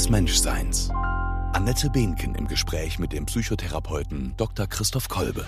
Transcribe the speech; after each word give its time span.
des 0.00 0.08
Menschseins. 0.08 0.88
Annette 1.52 1.90
Behnken 1.90 2.34
im 2.34 2.46
Gespräch 2.46 2.98
mit 2.98 3.12
dem 3.12 3.26
Psychotherapeuten 3.26 4.32
Dr. 4.38 4.66
Christoph 4.66 5.08
Kolbe. 5.08 5.44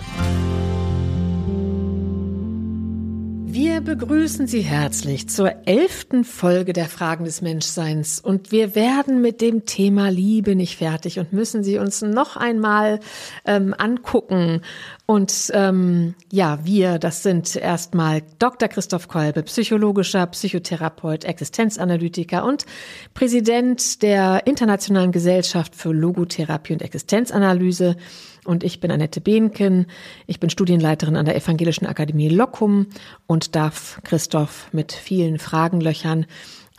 Begrüßen 3.83 4.47
Sie 4.47 4.61
herzlich 4.61 5.27
zur 5.27 5.67
elften 5.67 6.23
Folge 6.23 6.71
der 6.71 6.85
Fragen 6.85 7.25
des 7.25 7.41
Menschseins 7.41 8.19
und 8.19 8.51
wir 8.51 8.75
werden 8.75 9.21
mit 9.21 9.41
dem 9.41 9.65
Thema 9.65 10.09
Liebe 10.09 10.55
nicht 10.55 10.77
fertig 10.77 11.19
und 11.19 11.33
müssen 11.33 11.63
sie 11.63 11.77
uns 11.79 12.01
noch 12.01 12.37
einmal 12.37 13.01
ähm, 13.45 13.75
angucken. 13.77 14.61
Und 15.05 15.51
ähm, 15.53 16.15
ja, 16.31 16.59
wir, 16.63 16.97
das 16.97 17.23
sind 17.23 17.57
erstmal 17.57 18.21
Dr. 18.39 18.69
Christoph 18.69 19.09
Kolbe, 19.09 19.43
psychologischer 19.43 20.27
Psychotherapeut, 20.27 21.25
Existenzanalytiker 21.25 22.45
und 22.45 22.65
Präsident 23.13 24.01
der 24.01 24.47
Internationalen 24.47 25.11
Gesellschaft 25.11 25.75
für 25.75 25.91
Logotherapie 25.91 26.73
und 26.73 26.81
Existenzanalyse. 26.81 27.97
Und 28.45 28.63
ich 28.63 28.79
bin 28.79 28.91
Annette 28.91 29.21
Behnken. 29.21 29.87
Ich 30.27 30.39
bin 30.39 30.49
Studienleiterin 30.49 31.15
an 31.15 31.25
der 31.25 31.35
Evangelischen 31.35 31.85
Akademie 31.85 32.29
Lockum 32.29 32.87
und 33.27 33.55
darf 33.55 34.01
Christoph 34.03 34.67
mit 34.71 34.91
vielen 34.91 35.39
Fragen 35.39 35.79
löchern. 35.79 36.25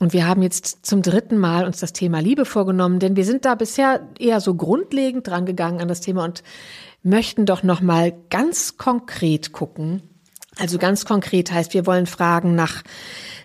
Und 0.01 0.13
wir 0.13 0.27
haben 0.27 0.43
jetzt 0.43 0.85
zum 0.85 1.03
dritten 1.03 1.39
Mal 1.39 1.65
uns 1.65 1.81
das 1.81 1.93
Thema 1.93 2.19
Liebe 2.19 2.45
vorgenommen, 2.45 2.99
denn 2.99 3.17
wir 3.17 3.25
sind 3.25 3.45
da 3.45 3.55
bisher 3.55 4.09
eher 4.19 4.41
so 4.41 4.55
grundlegend 4.55 5.27
dran 5.27 5.47
gegangen 5.47 5.81
an 5.81 5.89
das 5.89 6.01
Thema 6.01 6.25
und 6.25 6.43
möchten 7.03 7.47
doch 7.47 7.63
noch 7.63 7.81
mal 7.81 8.13
ganz 8.31 8.77
konkret 8.77 9.53
gucken. 9.53 10.03
Also 10.59 10.79
ganz 10.79 11.05
konkret 11.05 11.53
heißt, 11.53 11.75
wir 11.75 11.87
wollen 11.87 12.07
fragen 12.07 12.55
nach 12.55 12.83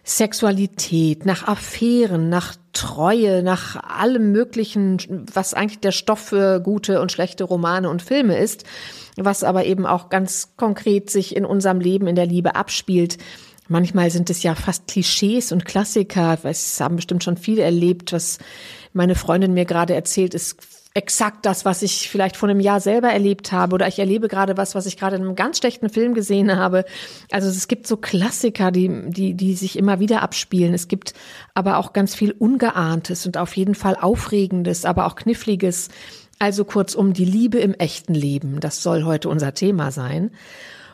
Sexualität, 0.04 1.26
nach 1.26 1.48
Affären, 1.48 2.30
nach 2.30 2.56
Treue, 2.74 3.44
nach 3.44 3.76
allem 3.84 4.32
Möglichen, 4.32 5.26
was 5.34 5.54
eigentlich 5.54 5.80
der 5.80 5.92
Stoff 5.92 6.20
für 6.20 6.60
gute 6.62 7.02
und 7.02 7.12
schlechte 7.12 7.44
Romane 7.44 7.90
und 7.90 8.02
Filme 8.02 8.38
ist, 8.38 8.64
was 9.18 9.44
aber 9.44 9.66
eben 9.66 9.86
auch 9.86 10.10
ganz 10.10 10.56
konkret 10.56 11.10
sich 11.10 11.36
in 11.36 11.46
unserem 11.46 11.80
Leben, 11.80 12.08
in 12.08 12.16
der 12.16 12.26
Liebe 12.26 12.56
abspielt. 12.56 13.18
Manchmal 13.68 14.10
sind 14.10 14.30
es 14.32 14.42
ja 14.42 14.56
fast 14.56 14.88
Klischees 14.88 15.52
und 15.52 15.66
Klassiker. 15.66 16.40
Es 16.44 16.82
haben 16.82 16.96
bestimmt 16.96 17.24
schon 17.24 17.38
viele 17.38 17.62
erlebt, 17.62 18.14
was 18.14 18.40
meine 18.94 19.14
Freundin 19.14 19.54
mir 19.54 19.66
gerade 19.66 19.94
erzählt, 19.94 20.34
ist 20.34 20.58
exakt 20.94 21.46
das, 21.46 21.66
was 21.66 21.82
ich 21.82 22.10
vielleicht 22.10 22.36
vor 22.36 22.50
einem 22.50 22.60
Jahr 22.60 22.80
selber 22.80 23.10
erlebt 23.10 23.52
habe 23.52 23.76
oder 23.76 23.88
ich 23.88 24.00
erlebe 24.00 24.28
gerade 24.28 24.58
was, 24.58 24.74
was 24.74 24.88
ich 24.88 24.98
gerade 24.98 25.18
in 25.18 25.22
einem 25.22 25.36
ganz 25.36 25.60
schlechten 25.60 25.90
Film 25.90 26.14
gesehen 26.14 26.56
habe. 26.56 26.84
Also 27.32 27.48
es 27.48 27.68
gibt 27.68 27.86
so 27.86 27.98
Klassiker, 27.98 28.72
die, 28.72 29.10
die, 29.10 29.36
die 29.36 29.54
sich 29.54 29.78
immer 29.78 30.00
wieder 30.00 30.24
abspielen. 30.24 30.74
Es 30.74 30.88
gibt 30.88 31.14
aber 31.54 31.78
auch 31.78 31.94
ganz 31.94 32.16
viel 32.16 32.32
Ungeahntes 32.32 33.26
und 33.28 33.38
auf 33.38 33.56
jeden 33.56 33.76
Fall 33.76 33.96
Aufregendes, 33.96 34.84
aber 34.86 35.06
auch 35.06 35.16
Kniffliges. 35.16 35.90
Also 36.40 36.64
kurzum 36.64 37.14
die 37.14 37.26
Liebe 37.26 37.60
im 37.60 37.74
echten 37.74 38.14
Leben. 38.14 38.62
Das 38.62 38.82
soll 38.82 39.04
heute 39.04 39.28
unser 39.28 39.54
Thema 39.54 39.92
sein. 39.92 40.32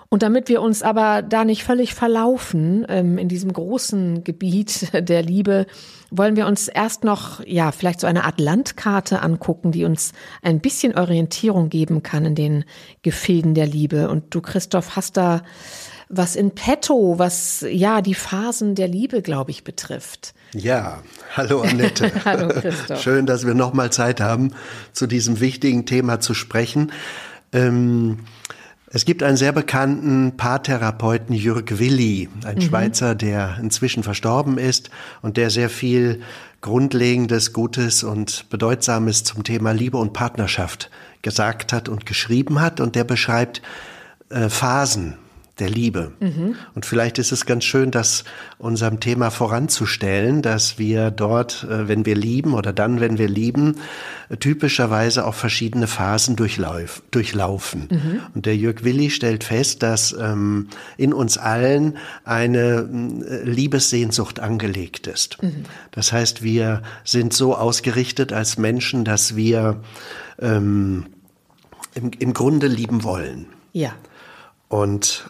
Und 0.10 0.24
damit 0.24 0.50
wir 0.50 0.62
uns 0.62 0.84
aber 0.84 1.22
da 1.22 1.46
nicht 1.46 1.64
völlig 1.64 1.94
verlaufen 1.94 2.86
ähm, 2.90 3.18
in 3.18 3.28
diesem 3.28 3.52
großen 3.52 4.24
Gebiet 4.24 4.90
der 5.10 5.24
Liebe, 5.24 5.66
wollen 6.12 6.36
wir 6.36 6.48
uns 6.48 6.68
erst 6.68 7.04
noch, 7.04 7.44
ja, 7.46 7.72
vielleicht 7.72 8.00
so 8.00 8.08
eine 8.08 8.24
Art 8.24 8.40
Landkarte 8.40 9.22
angucken, 9.22 9.72
die 9.72 9.86
uns 9.86 10.14
ein 10.42 10.60
bisschen 10.60 10.98
Orientierung 10.98 11.70
geben 11.70 12.04
kann 12.04 12.26
in 12.26 12.36
den 12.36 12.66
Gefilden 13.02 13.54
der 13.56 13.68
Liebe. 13.68 14.10
Und 14.10 14.34
du, 14.34 14.42
Christoph, 14.42 14.96
hast 14.96 15.18
da 15.18 15.42
was 16.08 16.36
in 16.36 16.52
petto, 16.52 17.18
was 17.18 17.66
ja 17.68 18.02
die 18.02 18.14
Phasen 18.14 18.76
der 18.76 18.88
Liebe, 18.88 19.22
glaube 19.22 19.52
ich, 19.52 19.64
betrifft. 19.64 20.34
Ja, 20.54 21.02
hallo 21.36 21.62
Annette. 21.62 22.12
hallo 22.26 22.50
Christoph. 22.50 23.02
Schön, 23.02 23.26
dass 23.26 23.46
wir 23.46 23.56
noch 23.56 23.74
mal 23.74 23.92
Zeit 23.92 24.22
haben, 24.22 24.52
zu 24.94 25.08
diesem 25.08 25.40
wichtigen 25.40 25.86
Thema 25.86 26.20
zu 26.20 26.34
sprechen. 26.34 26.92
Ähm, 27.52 28.20
es 28.96 29.04
gibt 29.04 29.24
einen 29.24 29.36
sehr 29.36 29.52
bekannten 29.52 30.38
Paartherapeuten, 30.38 31.36
Jürg 31.36 31.80
Willi, 31.80 32.30
ein 32.46 32.56
mhm. 32.56 32.62
Schweizer, 32.62 33.14
der 33.14 33.58
inzwischen 33.62 34.04
verstorben 34.04 34.58
ist 34.58 34.90
und 35.22 35.36
der 35.36 35.50
sehr 35.50 35.70
viel 35.70 36.22
Grundlegendes, 36.62 37.52
Gutes 37.52 38.06
und 38.06 38.50
Bedeutsames 38.50 39.26
zum 39.26 39.44
Thema 39.44 39.74
Liebe 39.74 39.98
und 39.98 40.14
Partnerschaft 40.14 40.90
gesagt 41.24 41.74
hat 41.74 41.90
und 41.90 42.06
geschrieben 42.06 42.62
hat. 42.62 42.80
Und 42.80 42.96
der 42.96 43.04
beschreibt 43.04 43.62
äh, 44.30 44.48
Phasen 44.48 45.18
der 45.60 45.70
Liebe. 45.70 46.12
Mhm. 46.20 46.56
Und 46.74 46.86
vielleicht 46.86 47.18
ist 47.18 47.32
es 47.32 47.46
ganz 47.46 47.64
schön, 47.64 47.92
das 47.92 48.26
unserem 48.58 49.00
Thema 49.00 49.30
voranzustellen, 49.30 50.42
dass 50.42 50.78
wir 50.78 51.12
dort, 51.12 51.66
äh, 51.70 51.88
wenn 51.88 52.06
wir 52.06 52.16
lieben 52.16 52.54
oder 52.54 52.74
dann, 52.74 53.00
wenn 53.00 53.18
wir 53.18 53.30
lieben, 53.30 53.78
typischerweise 54.40 55.26
auch 55.26 55.34
verschiedene 55.36 55.88
Phasen 55.88 56.36
durchlauf, 56.36 57.02
durchlaufen. 57.12 57.88
Mhm. 57.90 58.22
Und 58.34 58.46
der 58.46 58.58
Jörg 58.58 58.84
Willi 58.84 59.10
stellt 59.10 59.44
fest, 59.44 59.82
dass 59.84 60.14
ähm, 60.14 60.68
in 60.98 61.14
uns 61.14 61.38
allen 61.38 61.98
eine 62.26 62.90
äh, 63.28 63.50
Liebessehnsucht 63.50 64.40
angelegt 64.40 65.08
ist. 65.08 65.42
Mhm. 65.42 65.66
Das 65.92 66.12
heißt, 66.12 66.44
wir 66.44 66.82
sind 67.04 67.34
so 67.34 67.56
ausgerichtet 67.56 68.34
als 68.34 68.58
Menschen, 68.58 69.06
dass 69.06 69.36
wir 69.36 69.82
ähm, 70.40 71.06
im, 71.94 72.12
im 72.20 72.34
Grunde 72.34 72.68
lieben 72.68 73.04
wollen. 73.04 73.48
Ja. 73.72 73.94
Und 74.68 75.30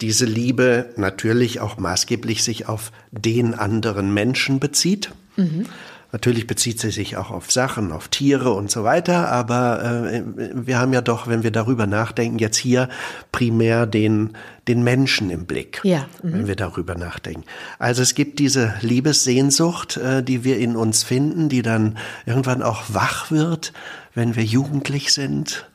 diese 0.00 0.24
Liebe 0.24 0.90
natürlich 0.96 1.60
auch 1.60 1.76
maßgeblich 1.76 2.42
sich 2.42 2.68
auf 2.68 2.92
den 3.10 3.54
anderen 3.54 4.12
Menschen 4.14 4.60
bezieht. 4.60 5.12
Mhm. 5.36 5.66
Natürlich 6.12 6.48
bezieht 6.48 6.80
sie 6.80 6.90
sich 6.90 7.16
auch 7.16 7.30
auf 7.30 7.52
Sachen, 7.52 7.92
auf 7.92 8.08
Tiere 8.08 8.50
und 8.50 8.68
so 8.68 8.82
weiter, 8.82 9.28
aber 9.28 10.10
äh, 10.10 10.22
wir 10.54 10.80
haben 10.80 10.92
ja 10.92 11.02
doch, 11.02 11.28
wenn 11.28 11.44
wir 11.44 11.52
darüber 11.52 11.86
nachdenken, 11.86 12.40
jetzt 12.40 12.56
hier 12.56 12.88
primär 13.30 13.86
den, 13.86 14.36
den 14.66 14.82
Menschen 14.82 15.30
im 15.30 15.46
Blick, 15.46 15.80
ja. 15.84 16.08
Mhm. 16.22 16.32
wenn 16.32 16.46
wir 16.48 16.56
darüber 16.56 16.96
nachdenken. 16.96 17.44
Also 17.78 18.02
es 18.02 18.16
gibt 18.16 18.40
diese 18.40 18.74
Liebessehnsucht, 18.80 19.98
äh, 19.98 20.24
die 20.24 20.42
wir 20.42 20.58
in 20.58 20.74
uns 20.74 21.04
finden, 21.04 21.48
die 21.48 21.62
dann 21.62 21.96
irgendwann 22.26 22.62
auch 22.62 22.82
wach 22.88 23.30
wird, 23.30 23.72
wenn 24.12 24.34
wir 24.34 24.44
jugendlich 24.44 25.12
sind 25.12 25.70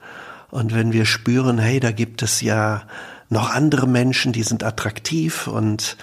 und 0.52 0.76
wenn 0.76 0.92
wir 0.92 1.06
spüren, 1.06 1.60
hey, 1.60 1.80
da 1.80 1.92
gibt 1.92 2.22
es 2.24 2.42
ja 2.42 2.84
noch 3.30 3.50
andere 3.50 3.88
Menschen, 3.88 4.34
die 4.34 4.44
sind 4.44 4.64
attraktiv 4.64 5.48
und 5.48 5.98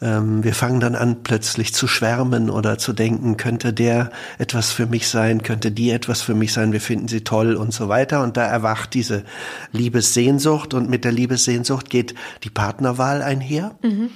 ähm, 0.00 0.44
wir 0.44 0.54
fangen 0.54 0.80
dann 0.80 0.94
an, 0.94 1.22
plötzlich 1.24 1.74
zu 1.74 1.88
schwärmen 1.88 2.50
oder 2.50 2.78
zu 2.78 2.92
denken, 2.92 3.36
könnte 3.36 3.72
der 3.72 4.10
etwas 4.38 4.70
für 4.70 4.86
mich 4.86 5.08
sein, 5.08 5.42
könnte 5.42 5.72
die 5.72 5.90
etwas 5.90 6.22
für 6.22 6.34
mich 6.34 6.52
sein, 6.52 6.72
wir 6.72 6.80
finden 6.80 7.08
sie 7.08 7.22
toll 7.24 7.56
und 7.56 7.72
so 7.72 7.88
weiter. 7.88 8.22
Und 8.22 8.36
da 8.36 8.44
erwacht 8.44 8.94
diese 8.94 9.24
Liebessehnsucht 9.72 10.74
und 10.74 10.88
mit 10.88 11.04
der 11.04 11.12
Liebessehnsucht 11.12 11.90
geht 11.90 12.14
die 12.44 12.50
Partnerwahl 12.50 13.22
einher. 13.22 13.74
Mhm. 13.82 14.10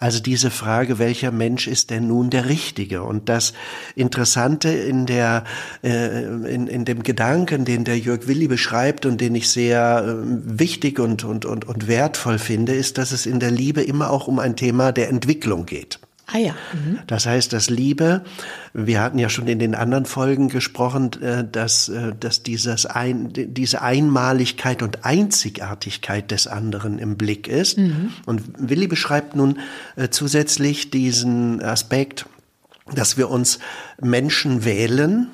Also 0.00 0.20
diese 0.20 0.50
Frage, 0.50 1.00
welcher 1.00 1.32
Mensch 1.32 1.66
ist 1.66 1.90
denn 1.90 2.06
nun 2.06 2.30
der 2.30 2.48
Richtige? 2.48 3.02
Und 3.02 3.28
das 3.28 3.52
Interessante 3.96 4.68
in 4.68 5.06
der, 5.06 5.42
äh, 5.82 6.22
in, 6.22 6.68
in 6.68 6.84
dem 6.84 7.02
Gedanken, 7.02 7.64
den 7.64 7.82
der 7.82 7.98
Jörg 7.98 8.28
Willi 8.28 8.46
beschreibt 8.46 9.06
und 9.06 9.20
den 9.20 9.34
ich 9.34 9.50
sehr 9.50 10.04
äh, 10.06 10.14
wichtig 10.58 11.00
und, 11.00 11.24
und, 11.24 11.44
und, 11.44 11.64
und 11.64 11.88
wertvoll 11.88 12.38
finde, 12.38 12.74
ist, 12.74 12.96
dass 12.96 13.10
es 13.10 13.26
in 13.26 13.40
der 13.40 13.50
Liebe 13.50 13.82
immer 13.82 14.10
auch 14.10 14.28
um 14.28 14.38
ein 14.38 14.54
Thema 14.54 14.92
der 14.92 15.08
Entwicklung 15.08 15.66
geht. 15.66 15.98
Ah 16.30 16.38
ja. 16.38 16.52
Mhm. 16.74 16.98
Das 17.06 17.24
heißt, 17.24 17.52
dass 17.54 17.70
Liebe, 17.70 18.22
wir 18.74 19.00
hatten 19.00 19.18
ja 19.18 19.30
schon 19.30 19.48
in 19.48 19.58
den 19.58 19.74
anderen 19.74 20.04
Folgen 20.04 20.50
gesprochen, 20.50 21.10
äh, 21.22 21.44
dass, 21.50 21.88
äh, 21.88 22.12
dass 22.18 22.42
dieses 22.42 22.84
ein, 22.84 23.32
diese 23.32 23.80
Einmaligkeit 23.80 24.82
und 24.82 25.06
Einzigartigkeit 25.06 26.30
des 26.30 26.46
anderen 26.46 26.98
im 26.98 27.16
Blick 27.16 27.48
ist. 27.48 27.78
Mhm. 27.78 28.12
Und 28.26 28.42
Willi 28.58 28.88
beschreibt 28.88 29.36
nun 29.36 29.58
äh, 29.96 30.10
zusätzlich 30.10 30.90
diesen 30.90 31.62
Aspekt, 31.62 32.26
dass 32.92 33.16
wir 33.16 33.30
uns 33.30 33.58
Menschen 34.00 34.64
wählen, 34.66 35.28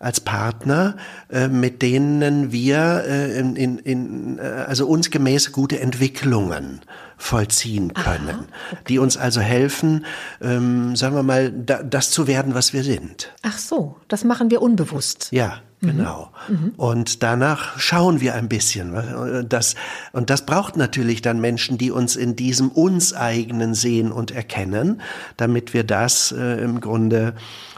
als 0.00 0.20
Partner, 0.20 0.96
äh, 1.30 1.48
mit 1.48 1.82
denen 1.82 2.52
wir 2.52 3.04
äh, 3.06 3.38
in, 3.38 3.56
in, 3.56 3.78
in, 3.78 4.40
also 4.40 4.86
uns 4.86 5.10
gemäß 5.10 5.52
gute 5.52 5.80
Entwicklungen 5.80 6.80
vollziehen 7.18 7.94
können, 7.94 8.28
Aha, 8.28 8.44
okay. 8.72 8.82
die 8.88 8.98
uns 9.00 9.16
also 9.16 9.40
helfen, 9.40 10.06
ähm, 10.40 10.94
sagen 10.94 11.16
wir 11.16 11.24
mal, 11.24 11.50
da, 11.50 11.82
das 11.82 12.10
zu 12.10 12.28
werden, 12.28 12.54
was 12.54 12.72
wir 12.72 12.84
sind. 12.84 13.32
Ach 13.42 13.58
so, 13.58 13.96
das 14.06 14.22
machen 14.22 14.50
wir 14.50 14.62
unbewusst. 14.62 15.28
Ja, 15.32 15.60
mhm. 15.80 15.88
Genau. 15.88 16.30
Mhm. 16.48 16.72
Und 16.76 17.24
danach 17.24 17.78
schauen 17.80 18.20
wir 18.20 18.34
ein 18.34 18.48
bisschen. 18.48 19.46
Das, 19.48 19.74
und 20.12 20.30
das 20.30 20.46
braucht 20.46 20.76
natürlich 20.76 21.20
dann 21.20 21.40
Menschen, 21.40 21.76
die 21.76 21.90
uns 21.90 22.14
in 22.14 22.36
diesem 22.36 22.68
uns 22.68 23.12
eigenen 23.14 23.74
sehen 23.74 24.12
und 24.12 24.30
erkennen, 24.30 25.02
damit 25.36 25.74
wir 25.74 25.82
das 25.82 26.30
äh, 26.30 26.62
im 26.62 26.80
Grunde 26.80 27.34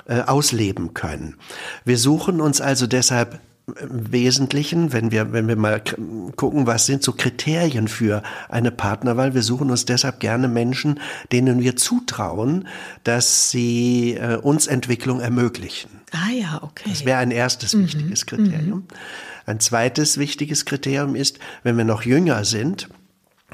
äh, 0.06 0.20
ausleben 0.22 0.94
können. 0.94 1.36
Wir 1.84 1.98
suchen 1.98 2.40
uns 2.40 2.60
also 2.60 2.86
deshalb 2.86 3.40
im 3.78 4.12
Wesentlichen, 4.12 4.92
wenn 4.92 5.10
wir, 5.10 5.32
wenn 5.32 5.48
wir 5.48 5.56
mal 5.56 5.82
gucken, 6.36 6.66
was 6.66 6.86
sind 6.86 7.02
so 7.02 7.12
Kriterien 7.12 7.88
für 7.88 8.22
eine 8.48 8.70
Partnerwahl, 8.70 9.34
wir 9.34 9.42
suchen 9.42 9.70
uns 9.70 9.84
deshalb 9.84 10.20
gerne 10.20 10.48
Menschen, 10.48 11.00
denen 11.32 11.60
wir 11.60 11.76
zutrauen, 11.76 12.66
dass 13.04 13.50
sie 13.50 14.14
äh, 14.14 14.36
uns 14.36 14.66
Entwicklung 14.66 15.20
ermöglichen. 15.20 15.90
Ah 16.12 16.32
ja, 16.32 16.60
okay. 16.62 16.88
Das 16.88 17.04
wäre 17.04 17.18
ein 17.18 17.30
erstes 17.30 17.74
mhm. 17.74 17.84
wichtiges 17.84 18.26
Kriterium. 18.26 18.78
Mhm. 18.78 18.88
Ein 19.46 19.60
zweites 19.60 20.18
wichtiges 20.18 20.64
Kriterium 20.64 21.14
ist, 21.14 21.38
wenn 21.62 21.76
wir 21.76 21.84
noch 21.84 22.02
jünger 22.02 22.44
sind, 22.44 22.88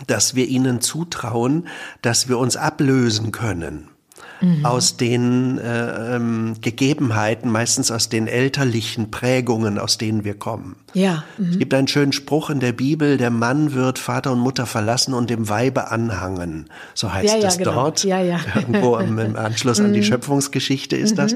dass 0.06 0.34
wir 0.34 0.46
ihnen 0.46 0.80
zutrauen, 0.80 1.68
dass 2.02 2.28
wir 2.28 2.38
uns 2.38 2.56
ablösen 2.56 3.32
können 3.32 3.88
mhm. 4.40 4.64
aus 4.64 4.96
den 4.96 5.58
äh, 5.58 6.16
ähm, 6.16 6.54
Gegebenheiten, 6.60 7.50
meistens 7.50 7.90
aus 7.90 8.08
den 8.08 8.26
elterlichen 8.26 9.10
Prägungen, 9.10 9.78
aus 9.78 9.98
denen 9.98 10.24
wir 10.24 10.34
kommen. 10.34 10.76
Ja. 10.92 11.24
Mhm. 11.38 11.50
Es 11.50 11.58
gibt 11.58 11.74
einen 11.74 11.88
schönen 11.88 12.12
Spruch 12.12 12.50
in 12.50 12.60
der 12.60 12.72
Bibel, 12.72 13.16
der 13.16 13.30
Mann 13.30 13.74
wird 13.74 13.98
Vater 13.98 14.32
und 14.32 14.38
Mutter 14.38 14.66
verlassen 14.66 15.14
und 15.14 15.30
dem 15.30 15.48
Weibe 15.48 15.90
anhangen. 15.90 16.68
So 16.94 17.12
heißt 17.12 17.34
ja, 17.34 17.40
ja, 17.40 17.48
es 17.48 17.58
genau. 17.58 17.72
dort. 17.72 18.04
Ja, 18.04 18.20
ja. 18.20 18.40
Irgendwo 18.54 18.96
im, 18.96 19.18
im 19.18 19.36
Anschluss 19.36 19.80
an 19.80 19.92
die 19.92 20.00
mhm. 20.00 20.04
Schöpfungsgeschichte 20.04 20.96
ist 20.96 21.18
das. 21.18 21.34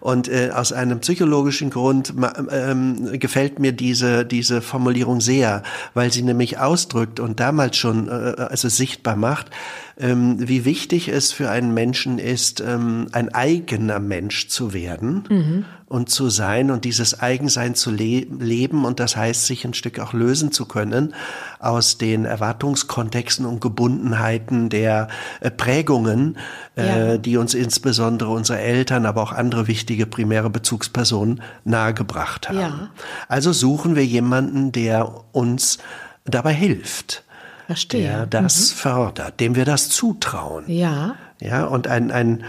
Und 0.00 0.28
äh, 0.28 0.50
aus 0.54 0.72
einem 0.72 1.00
psychologischen 1.00 1.70
Grund 1.70 2.14
ähm, 2.50 3.18
gefällt 3.18 3.58
mir 3.58 3.72
diese, 3.72 4.24
diese 4.24 4.62
Formulierung 4.62 5.20
sehr, 5.20 5.62
weil 5.94 6.12
sie 6.12 6.22
nämlich 6.22 6.58
ausdrückt 6.58 7.20
und 7.20 7.40
damals 7.40 7.76
schon 7.76 8.08
äh, 8.08 8.10
also 8.10 8.68
sichtbar 8.68 9.16
macht, 9.16 9.50
ähm, 9.98 10.36
wie 10.38 10.64
wichtig 10.64 11.08
es 11.08 11.32
für 11.32 11.50
einen 11.50 11.74
Menschen 11.74 12.18
ist, 12.18 12.60
ähm, 12.60 13.08
ein 13.12 13.34
eigener 13.34 14.00
Mensch 14.00 14.48
zu 14.48 14.72
werden 14.72 15.24
mhm. 15.28 15.64
Und 15.90 16.08
zu 16.08 16.30
sein 16.30 16.70
und 16.70 16.84
dieses 16.84 17.18
Eigensein 17.18 17.74
zu 17.74 17.90
le 17.90 18.20
leben 18.20 18.84
und 18.84 19.00
das 19.00 19.16
heißt, 19.16 19.44
sich 19.46 19.64
ein 19.64 19.74
Stück 19.74 19.98
auch 19.98 20.12
lösen 20.12 20.52
zu 20.52 20.64
können 20.66 21.14
aus 21.58 21.98
den 21.98 22.24
Erwartungskontexten 22.24 23.44
und 23.44 23.60
Gebundenheiten 23.60 24.68
der 24.68 25.08
äh, 25.40 25.50
Prägungen, 25.50 26.38
äh, 26.76 27.14
ja. 27.14 27.18
die 27.18 27.36
uns 27.36 27.54
insbesondere 27.54 28.30
unsere 28.30 28.60
Eltern, 28.60 29.04
aber 29.04 29.20
auch 29.20 29.32
andere 29.32 29.66
wichtige 29.66 30.06
primäre 30.06 30.48
Bezugspersonen 30.48 31.42
nahegebracht 31.64 32.48
haben. 32.48 32.58
Ja. 32.60 32.90
Also 33.26 33.52
suchen 33.52 33.96
wir 33.96 34.06
jemanden, 34.06 34.70
der 34.70 35.12
uns 35.32 35.78
dabei 36.24 36.54
hilft 36.54 37.24
Verstehe. 37.66 38.02
der 38.10 38.26
das 38.26 38.70
mhm. 38.70 38.76
fördert, 38.76 39.40
dem 39.40 39.56
wir 39.56 39.64
das 39.64 39.88
zutrauen. 39.88 40.66
Ja. 40.68 41.16
Ja, 41.40 41.64
und 41.64 41.88
ein, 41.88 42.12
ein, 42.12 42.44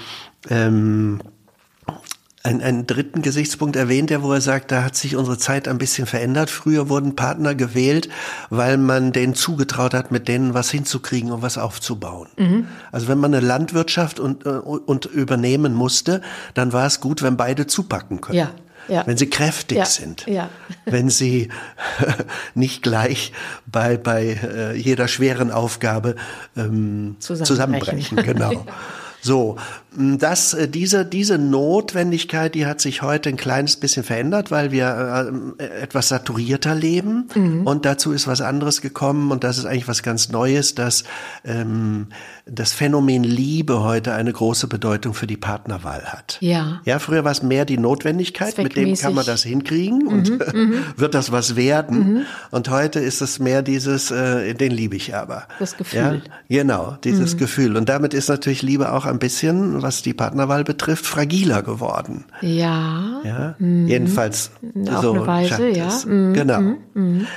ähm, 0.50 1.22
ein, 2.44 2.62
einen 2.62 2.88
dritten 2.88 3.22
Gesichtspunkt 3.22 3.76
erwähnt 3.76 4.12
er, 4.12 4.24
wo 4.24 4.34
er 4.34 4.42
sagt, 4.42 4.72
da 4.72 4.84
hat 4.84 4.96
sich 4.96 5.16
unsere 5.16 5.38
Zeit 5.38 5.68
ein 5.68 5.78
bisschen 5.78 6.08
verändert. 6.08 6.50
Früher 6.50 6.90
wurden 6.90 7.16
Partner 7.16 7.56
gewählt, 7.56 8.10
weil 8.50 8.78
man 8.78 9.12
denen 9.12 9.36
zugetraut 9.36 9.94
hat, 9.94 10.12
mit 10.12 10.28
denen 10.28 10.54
was 10.54 10.72
hinzukriegen 10.72 11.32
und 11.32 11.42
was 11.42 11.58
aufzubauen. 11.58 12.30
Mhm. 12.38 12.68
Also 12.92 13.08
wenn 13.08 13.20
man 13.20 13.34
eine 13.34 13.46
Landwirtschaft 13.46 14.20
und, 14.20 14.46
äh, 14.46 14.50
und 14.50 15.06
übernehmen 15.06 15.74
musste, 15.74 16.22
dann 16.54 16.74
war 16.74 16.88
es 16.88 17.00
gut, 17.00 17.22
wenn 17.22 17.38
beide 17.38 17.68
zupacken 17.68 18.22
können. 18.22 18.40
Ja 18.40 18.52
ja. 18.88 19.06
wenn 19.08 19.18
sie 19.18 19.30
kräftig 19.30 19.78
ja. 19.78 19.86
sind, 19.86 20.26
ja. 20.28 20.50
wenn 20.86 21.10
sie 21.10 21.50
nicht 22.56 22.84
gleich 22.84 23.32
bei, 23.66 23.98
bei 23.98 24.40
äh, 24.44 24.76
jeder 24.76 25.08
schweren 25.08 25.52
Aufgabe 25.52 26.16
ähm, 26.58 27.16
zusammenbrechen. 27.20 28.02
zusammenbrechen. 28.02 28.18
Genau. 28.24 28.66
So, 29.22 29.58
das, 29.96 30.54
äh, 30.54 30.68
diese, 30.68 31.06
diese 31.06 31.38
Notwendigkeit, 31.38 32.56
die 32.56 32.66
hat 32.66 32.80
sich 32.80 33.02
heute 33.02 33.30
ein 33.30 33.38
kleines 33.38 33.76
bisschen 33.76 34.04
verändert, 34.04 34.50
weil 34.50 34.72
wir 34.72 35.54
äh, 35.60 35.64
etwas 35.82 36.08
saturierter 36.08 36.74
leben 36.74 37.28
mhm. 37.36 37.68
und 37.68 37.86
dazu 37.86 38.14
ist 38.14 38.26
was 38.26 38.42
anderes 38.42 38.82
gekommen 38.82 39.32
und 39.32 39.44
das 39.44 39.58
ist 39.58 39.66
eigentlich 39.66 39.88
was 39.88 40.02
ganz 40.02 40.30
Neues, 40.30 40.76
dass 40.76 41.04
ähm, 41.44 42.08
das 42.46 42.74
Phänomen 42.74 43.24
Liebe 43.24 43.84
heute 43.84 44.14
eine 44.14 44.32
große 44.32 44.68
Bedeutung 44.68 45.14
für 45.14 45.28
die 45.28 45.38
Partnerwahl 45.38 46.06
hat. 46.06 46.38
Ja. 46.40 46.82
Ja, 46.86 47.00
früher 47.00 47.24
war 47.24 47.32
es 47.32 47.44
mehr 47.44 47.66
die 47.66 47.78
Notwendigkeit, 47.78 48.58
mit 48.58 48.76
dem 48.76 48.96
kann 48.96 49.14
man 49.14 49.26
das 49.26 49.44
hinkriegen 49.44 50.08
und 50.08 50.30
mhm, 50.30 50.40
mhm. 50.54 50.74
wird 50.96 51.14
das 51.14 51.32
was 51.32 51.56
werden. 51.56 52.14
Mhm. 52.14 52.22
Und 52.50 52.70
heute 52.70 53.00
ist 53.00 53.22
es 53.22 53.40
mehr 53.40 53.62
dieses, 53.62 54.10
äh, 54.10 54.54
den 54.54 54.72
liebe 54.72 54.96
ich 54.96 55.16
aber. 55.16 55.48
Das 55.60 55.76
Gefühl. 55.76 56.24
Ja, 56.50 56.62
genau, 56.64 56.98
dieses 57.04 57.36
mhm. 57.36 57.40
Gefühl. 57.40 57.78
Und 57.78 57.90
damit 57.90 58.14
ist 58.14 58.30
natürlich 58.30 58.62
Liebe 58.62 58.92
auch 58.92 59.06
ein 59.12 59.20
bisschen, 59.20 59.84
was 59.84 60.02
die 60.02 60.16
Partnerwahl 60.16 60.64
betrifft, 60.64 61.06
fragiler 61.06 61.62
geworden. 61.62 62.26
Ja. 62.42 63.22
Ja. 63.24 63.56
Mhm. 63.60 63.88
Jedenfalls 63.88 64.52
Auf 64.90 65.02
so 65.02 65.14
eine 65.14 65.28
Weise, 65.28 65.70
ja. 65.70 65.90
Mhm. 66.06 66.34
Genau. 66.34 66.62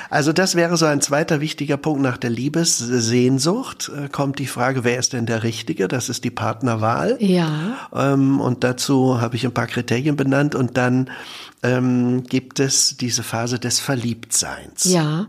Also 0.08 0.32
das 0.32 0.54
wäre 0.54 0.78
so 0.78 0.86
ein 0.86 1.02
zweiter 1.02 1.40
wichtiger 1.40 1.76
Punkt 1.76 2.00
nach 2.00 2.16
der 2.16 2.30
Liebessehnsucht. 2.30 3.90
Äh, 3.94 4.08
kommt 4.08 4.38
die 4.38 4.46
Frage, 4.46 4.82
wer 4.82 4.94
wer 4.94 5.00
ist 5.00 5.12
denn 5.12 5.26
der 5.26 5.42
Richtige? 5.42 5.88
Das 5.88 6.08
ist 6.08 6.22
die 6.22 6.30
Partnerwahl. 6.30 7.16
Ja. 7.18 7.88
Ähm, 7.92 8.38
und 8.40 8.62
dazu 8.62 9.20
habe 9.20 9.34
ich 9.34 9.44
ein 9.44 9.52
paar 9.52 9.66
Kriterien 9.66 10.14
benannt 10.14 10.54
und 10.54 10.76
dann 10.76 11.10
ähm, 11.64 12.22
gibt 12.22 12.60
es 12.60 12.96
diese 12.96 13.24
Phase 13.24 13.58
des 13.58 13.80
Verliebtseins. 13.80 14.84
Ja. 14.84 15.26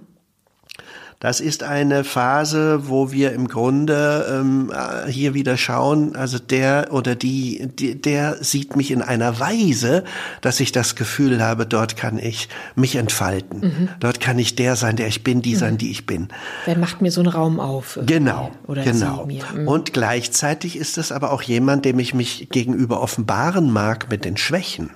Das 1.25 1.39
ist 1.39 1.63
eine 1.63 2.03
Phase, 2.03 2.87
wo 2.87 3.11
wir 3.11 3.31
im 3.31 3.47
Grunde 3.47 4.27
ähm, 4.29 4.71
hier 5.07 5.33
wieder 5.33 5.57
schauen, 5.57 6.15
also 6.15 6.37
der 6.37 6.89
oder 6.91 7.15
die, 7.15 7.67
die, 7.67 7.99
der 7.99 8.43
sieht 8.43 8.75
mich 8.75 8.91
in 8.91 9.01
einer 9.01 9.39
Weise, 9.39 10.03
dass 10.41 10.59
ich 10.59 10.71
das 10.71 10.95
Gefühl 10.95 11.41
habe, 11.41 11.65
dort 11.65 11.97
kann 11.97 12.19
ich 12.19 12.47
mich 12.75 12.95
entfalten. 12.95 13.61
Mhm. 13.61 13.89
Dort 13.99 14.19
kann 14.19 14.37
ich 14.37 14.53
der 14.53 14.75
sein, 14.75 14.97
der 14.97 15.07
ich 15.07 15.23
bin, 15.23 15.41
die 15.41 15.55
mhm. 15.55 15.57
sein, 15.57 15.77
die 15.79 15.89
ich 15.89 16.05
bin. 16.05 16.27
Der 16.67 16.77
macht 16.77 17.01
mir 17.01 17.09
so 17.09 17.21
einen 17.21 17.29
Raum 17.29 17.59
auf. 17.59 17.97
Genau. 18.05 18.51
Oder 18.67 18.83
genau. 18.83 19.25
Mhm. 19.25 19.67
Und 19.67 19.93
gleichzeitig 19.93 20.77
ist 20.77 20.99
es 20.99 21.11
aber 21.11 21.31
auch 21.31 21.41
jemand, 21.41 21.85
dem 21.85 21.97
ich 21.97 22.13
mich 22.13 22.49
gegenüber 22.51 23.01
offenbaren 23.01 23.71
mag 23.71 24.11
mit 24.11 24.25
den 24.25 24.37
Schwächen. 24.37 24.91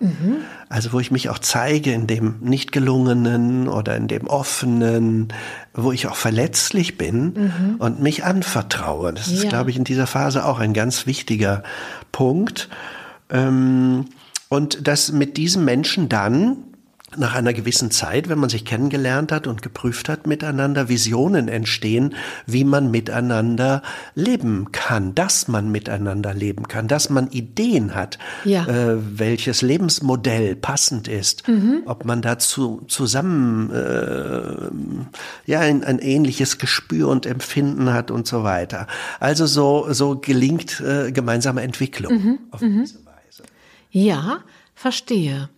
Also 0.69 0.93
wo 0.93 0.99
ich 0.99 1.09
mich 1.09 1.29
auch 1.29 1.39
zeige 1.39 1.91
in 1.91 2.05
dem 2.05 2.35
nicht 2.41 2.71
gelungenen 2.71 3.67
oder 3.67 3.95
in 3.95 4.07
dem 4.07 4.27
offenen, 4.27 5.29
wo 5.73 5.91
ich 5.91 6.05
auch 6.05 6.15
verletzlich 6.15 6.95
bin 6.95 7.33
mhm. 7.33 7.75
und 7.79 8.01
mich 8.01 8.23
anvertraue. 8.23 9.11
Das 9.11 9.29
ist, 9.29 9.43
ja. 9.43 9.49
glaube 9.49 9.71
ich, 9.71 9.77
in 9.77 9.83
dieser 9.83 10.05
Phase 10.05 10.45
auch 10.45 10.59
ein 10.59 10.73
ganz 10.73 11.07
wichtiger 11.07 11.63
Punkt. 12.11 12.69
Ähm, 13.31 14.05
und 14.47 14.87
dass 14.87 15.11
mit 15.11 15.37
diesem 15.37 15.65
Menschen 15.65 16.07
dann 16.07 16.57
nach 17.17 17.35
einer 17.35 17.53
gewissen 17.53 17.91
Zeit, 17.91 18.29
wenn 18.29 18.39
man 18.39 18.49
sich 18.49 18.65
kennengelernt 18.65 19.31
hat 19.31 19.47
und 19.47 19.61
geprüft 19.61 20.09
hat 20.09 20.27
miteinander, 20.27 20.89
Visionen 20.89 21.47
entstehen, 21.47 22.15
wie 22.45 22.63
man 22.63 22.91
miteinander 22.91 23.81
leben 24.15 24.71
kann, 24.71 25.15
dass 25.15 25.47
man 25.47 25.71
miteinander 25.71 26.33
leben 26.33 26.67
kann, 26.67 26.87
dass 26.87 27.09
man 27.09 27.29
Ideen 27.31 27.95
hat, 27.95 28.19
ja. 28.45 28.65
äh, 28.67 28.97
welches 29.17 29.61
Lebensmodell 29.61 30.55
passend 30.55 31.07
ist, 31.07 31.47
mhm. 31.47 31.83
ob 31.85 32.05
man 32.05 32.21
dazu 32.21 32.83
zusammen 32.87 33.71
äh, 33.71 35.51
ja 35.51 35.59
ein, 35.61 35.83
ein, 35.83 35.99
ähnliches 35.99 36.57
Gespür 36.57 37.07
und 37.07 37.25
Empfinden 37.25 37.93
hat 37.93 38.11
und 38.11 38.27
so 38.27 38.43
weiter. 38.43 38.87
Also 39.19 39.45
so 39.45 39.87
so 39.91 40.17
gelingt 40.17 40.79
äh, 40.81 41.11
gemeinsame 41.11 41.61
Entwicklung 41.61 42.13
mhm. 42.13 42.39
auf 42.51 42.61
mhm. 42.61 42.81
diese 42.81 43.05
Weise. 43.05 43.43
Ja, 43.91 44.39
verstehe. 44.75 45.49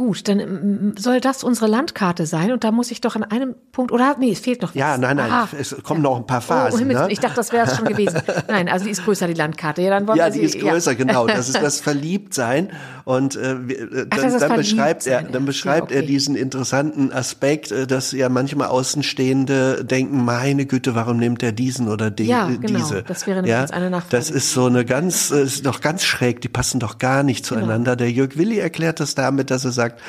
Gut, 0.00 0.28
dann 0.28 0.38
mm, 0.38 0.94
soll 0.96 1.20
das 1.20 1.44
unsere 1.44 1.66
Landkarte 1.66 2.24
sein 2.24 2.52
und 2.52 2.64
da 2.64 2.72
muss 2.72 2.90
ich 2.90 3.02
doch 3.02 3.16
an 3.16 3.22
einem 3.22 3.54
Punkt, 3.70 3.92
oder 3.92 4.16
nee, 4.18 4.32
es 4.32 4.40
fehlt 4.40 4.62
noch 4.62 4.70
was. 4.70 4.74
Ja, 4.74 4.96
nein, 4.96 5.18
nein, 5.18 5.30
Aha. 5.30 5.48
es 5.58 5.76
kommen 5.82 6.02
ja. 6.02 6.08
noch 6.08 6.16
ein 6.16 6.26
paar 6.26 6.40
Phasen. 6.40 6.90
Oh, 6.90 6.94
ne? 6.94 7.08
Ich 7.10 7.20
dachte, 7.20 7.36
das 7.36 7.52
wäre 7.52 7.66
es 7.66 7.76
schon 7.76 7.84
gewesen. 7.84 8.22
Nein, 8.48 8.70
also 8.70 8.86
die 8.86 8.92
ist 8.92 9.04
größer, 9.04 9.28
die 9.28 9.34
Landkarte. 9.34 9.82
Ja, 9.82 9.90
dann 9.90 10.08
wollen 10.08 10.16
ja 10.16 10.24
wir 10.24 10.32
die 10.32 10.40
ist 10.40 10.58
größer, 10.58 10.92
ja. 10.92 10.96
genau. 10.96 11.26
Das 11.26 11.50
ist 11.50 11.56
das 11.62 11.82
Verliebtsein 11.82 12.70
und 13.10 13.34
äh, 13.34 13.54
äh 13.54 14.06
Ach, 14.08 14.18
dann, 14.18 14.38
dann 14.38 14.56
beschreibt 14.56 15.06
er, 15.08 15.22
dann 15.22 15.44
beschreibt 15.44 15.90
ja, 15.90 15.96
okay. 15.96 16.04
er 16.04 16.06
diesen 16.06 16.36
interessanten 16.36 17.12
Aspekt, 17.12 17.72
äh, 17.72 17.88
dass 17.88 18.12
ja 18.12 18.28
manchmal 18.28 18.68
Außenstehende 18.68 19.84
denken, 19.84 20.24
meine 20.24 20.64
Güte, 20.64 20.94
warum 20.94 21.16
nimmt 21.16 21.42
er 21.42 21.50
diesen 21.50 21.88
oder 21.88 22.12
die, 22.12 22.26
ja, 22.26 22.46
genau. 22.46 22.78
diese? 22.78 23.02
Das 23.02 23.26
wäre 23.26 23.44
ja, 23.48 23.62
jetzt 23.62 23.72
eine 23.72 23.90
Nachfrage. 23.90 24.16
Das 24.16 24.30
ist 24.30 24.52
so 24.52 24.66
eine 24.66 24.84
ganz, 24.84 25.32
ist 25.32 25.66
doch 25.66 25.80
ganz 25.80 26.04
schräg. 26.04 26.40
Die 26.40 26.48
passen 26.48 26.78
doch 26.78 26.98
gar 26.98 27.24
nicht 27.24 27.48
genau. 27.48 27.62
zueinander. 27.62 27.96
Genau. 27.96 28.06
Der 28.06 28.12
Jörg 28.12 28.36
Willi 28.36 28.60
erklärt 28.60 29.00
das 29.00 29.16
damit, 29.16 29.50
dass 29.50 29.64
er 29.64 29.72
sagt 29.72 30.00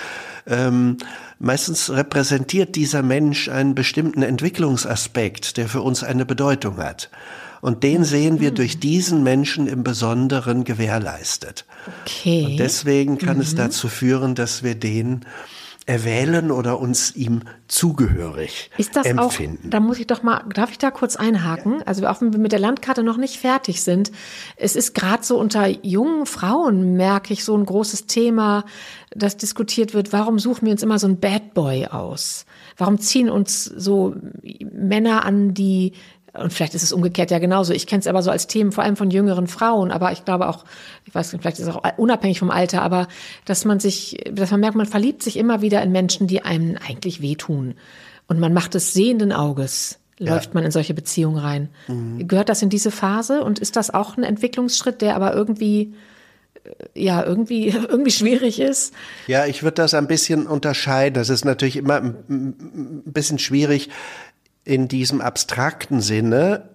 ähm, 0.45 0.97
meistens 1.39 1.89
repräsentiert 1.89 2.75
dieser 2.75 3.01
Mensch 3.01 3.49
einen 3.49 3.73
bestimmten 3.73 4.21
Entwicklungsaspekt, 4.21 5.57
der 5.57 5.67
für 5.67 5.81
uns 5.81 6.03
eine 6.03 6.25
Bedeutung 6.25 6.77
hat. 6.77 7.09
Und 7.61 7.83
den 7.83 8.03
sehen 8.03 8.39
wir 8.39 8.51
durch 8.51 8.79
diesen 8.79 9.23
Menschen 9.23 9.67
im 9.67 9.83
Besonderen 9.83 10.63
gewährleistet. 10.63 11.65
Okay. 12.03 12.45
Und 12.45 12.57
deswegen 12.57 13.17
kann 13.17 13.37
mhm. 13.37 13.43
es 13.43 13.55
dazu 13.55 13.87
führen, 13.87 14.35
dass 14.35 14.63
wir 14.63 14.75
den 14.75 15.25
erwählen 15.87 16.51
oder 16.51 16.79
uns 16.79 17.15
ihm 17.15 17.41
zugehörig 17.67 18.69
ist 18.77 18.95
das 18.95 19.05
empfinden. 19.05 19.67
Auch, 19.67 19.71
da 19.71 19.79
muss 19.79 19.99
ich 19.99 20.05
doch 20.05 20.21
mal, 20.21 20.43
darf 20.53 20.71
ich 20.71 20.77
da 20.77 20.91
kurz 20.91 21.15
einhaken? 21.15 21.81
Also 21.83 22.05
auch 22.07 22.21
wenn 22.21 22.33
wir 22.33 22.39
mit 22.39 22.51
der 22.51 22.59
Landkarte 22.59 23.03
noch 23.03 23.17
nicht 23.17 23.37
fertig 23.37 23.81
sind, 23.81 24.11
es 24.57 24.75
ist 24.75 24.93
gerade 24.93 25.23
so 25.23 25.39
unter 25.39 25.67
jungen 25.67 26.27
Frauen 26.27 26.95
merke 26.95 27.33
ich 27.33 27.43
so 27.43 27.57
ein 27.57 27.65
großes 27.65 28.05
Thema, 28.05 28.63
das 29.09 29.37
diskutiert 29.37 29.93
wird. 29.93 30.13
Warum 30.13 30.37
suchen 30.37 30.65
wir 30.65 30.71
uns 30.71 30.83
immer 30.83 30.99
so 30.99 31.07
ein 31.07 31.19
Bad 31.19 31.55
Boy 31.55 31.87
aus? 31.87 32.45
Warum 32.77 32.99
ziehen 32.99 33.29
uns 33.29 33.65
so 33.65 34.15
Männer 34.71 35.25
an, 35.25 35.55
die 35.55 35.93
und 36.33 36.53
vielleicht 36.53 36.75
ist 36.75 36.83
es 36.83 36.93
umgekehrt 36.93 37.29
ja 37.29 37.39
genauso. 37.39 37.73
Ich 37.73 37.87
kenne 37.87 37.99
es 37.99 38.07
aber 38.07 38.21
so 38.21 38.31
als 38.31 38.47
Themen 38.47 38.71
vor 38.71 38.83
allem 38.83 38.95
von 38.95 39.11
jüngeren 39.11 39.47
Frauen, 39.47 39.91
aber 39.91 40.11
ich 40.11 40.23
glaube 40.23 40.47
auch, 40.47 40.63
ich 41.05 41.13
weiß 41.13 41.33
nicht, 41.33 41.41
vielleicht 41.41 41.59
ist 41.59 41.67
es 41.67 41.75
auch 41.75 41.83
unabhängig 41.97 42.39
vom 42.39 42.51
Alter, 42.51 42.81
aber 42.81 43.07
dass 43.45 43.65
man 43.65 43.79
sich, 43.79 44.23
dass 44.31 44.51
man 44.51 44.61
merkt, 44.61 44.77
man 44.77 44.85
verliebt 44.85 45.23
sich 45.23 45.37
immer 45.37 45.61
wieder 45.61 45.81
in 45.81 45.91
Menschen, 45.91 46.27
die 46.27 46.43
einem 46.43 46.77
eigentlich 46.87 47.21
wehtun. 47.21 47.75
Und 48.27 48.39
man 48.39 48.53
macht 48.53 48.75
es 48.75 48.93
sehenden 48.93 49.33
Auges, 49.33 49.99
läuft 50.19 50.47
ja. 50.47 50.51
man 50.53 50.63
in 50.63 50.71
solche 50.71 50.93
Beziehungen 50.93 51.37
rein. 51.37 51.69
Mhm. 51.87 52.27
Gehört 52.27 52.47
das 52.47 52.61
in 52.61 52.69
diese 52.69 52.91
Phase 52.91 53.43
und 53.43 53.59
ist 53.59 53.75
das 53.75 53.93
auch 53.93 54.15
ein 54.15 54.23
Entwicklungsschritt, 54.23 55.01
der 55.01 55.17
aber 55.17 55.33
irgendwie 55.33 55.95
äh, 56.63 56.69
ja, 56.93 57.25
irgendwie, 57.25 57.67
irgendwie 57.89 58.11
schwierig 58.11 58.61
ist. 58.61 58.93
Ja, 59.27 59.47
ich 59.47 59.63
würde 59.63 59.75
das 59.75 59.93
ein 59.93 60.07
bisschen 60.07 60.47
unterscheiden. 60.47 61.15
Das 61.15 61.29
ist 61.29 61.43
natürlich 61.43 61.75
immer 61.75 61.97
ein 62.01 63.03
bisschen 63.05 63.39
schwierig, 63.39 63.89
in 64.63 64.87
diesem 64.87 65.21
abstrakten 65.21 66.01
Sinne 66.01 66.69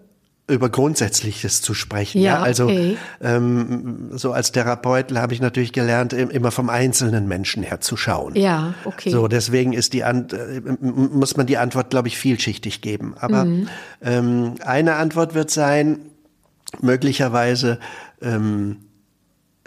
über 0.49 0.69
Grundsätzliches 0.69 1.61
zu 1.61 1.75
sprechen. 1.75 2.21
Ja, 2.21 2.35
ja? 2.35 2.43
also 2.43 2.65
okay. 2.65 2.97
ähm, 3.21 4.11
so 4.13 4.33
als 4.33 4.53
Therapeut 4.53 5.13
habe 5.17 5.35
ich 5.35 5.41
natürlich 5.41 5.73
gelernt, 5.73 6.13
immer 6.13 6.53
vom 6.53 6.71
einzelnen 6.71 7.27
Menschen 7.27 7.65
her 7.65 7.81
zu 7.81 7.97
schauen. 7.97 8.37
Ja, 8.37 8.75
okay. 8.85 9.11
So 9.11 9.27
deswegen 9.27 9.73
ist 9.73 9.93
die 9.93 10.05
Ant 10.05 10.33
äh, 10.33 10.63
muss 10.81 11.37
man 11.37 11.47
die 11.47 11.59
Antwort, 11.59 11.91
glaube 11.91 12.07
ich, 12.09 12.17
vielschichtig 12.17 12.81
geben. 12.81 13.15
Aber 13.19 13.45
mhm. 13.45 13.69
ähm, 14.03 14.55
eine 14.65 14.95
Antwort 14.95 15.35
wird 15.35 15.51
sein, 15.51 15.99
möglicherweise 16.81 17.81
ähm, 18.23 18.86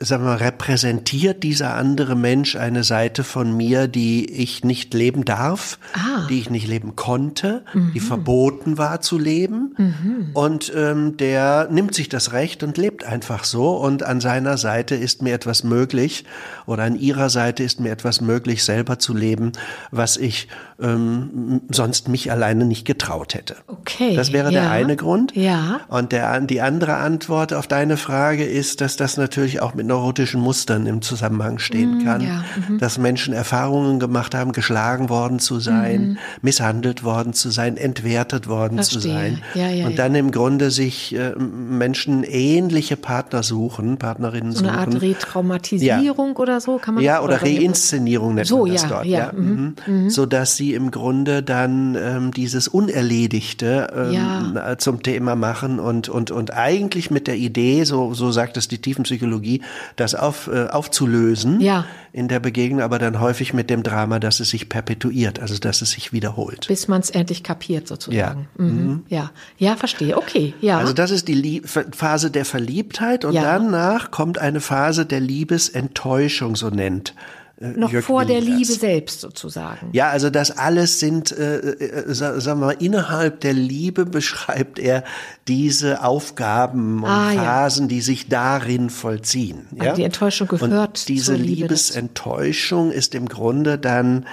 sagen 0.01 0.24
wir, 0.24 0.39
repräsentiert 0.39 1.44
dieser 1.44 1.75
andere 1.75 2.15
Mensch 2.15 2.56
eine 2.56 2.84
Seite 2.84 3.24
von 3.24 3.56
mir, 3.56 3.88
die 3.88 4.29
ich 4.32 4.63
nicht 4.63 4.94
leben 4.94 5.25
darf, 5.25 5.77
ah. 5.94 6.25
die 6.29 6.39
ich 6.39 6.50
nicht 6.50 6.68
leben 6.68 6.96
konnte, 6.96 7.65
mhm. 7.74 7.91
die 7.94 8.00
verboten 8.00 8.77
war 8.77 9.01
zu 9.01 9.18
leben. 9.18 9.75
Mhm. 9.77 10.29
Und 10.34 10.72
ähm, 10.74 11.18
der 11.18 11.68
nimmt 11.70 11.94
sich 11.94 12.08
das 12.08 12.32
Recht 12.32 12.63
und 12.63 12.77
lebt 12.77 13.03
einfach 13.03 13.44
so. 13.44 13.75
Und 13.75 14.03
an 14.03 14.22
seiner 14.22 14.58
Seite 14.58 14.96
ist 14.96 15.22
mir 15.22 15.34
etwas 15.34 15.63
möglich 15.63 16.24
oder 16.65 16.84
an 16.84 16.98
ihrer 16.98 17.29
Seite 17.29 17.63
ist 17.63 17.82
mir 17.82 17.91
etwas 17.91 18.22
möglich, 18.22 18.63
selber 18.63 19.00
zu 19.00 19.13
leben, 19.13 19.51
was 19.91 20.15
ich 20.15 20.48
ähm, 20.82 21.62
sonst 21.70 22.08
mich 22.08 22.32
alleine 22.32 22.65
nicht 22.65 22.86
getraut 22.86 23.34
hätte. 23.34 23.58
Okay. 23.68 24.15
Das 24.15 24.32
wäre 24.32 24.51
ja. 24.51 24.62
der 24.62 24.72
eine 24.72 24.96
Grund. 24.96 25.36
Ja. 25.36 25.82
Und 25.89 26.13
der, 26.13 26.39
die 26.41 26.62
andere 26.62 26.96
Antwort 26.96 27.53
auf 27.53 27.68
deine 27.68 27.98
Frage 27.98 28.46
ist, 28.46 28.79
dass 28.79 28.96
das 28.96 29.18
natürlich 29.18 29.62
auch 29.62 29.74
mit 29.74 29.88
neurotischen 29.89 30.39
Mustern 30.39 30.86
im 30.86 31.01
Zusammenhang 31.01 31.60
stehen 31.60 32.00
mm, 32.00 32.05
kann, 32.05 32.22
ja. 32.22 32.46
mhm. 32.67 32.77
dass 32.77 32.98
Menschen 32.98 33.34
Erfahrungen 33.34 34.00
gemacht 34.00 34.34
haben, 34.34 34.53
geschlagen 34.53 35.10
worden 35.10 35.39
zu 35.39 35.60
sein, 35.60 36.01
mhm. 36.01 36.17
misshandelt 36.41 37.03
worden 37.03 37.34
zu 37.34 37.50
sein, 37.50 37.75
entwertet 37.75 38.48
worden 38.48 38.75
Verstehe. 38.75 39.01
zu 39.01 39.08
sein 39.08 39.41
ja, 39.53 39.69
ja, 39.69 39.88
und 39.88 40.00
dann 40.00 40.15
im 40.15 40.31
Grunde 40.31 40.72
sich 40.72 41.15
äh, 41.15 41.36
Menschen 41.36 42.24
ähnliche 42.24 42.96
Partner 42.96 43.43
suchen, 43.43 43.98
Partnerinnen 43.98 44.51
so 44.51 44.65
eine 44.65 44.77
suchen. 44.77 44.93
Art 44.93 45.01
Retraumatisierung 45.01 46.36
oder 46.38 46.62
so 46.62 46.77
kann 46.77 46.96
man 46.96 47.03
ja 47.03 47.22
oder 47.22 47.41
Reinszenierung 47.41 48.36
nennt 48.36 48.48
so, 48.48 48.65
man 48.65 48.74
das 48.74 48.88
dort, 48.88 49.05
ja, 49.05 49.31
mhm. 49.36 49.75
Mhm. 49.86 50.10
so 50.10 50.25
dass 50.25 50.55
sie 50.55 50.74
im 50.74 50.91
Grunde 50.91 51.43
dann 51.43 51.96
ähm, 51.96 52.31
dieses 52.31 52.67
Unerledigte 52.67 54.12
ähm, 54.13 54.60
zum 54.77 55.03
Thema 55.03 55.36
machen 55.36 55.79
und 55.79 56.10
und 56.10 56.31
und 56.31 56.53
eigentlich 56.53 57.12
mit 57.12 57.27
der 57.27 57.36
Idee, 57.38 57.84
so 57.84 58.13
so 58.13 58.31
sagt 58.31 58.58
es 58.58 58.67
die 58.67 58.79
Tiefenpsychologie, 58.79 59.62
das 59.95 60.15
auf, 60.15 60.48
äh, 60.48 60.67
aufzulösen 60.67 61.62
ja. 61.62 61.86
in 62.12 62.27
der 62.27 62.39
Begegnung, 62.39 62.81
aber 62.81 63.00
dann 63.00 63.19
häufig 63.19 63.53
mit 63.53 63.69
dem 63.69 63.83
Drama, 63.83 64.19
dass 64.19 64.39
es 64.39 64.50
sich 64.50 64.69
perpetuiert, 64.69 65.39
also 65.39 65.57
dass 65.57 65.81
es 65.81 65.91
sich 65.91 66.13
wiederholt. 66.13 66.67
Bis 66.67 66.88
man 66.88 67.01
es 67.01 67.09
endlich 67.09 67.43
kapiert 67.43 67.88
sozusagen. 67.88 68.48
Ja. 68.57 68.63
Mhm. 68.63 68.86
Mhm. 68.86 69.03
ja, 69.09 69.31
ja, 69.57 69.75
verstehe. 69.75 70.17
Okay, 70.17 70.53
ja. 70.62 70.77
Also 70.77 70.93
das 70.93 71.12
ist 71.12 71.27
die 71.27 71.33
Lie 71.33 71.62
Phase 71.62 72.31
der 72.31 72.45
Verliebtheit 72.45 73.25
und 73.25 73.33
ja. 73.33 73.43
danach 73.43 74.12
kommt 74.12 74.38
eine 74.38 74.62
Phase 74.62 75.05
der 75.05 75.19
Liebesenttäuschung, 75.19 76.55
so 76.55 76.69
nennt 76.69 77.13
noch 77.60 77.92
Jörg 77.92 78.06
vor 78.06 78.25
der 78.25 78.39
Liebe 78.39 78.66
selbst 78.66 79.22
sozusagen. 79.22 79.89
Ja, 79.92 80.10
also 80.10 80.30
das 80.30 80.51
alles 80.51 81.00
sind, 81.00 81.32
äh, 81.32 81.58
äh, 81.58 82.13
sagen 82.13 82.62
wir 82.62 82.68
mal, 82.68 82.75
innerhalb 82.80 83.42
der 83.42 83.54
Liebe 83.54 84.06
beschreibt 84.06 84.80
er 84.80 85.04
diese 85.48 86.04
Aufgaben 86.04 87.04
und 87.04 87.10
ah, 87.10 87.32
Phasen, 87.32 87.86
ja. 87.86 87.89
die 87.89 88.01
sich 88.01 88.30
darin 88.30 88.89
vollziehen. 88.89 89.68
Ja? 89.75 89.94
die 89.94 90.04
Enttäuschung 90.04 90.48
gehört 90.48 90.72
und 90.72 91.08
diese 91.10 91.34
zur 91.34 91.36
Liebe 91.36 91.62
Liebesenttäuschung 91.63 92.92
ist 92.92 93.13
im 93.16 93.28
Grunde 93.28 93.78
dann 93.78 94.25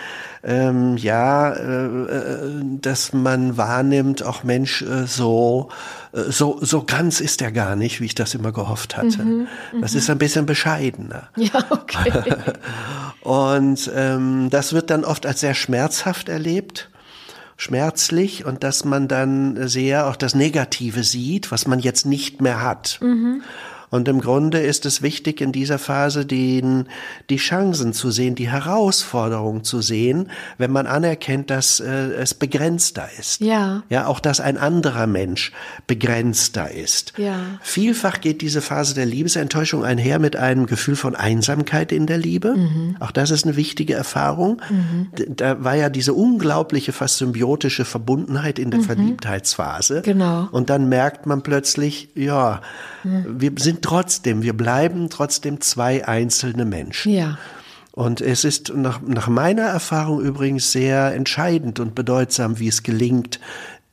ähm, 0.46 0.96
ja, 0.96 1.52
äh, 1.52 1.86
äh, 1.86 2.62
dass 2.80 3.12
man 3.12 3.56
wahrnimmt, 3.56 4.22
auch 4.22 4.44
Mensch, 4.44 4.82
äh, 4.82 5.06
so, 5.06 5.70
äh, 6.12 6.30
so, 6.30 6.58
so 6.60 6.84
ganz 6.84 7.20
ist 7.20 7.42
er 7.42 7.50
gar 7.50 7.74
nicht, 7.74 8.00
wie 8.00 8.04
ich 8.04 8.14
das 8.14 8.34
immer 8.34 8.52
gehofft 8.52 8.96
hatte. 8.96 9.24
Mhm, 9.24 9.48
das 9.80 9.94
ist 9.96 10.08
ein 10.08 10.18
bisschen 10.18 10.46
bescheidener. 10.46 11.28
Ja, 11.36 11.64
okay. 11.70 12.12
und 13.26 13.90
ähm, 13.94 14.50
das 14.50 14.72
wird 14.72 14.90
dann 14.90 15.04
oft 15.04 15.26
als 15.26 15.40
sehr 15.40 15.54
schmerzhaft 15.54 16.28
erlebt 16.28 16.88
schmerzlich 17.56 18.44
und 18.44 18.62
dass 18.62 18.84
man 18.84 19.08
dann 19.08 19.66
sehr 19.68 20.08
auch 20.08 20.16
das 20.16 20.34
Negative 20.34 21.02
sieht, 21.02 21.50
was 21.50 21.66
man 21.66 21.78
jetzt 21.78 22.04
nicht 22.04 22.40
mehr 22.42 22.62
hat. 22.62 22.98
Mhm. 23.00 23.42
Und 23.90 24.08
im 24.08 24.20
Grunde 24.20 24.58
ist 24.58 24.86
es 24.86 25.02
wichtig, 25.02 25.40
in 25.40 25.52
dieser 25.52 25.78
Phase 25.78 26.26
den, 26.26 26.88
die 27.30 27.36
Chancen 27.36 27.92
zu 27.92 28.10
sehen, 28.10 28.34
die 28.34 28.50
Herausforderung 28.50 29.64
zu 29.64 29.80
sehen, 29.80 30.30
wenn 30.58 30.70
man 30.70 30.86
anerkennt, 30.86 31.50
dass 31.50 31.80
äh, 31.80 32.12
es 32.14 32.34
begrenzter 32.34 33.08
ist. 33.18 33.40
Ja. 33.40 33.82
Ja, 33.88 34.06
auch 34.06 34.20
dass 34.20 34.40
ein 34.40 34.58
anderer 34.58 35.06
Mensch 35.06 35.52
begrenzter 35.86 36.70
ist. 36.70 37.12
Ja. 37.16 37.38
Vielfach 37.62 38.20
geht 38.20 38.40
diese 38.40 38.60
Phase 38.60 38.94
der 38.94 39.06
Liebesenttäuschung 39.06 39.84
einher 39.84 40.18
mit 40.18 40.36
einem 40.36 40.66
Gefühl 40.66 40.96
von 40.96 41.14
Einsamkeit 41.14 41.92
in 41.92 42.06
der 42.06 42.18
Liebe. 42.18 42.54
Mhm. 42.56 42.96
Auch 43.00 43.10
das 43.10 43.30
ist 43.30 43.44
eine 43.44 43.56
wichtige 43.56 43.94
Erfahrung. 43.94 44.60
Mhm. 44.68 45.08
Da 45.36 45.62
war 45.62 45.76
ja 45.76 45.88
diese 45.88 46.14
unglaubliche, 46.14 46.92
fast 46.92 47.18
symbiotische 47.18 47.84
Verbundenheit 47.84 48.58
in 48.58 48.70
der 48.70 48.80
mhm. 48.80 48.84
Verliebtheitsphase. 48.84 50.02
Genau. 50.02 50.48
Und 50.50 50.70
dann 50.70 50.88
merkt 50.88 51.26
man 51.26 51.42
plötzlich, 51.42 52.08
ja, 52.14 52.60
wir 53.04 53.52
sind 53.58 53.75
trotzdem, 53.80 54.42
wir 54.42 54.56
bleiben 54.56 55.10
trotzdem 55.10 55.60
zwei 55.60 56.06
einzelne 56.06 56.64
Menschen. 56.64 57.12
Ja. 57.12 57.38
Und 57.92 58.20
es 58.20 58.44
ist 58.44 58.74
nach, 58.74 59.00
nach 59.00 59.28
meiner 59.28 59.62
Erfahrung 59.62 60.20
übrigens 60.20 60.70
sehr 60.70 61.14
entscheidend 61.14 61.80
und 61.80 61.94
bedeutsam, 61.94 62.58
wie 62.58 62.68
es 62.68 62.82
gelingt, 62.82 63.40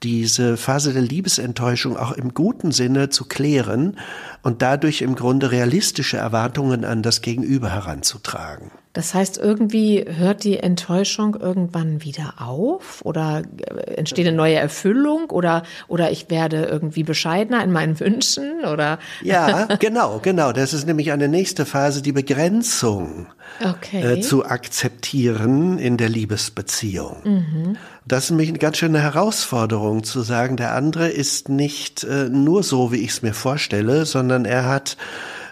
diese 0.04 0.58
Phase 0.58 0.94
der 0.94 1.02
Liebesenttäuschung 1.02 1.98
auch 1.98 2.12
im 2.12 2.34
guten 2.34 2.72
Sinne 2.72 3.10
zu 3.10 3.26
klären 3.26 3.98
und 4.42 4.62
dadurch 4.62 5.02
im 5.02 5.16
Grunde 5.16 5.52
realistische 5.52 6.18
Erwartungen 6.18 6.86
an 6.86 7.02
das 7.02 7.22
Gegenüber 7.22 7.70
heranzutragen. 7.70 8.72
Das 8.94 9.16
heißt, 9.16 9.40
irgendwie 9.40 10.06
hört 10.08 10.44
die 10.44 10.60
Enttäuschung 10.60 11.36
irgendwann 11.36 12.04
wieder 12.04 12.36
auf 12.38 13.02
oder 13.04 13.42
äh, 13.58 13.96
entsteht 13.96 14.28
eine 14.28 14.38
neue 14.38 14.56
Erfüllung 14.56 15.32
oder, 15.32 15.64
oder 15.88 16.12
ich 16.12 16.30
werde 16.30 16.66
irgendwie 16.66 17.02
bescheidener 17.02 17.64
in 17.64 17.72
meinen 17.72 18.00
Wünschen 18.00 18.64
oder? 18.66 19.00
Ja, 19.24 19.66
genau, 19.80 20.20
genau. 20.22 20.52
Das 20.52 20.74
ist 20.74 20.86
nämlich 20.86 21.12
eine 21.12 21.28
nächste 21.28 21.66
Phase, 21.66 22.04
die 22.04 22.12
Begrenzung 22.12 23.28
okay. 23.66 24.20
äh, 24.20 24.22
zu 24.22 24.46
akzeptieren 24.46 25.80
in 25.80 25.98
der 25.98 26.10
Liebesbeziehung. 26.10 27.18
Mhm. 27.24 27.78
Das 28.06 28.26
ist 28.26 28.30
nämlich 28.32 28.50
eine 28.50 28.60
ganz 28.60 28.78
schöne 28.78 29.00
Herausforderung 29.00 30.04
zu 30.04 30.22
sagen, 30.22 30.58
der 30.58 30.76
andere 30.76 31.08
ist 31.08 31.50
nicht 31.50 32.04
äh, 32.04 32.30
nur 32.30 32.64
so, 32.64 32.92
wie 32.92 32.98
ich 32.98 33.12
es 33.12 33.22
mir 33.22 33.34
vorstelle, 33.34 34.06
sondern 34.06 34.46
er 34.46 34.68
hat 34.68 34.98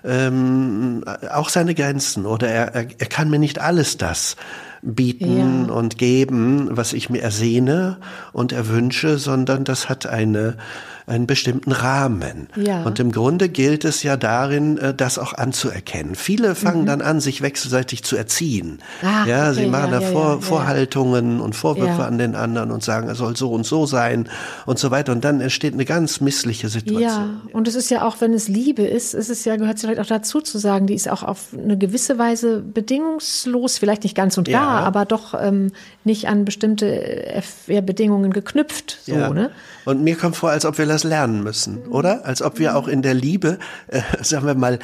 ähm, 0.04 1.04
auch 1.32 1.50
seine 1.50 1.76
Grenzen 1.76 2.26
oder 2.26 2.50
er, 2.50 2.76
er, 2.76 2.88
er 2.98 3.08
kann 3.08 3.30
mir 3.30 3.40
nicht 3.40 3.60
alles 3.60 3.98
das 3.98 4.36
bieten 4.82 5.68
ja. 5.68 5.74
und 5.74 5.98
geben, 5.98 6.70
was 6.72 6.94
ich 6.94 7.10
mir 7.10 7.22
ersehne 7.22 7.98
und 8.34 8.52
erwünsche, 8.52 9.18
sondern 9.18 9.64
das 9.64 9.90
hat 9.90 10.08
eine 10.08 10.58
einen 11.12 11.28
bestimmten 11.28 11.74
Rahmen. 11.74 12.48
Ja. 12.56 12.84
Und 12.84 13.00
im 13.00 13.12
Grunde 13.12 13.50
gilt 13.50 13.84
es 13.84 14.02
ja 14.02 14.16
darin, 14.16 14.78
äh, 14.78 14.94
das 14.94 15.20
auch 15.20 15.34
anzuerkennen. 15.34 16.16
Viele 16.16 16.56
fangen 16.56 16.84
mhm. 16.84 16.86
dann 16.86 17.02
an, 17.02 17.20
sich 17.20 17.42
wechselseitig 17.42 18.04
zu 18.04 18.16
erziehen. 18.16 18.80
Ah, 19.02 19.26
ja, 19.28 19.50
okay, 19.50 19.62
sie 19.62 19.68
machen 19.68 19.92
ja, 19.92 20.00
da 20.00 20.06
Vor, 20.08 20.36
ja, 20.36 20.40
Vorhaltungen 20.40 21.42
und 21.42 21.54
Vorwürfe 21.54 22.06
an 22.06 22.18
den 22.18 22.36
anderen 22.36 22.72
und 22.72 22.82
sagen, 22.82 23.10
es 23.10 23.18
soll 23.18 23.36
so 23.36 23.52
und 23.52 23.66
so 23.66 23.86
sein 23.86 24.30
und 24.66 24.80
so 24.80 24.90
weiter. 24.90 25.12
Und 25.12 25.26
dann 25.26 25.42
entsteht 25.42 25.74
eine 25.74 25.84
ganz 25.84 26.22
missliche 26.22 26.70
Situation. 26.70 27.02
Ja, 27.02 27.30
und 27.52 27.68
es 27.68 27.76
ist 27.76 27.92
ja 27.92 28.04
auch, 28.04 28.22
wenn 28.22 28.34
es 28.34 28.48
Liebe 28.48 28.84
ist, 28.84 29.14
ist 29.14 29.30
es 29.30 29.44
ja, 29.44 29.58
gehört 29.58 29.76
es 29.76 29.82
vielleicht 29.82 30.00
auch 30.00 30.06
dazu 30.06 30.40
zu 30.40 30.60
sagen, 30.60 30.88
die 30.88 30.96
ist 30.96 31.10
auch 31.10 31.24
auf 31.24 31.48
eine 31.54 31.78
gewisse 31.78 32.18
Weise 32.20 32.62
bedingungslos, 32.62 33.78
vielleicht 33.78 34.04
nicht 34.04 34.16
ganz 34.16 34.38
und 34.38 34.48
gar, 34.48 34.86
aber 34.86 35.04
doch 35.06 35.34
ähm, 35.38 35.72
nicht 36.06 36.30
an 36.30 36.46
bestimmte 36.46 37.36
äh, 37.68 37.82
Bedingungen 37.82 38.32
geknüpft. 38.32 39.00
So, 39.04 39.16
ne? 39.16 39.52
Und 39.84 40.04
mir 40.04 40.16
kommt 40.16 40.36
vor, 40.36 40.52
als 40.52 40.66
ob 40.66 40.78
wir 40.78 40.86
das 40.86 41.01
lernen 41.04 41.44
müssen, 41.44 41.88
oder? 41.88 42.26
Als 42.26 42.42
ob 42.42 42.60
wir 42.60 42.76
auch 42.76 42.88
in 42.88 43.02
der 43.02 43.14
Liebe, 43.14 43.60
äh, 43.88 44.02
sagen 44.22 44.46
wir 44.46 44.56
mal, 44.56 44.80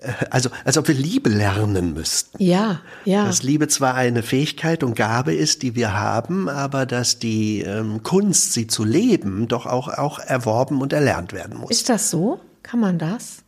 äh, 0.00 0.12
also 0.30 0.50
als 0.64 0.78
ob 0.78 0.88
wir 0.88 0.94
Liebe 0.94 1.30
lernen 1.30 1.94
müssten. 1.94 2.42
Ja, 2.42 2.80
ja. 3.04 3.24
Dass 3.24 3.42
Liebe 3.42 3.68
zwar 3.68 3.94
eine 3.94 4.22
Fähigkeit 4.22 4.82
und 4.82 4.94
Gabe 4.94 5.34
ist, 5.34 5.62
die 5.62 5.74
wir 5.74 5.94
haben, 5.94 6.48
aber 6.48 6.86
dass 6.86 7.18
die 7.18 7.60
ähm, 7.60 8.02
Kunst, 8.02 8.52
sie 8.52 8.66
zu 8.66 8.84
leben, 8.84 9.48
doch 9.48 9.66
auch, 9.66 9.88
auch 9.88 10.18
erworben 10.18 10.80
und 10.80 10.92
erlernt 10.92 11.32
werden 11.32 11.58
muss. 11.58 11.70
Ist 11.70 11.88
das 11.88 12.10
so? 12.10 12.40
Kann 12.62 12.80
man 12.80 12.98
das? 12.98 13.38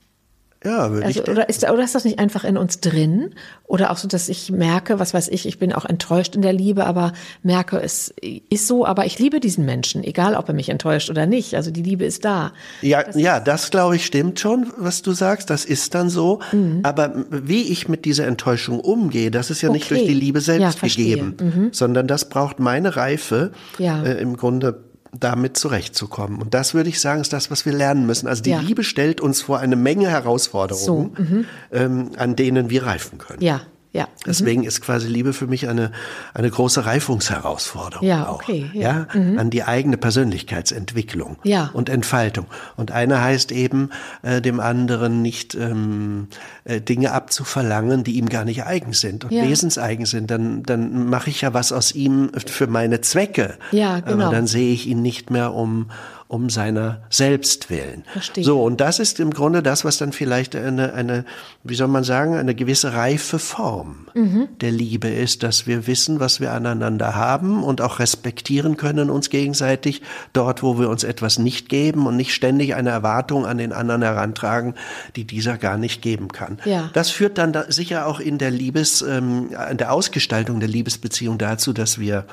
Ja, 0.62 0.90
würde 0.90 1.06
also, 1.06 1.22
ich 1.22 1.28
oder 1.28 1.48
ist, 1.48 1.68
oder 1.68 1.82
ist 1.82 1.94
das 1.94 2.04
nicht 2.04 2.18
einfach 2.18 2.44
in 2.44 2.58
uns 2.58 2.80
drin? 2.80 3.34
Oder 3.64 3.90
auch 3.90 3.96
so, 3.96 4.08
dass 4.08 4.28
ich 4.28 4.50
merke, 4.50 4.98
was 4.98 5.14
weiß 5.14 5.28
ich, 5.28 5.46
ich 5.46 5.58
bin 5.58 5.72
auch 5.72 5.86
enttäuscht 5.86 6.34
in 6.34 6.42
der 6.42 6.52
Liebe, 6.52 6.84
aber 6.84 7.14
merke, 7.42 7.80
es 7.80 8.12
ist 8.20 8.66
so, 8.66 8.84
aber 8.84 9.06
ich 9.06 9.18
liebe 9.18 9.40
diesen 9.40 9.64
Menschen, 9.64 10.04
egal 10.04 10.34
ob 10.34 10.48
er 10.48 10.54
mich 10.54 10.68
enttäuscht 10.68 11.08
oder 11.08 11.24
nicht. 11.24 11.54
Also 11.54 11.70
die 11.70 11.82
Liebe 11.82 12.04
ist 12.04 12.26
da. 12.26 12.52
Ja, 12.82 13.02
das 13.02 13.16
ja, 13.16 13.40
das 13.40 13.70
glaube 13.70 13.96
ich 13.96 14.04
stimmt 14.04 14.38
schon, 14.38 14.70
was 14.76 15.00
du 15.00 15.12
sagst. 15.12 15.48
Das 15.48 15.64
ist 15.64 15.94
dann 15.94 16.10
so. 16.10 16.40
Mhm. 16.52 16.80
Aber 16.82 17.24
wie 17.30 17.62
ich 17.62 17.88
mit 17.88 18.04
dieser 18.04 18.26
Enttäuschung 18.26 18.80
umgehe, 18.80 19.30
das 19.30 19.50
ist 19.50 19.62
ja 19.62 19.70
okay. 19.70 19.78
nicht 19.78 19.90
durch 19.90 20.04
die 20.04 20.14
Liebe 20.14 20.42
selbst 20.42 20.82
ja, 20.82 20.88
gegeben, 20.88 21.36
mhm. 21.40 21.68
sondern 21.72 22.06
das 22.06 22.28
braucht 22.28 22.60
meine 22.60 22.96
Reife 22.96 23.52
ja. 23.78 24.02
äh, 24.02 24.20
im 24.20 24.36
Grunde 24.36 24.89
damit 25.12 25.56
zurechtzukommen. 25.56 26.40
Und 26.40 26.54
das 26.54 26.74
würde 26.74 26.88
ich 26.88 27.00
sagen, 27.00 27.20
ist 27.20 27.32
das, 27.32 27.50
was 27.50 27.66
wir 27.66 27.72
lernen 27.72 28.06
müssen. 28.06 28.28
Also 28.28 28.42
die 28.42 28.50
ja. 28.50 28.60
Liebe 28.60 28.84
stellt 28.84 29.20
uns 29.20 29.42
vor 29.42 29.58
eine 29.58 29.76
Menge 29.76 30.08
Herausforderungen, 30.08 31.12
so, 31.16 31.22
mhm. 31.22 31.44
ähm, 31.72 32.10
an 32.16 32.36
denen 32.36 32.70
wir 32.70 32.84
reifen 32.84 33.18
können. 33.18 33.42
Ja, 33.42 33.62
ja. 33.92 34.06
Deswegen 34.24 34.60
mhm. 34.62 34.68
ist 34.68 34.82
quasi 34.82 35.08
Liebe 35.08 35.32
für 35.32 35.48
mich 35.48 35.68
eine, 35.68 35.90
eine 36.32 36.48
große 36.48 36.86
Reifungsherausforderung. 36.86 38.06
Ja, 38.06 38.28
auch, 38.28 38.36
okay. 38.36 38.70
Ja, 38.72 39.06
ja? 39.12 39.18
Mhm. 39.20 39.38
an 39.38 39.50
die 39.50 39.64
eigene 39.64 39.96
Persönlichkeitsentwicklung 39.96 41.38
ja. 41.42 41.70
und 41.72 41.88
Entfaltung. 41.88 42.46
Und 42.76 42.92
eine 42.92 43.20
heißt 43.20 43.50
eben, 43.50 43.90
äh, 44.22 44.40
dem 44.40 44.60
anderen 44.60 45.22
nicht 45.22 45.56
ähm, 45.56 46.28
äh, 46.64 46.80
Dinge 46.80 47.10
abzuverlangen, 47.12 48.04
die 48.04 48.12
ihm 48.12 48.28
gar 48.28 48.44
nicht 48.44 48.64
eigen 48.64 48.92
sind 48.92 49.24
und 49.24 49.32
ja. 49.32 49.42
wesenseigen 49.42 50.06
sind. 50.06 50.30
Dann, 50.30 50.62
dann 50.62 51.08
mache 51.08 51.30
ich 51.30 51.40
ja 51.40 51.52
was 51.52 51.72
aus 51.72 51.92
ihm 51.92 52.30
für 52.46 52.68
meine 52.68 53.00
Zwecke. 53.00 53.58
Ja, 53.72 53.98
genau. 53.98 54.26
Aber 54.26 54.36
dann 54.36 54.46
sehe 54.46 54.72
ich 54.72 54.86
ihn 54.86 55.02
nicht 55.02 55.30
mehr 55.30 55.52
um 55.52 55.90
um 56.30 56.48
seiner 56.48 57.02
selbst 57.10 57.70
willen. 57.70 58.04
Verstehe. 58.12 58.44
So, 58.44 58.62
und 58.62 58.80
das 58.80 59.00
ist 59.00 59.18
im 59.18 59.32
Grunde 59.32 59.64
das, 59.64 59.84
was 59.84 59.98
dann 59.98 60.12
vielleicht 60.12 60.54
eine, 60.54 60.92
eine 60.92 61.24
wie 61.64 61.74
soll 61.74 61.88
man 61.88 62.04
sagen, 62.04 62.36
eine 62.36 62.54
gewisse 62.54 62.92
reife 62.92 63.40
Form 63.40 64.06
mhm. 64.14 64.48
der 64.60 64.70
Liebe 64.70 65.08
ist, 65.08 65.42
dass 65.42 65.66
wir 65.66 65.88
wissen, 65.88 66.20
was 66.20 66.38
wir 66.40 66.52
aneinander 66.52 67.16
haben 67.16 67.64
und 67.64 67.80
auch 67.80 67.98
respektieren 67.98 68.76
können 68.76 69.10
uns 69.10 69.28
gegenseitig 69.28 70.02
dort, 70.32 70.62
wo 70.62 70.78
wir 70.78 70.88
uns 70.88 71.02
etwas 71.02 71.40
nicht 71.40 71.68
geben 71.68 72.06
und 72.06 72.16
nicht 72.16 72.32
ständig 72.32 72.76
eine 72.76 72.90
Erwartung 72.90 73.44
an 73.44 73.58
den 73.58 73.72
anderen 73.72 74.02
herantragen, 74.02 74.74
die 75.16 75.24
dieser 75.24 75.58
gar 75.58 75.78
nicht 75.78 76.00
geben 76.00 76.28
kann. 76.28 76.60
Ja. 76.64 76.90
Das 76.92 77.10
führt 77.10 77.38
dann 77.38 77.52
da 77.52 77.64
sicher 77.72 78.06
auch 78.06 78.20
in 78.20 78.38
der 78.38 78.52
Liebes, 78.52 79.02
ähm, 79.02 79.50
in 79.68 79.78
der 79.78 79.92
Ausgestaltung 79.92 80.60
der 80.60 80.68
Liebesbeziehung 80.68 81.38
dazu, 81.38 81.72
dass 81.72 81.98
wir 81.98 82.24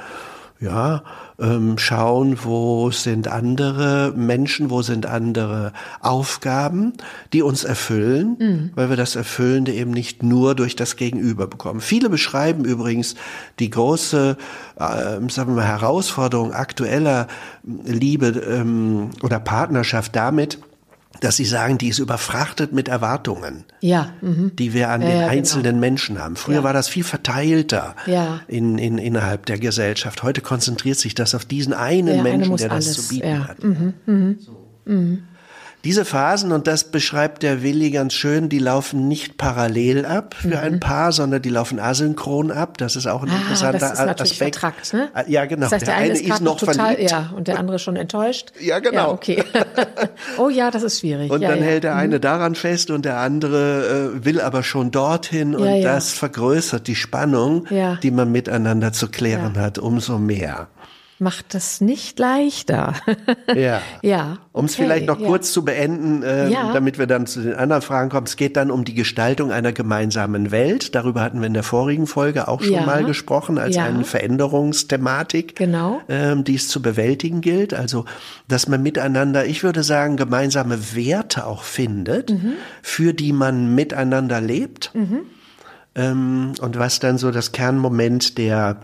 ja, 0.60 1.04
ähm, 1.40 1.78
schauen, 1.78 2.40
wo 2.44 2.90
sind 2.90 3.28
andere 3.28 4.14
Menschen, 4.16 4.70
wo 4.70 4.82
sind 4.82 5.06
andere 5.06 5.72
Aufgaben, 6.02 6.94
die 7.34 7.44
uns 7.44 7.64
erfüllen, 7.64 8.38
mhm. 8.40 8.72
weil 8.76 8.90
wir 8.90 8.98
das 8.98 9.16
Erfüllende 9.16 9.74
eben 9.74 9.92
nicht 9.92 10.24
nur 10.24 10.56
durch 10.56 10.76
das 10.76 10.96
Gegenüber 10.96 11.48
bekommen. 11.48 11.80
Viele 11.80 12.10
beschreiben 12.10 12.66
übrigens 12.66 13.16
die 13.60 13.70
große, 13.70 14.38
äh, 14.78 14.80
sagen 14.80 15.30
wir 15.30 15.46
mal, 15.46 15.66
Herausforderung 15.66 16.54
aktueller 16.54 17.28
Liebe 17.64 18.28
ähm, 18.28 19.12
oder 19.22 19.40
Partnerschaft 19.40 20.16
damit, 20.16 20.60
dass 21.22 21.38
Sie 21.38 21.46
sagen, 21.46 21.78
die 21.78 21.90
ist 21.90 22.00
überfrachtet 22.00 22.74
mit 22.74 22.88
Erwartungen, 22.88 23.66
ja, 23.82 24.14
mhm. 24.22 24.56
die 24.56 24.74
wir 24.74 24.90
an 24.90 25.02
ja, 25.02 25.08
den 25.08 25.16
ja, 25.16 25.22
genau. 25.24 25.38
einzelnen 25.38 25.64
genau. 25.64 25.80
Menschen 25.80 26.20
haben. 26.20 26.36
Früher 26.36 26.58
ja. 26.58 26.64
war 26.64 26.74
das 26.74 26.88
viel 26.88 27.04
verteilter 27.04 27.96
in, 28.48 28.78
in, 28.78 28.98
innerhalb 28.98 29.46
der 29.46 29.60
Gesellschaft. 29.60 30.24
Heute 30.24 30.42
konzentriert 30.42 30.98
sich 30.98 31.16
das 31.16 31.36
auf 31.36 31.46
diesen 31.46 31.74
einen 31.74 32.24
Menschen, 32.24 32.58
der 32.58 32.70
das 32.70 32.94
zu 32.94 33.10
bieten 33.10 33.48
hat. 33.48 33.64
Mhm. 33.64 33.94
Mhm. 34.06 34.38
So. 34.40 34.68
Mhm. 35.88 35.90
Diese 35.90 36.06
Phasen, 36.06 36.52
und 36.52 36.68
das 36.68 36.86
beschreibt 36.86 37.44
der 37.44 37.64
Willi 37.64 37.92
ganz 37.92 38.14
schön, 38.14 38.50
die 38.50 38.60
laufen 38.60 39.08
nicht 39.08 39.38
parallel 39.38 40.06
ab 40.06 40.36
für 40.38 40.50
mhm. 40.50 40.56
ein 40.56 40.80
Paar, 40.80 41.12
sondern 41.12 41.42
die 41.42 41.50
laufen 41.50 41.80
asynchron 41.80 42.52
ab. 42.52 42.78
Das 42.78 42.96
ist 42.96 43.08
auch 43.08 43.24
ein 43.24 43.30
ah, 43.30 43.38
interessanter 43.38 43.80
das 43.80 43.92
ist 43.94 44.06
natürlich 44.06 44.32
Aspekt. 44.34 44.56
Vertrackt, 44.58 44.94
ne? 44.94 45.10
Ah, 45.14 45.24
ja, 45.28 45.46
genau. 45.46 45.62
Das 45.62 45.74
heißt, 45.74 45.88
der, 45.88 45.96
der 45.96 46.04
eine, 46.04 46.14
ist, 46.14 46.22
ist 46.22 46.42
noch 46.42 46.58
total, 46.58 46.76
verliebt. 46.76 47.12
Ja, 47.12 47.32
und 47.36 47.48
der 47.48 47.60
andere 47.60 47.80
schon 47.80 47.96
enttäuscht. 47.96 48.52
Ja, 48.60 48.80
genau. 48.80 48.98
Ja, 48.98 49.10
okay. 49.10 49.44
oh 50.38 50.50
ja, 50.50 50.72
das 50.72 50.84
ist 50.84 51.00
schwierig. 51.00 51.32
Und 51.32 51.42
ja, 51.42 51.50
dann 51.50 51.60
ja. 51.60 51.66
hält 51.66 51.84
der 51.84 51.96
eine 51.96 52.18
mhm. 52.18 52.22
daran 52.22 52.56
fest 52.56 52.92
und 52.92 53.06
der 53.06 53.18
andere 53.18 54.14
äh, 54.18 54.26
will 54.26 54.42
aber 54.42 54.64
schon 54.64 54.92
dorthin 54.92 55.56
und 55.56 55.84
das 55.84 56.12
vergrößert 56.12 56.88
die 56.88 56.96
Spannung, 56.96 57.66
die 58.04 58.12
man 58.12 58.32
miteinander 58.32 58.92
zu 58.92 59.08
klären 59.08 59.58
hat, 59.58 59.78
umso 59.78 60.18
mehr 60.18 60.68
macht 61.20 61.54
das 61.54 61.82
nicht 61.82 62.20
leichter. 62.20 62.94
ja. 63.56 63.82
ja. 64.02 64.32
Okay. 64.32 64.40
Um 64.52 64.66
es 64.66 64.76
vielleicht 64.76 65.08
noch 65.08 65.20
ja. 65.20 65.28
kurz 65.28 65.52
zu 65.52 65.66
beenden, 65.66 66.24
äh, 66.24 66.50
ja. 66.50 66.74
damit 66.74 67.00
wir 67.00 67.08
dann 67.08 67.26
zu 67.26 67.42
den 67.42 67.56
anderen 67.56 67.82
Fragen 67.82 68.10
kommen. 68.10 68.28
Es 68.28 68.36
geht 68.36 68.58
dann 68.58 68.72
um 68.72 68.86
die 68.86 68.94
Gestaltung 68.94 69.52
einer 69.52 69.72
gemeinsamen 69.72 70.52
Welt. 70.52 70.96
Darüber 70.96 71.22
hatten 71.22 71.40
wir 71.40 71.48
in 71.48 71.54
der 71.54 71.64
vorigen 71.64 72.08
Folge 72.08 72.48
auch 72.48 72.62
schon 72.62 72.74
ja. 72.74 72.86
mal 72.86 73.04
gesprochen, 73.04 73.58
als 73.58 73.78
eine 73.78 74.04
Veränderungsthematik, 74.04 75.56
genau. 75.56 76.02
ähm, 76.08 76.44
die 76.44 76.56
es 76.56 76.68
zu 76.68 76.82
bewältigen 76.82 77.42
gilt. 77.42 77.74
Also, 77.74 78.06
dass 78.48 78.68
man 78.68 78.84
miteinander, 78.84 79.46
ich 79.46 79.64
würde 79.64 79.84
sagen, 79.84 80.18
gemeinsame 80.18 80.96
Werte 80.96 81.46
auch 81.46 81.64
findet, 81.64 82.32
mhm. 82.32 82.54
für 82.82 83.14
die 83.14 83.34
man 83.34 83.74
miteinander 83.74 84.42
lebt. 84.42 84.92
Mhm. 84.94 85.22
Ähm, 85.96 86.54
und 86.62 86.78
was 86.78 87.00
dann 87.00 87.18
so 87.18 87.32
das 87.32 87.52
Kernmoment 87.52 88.38
der 88.38 88.78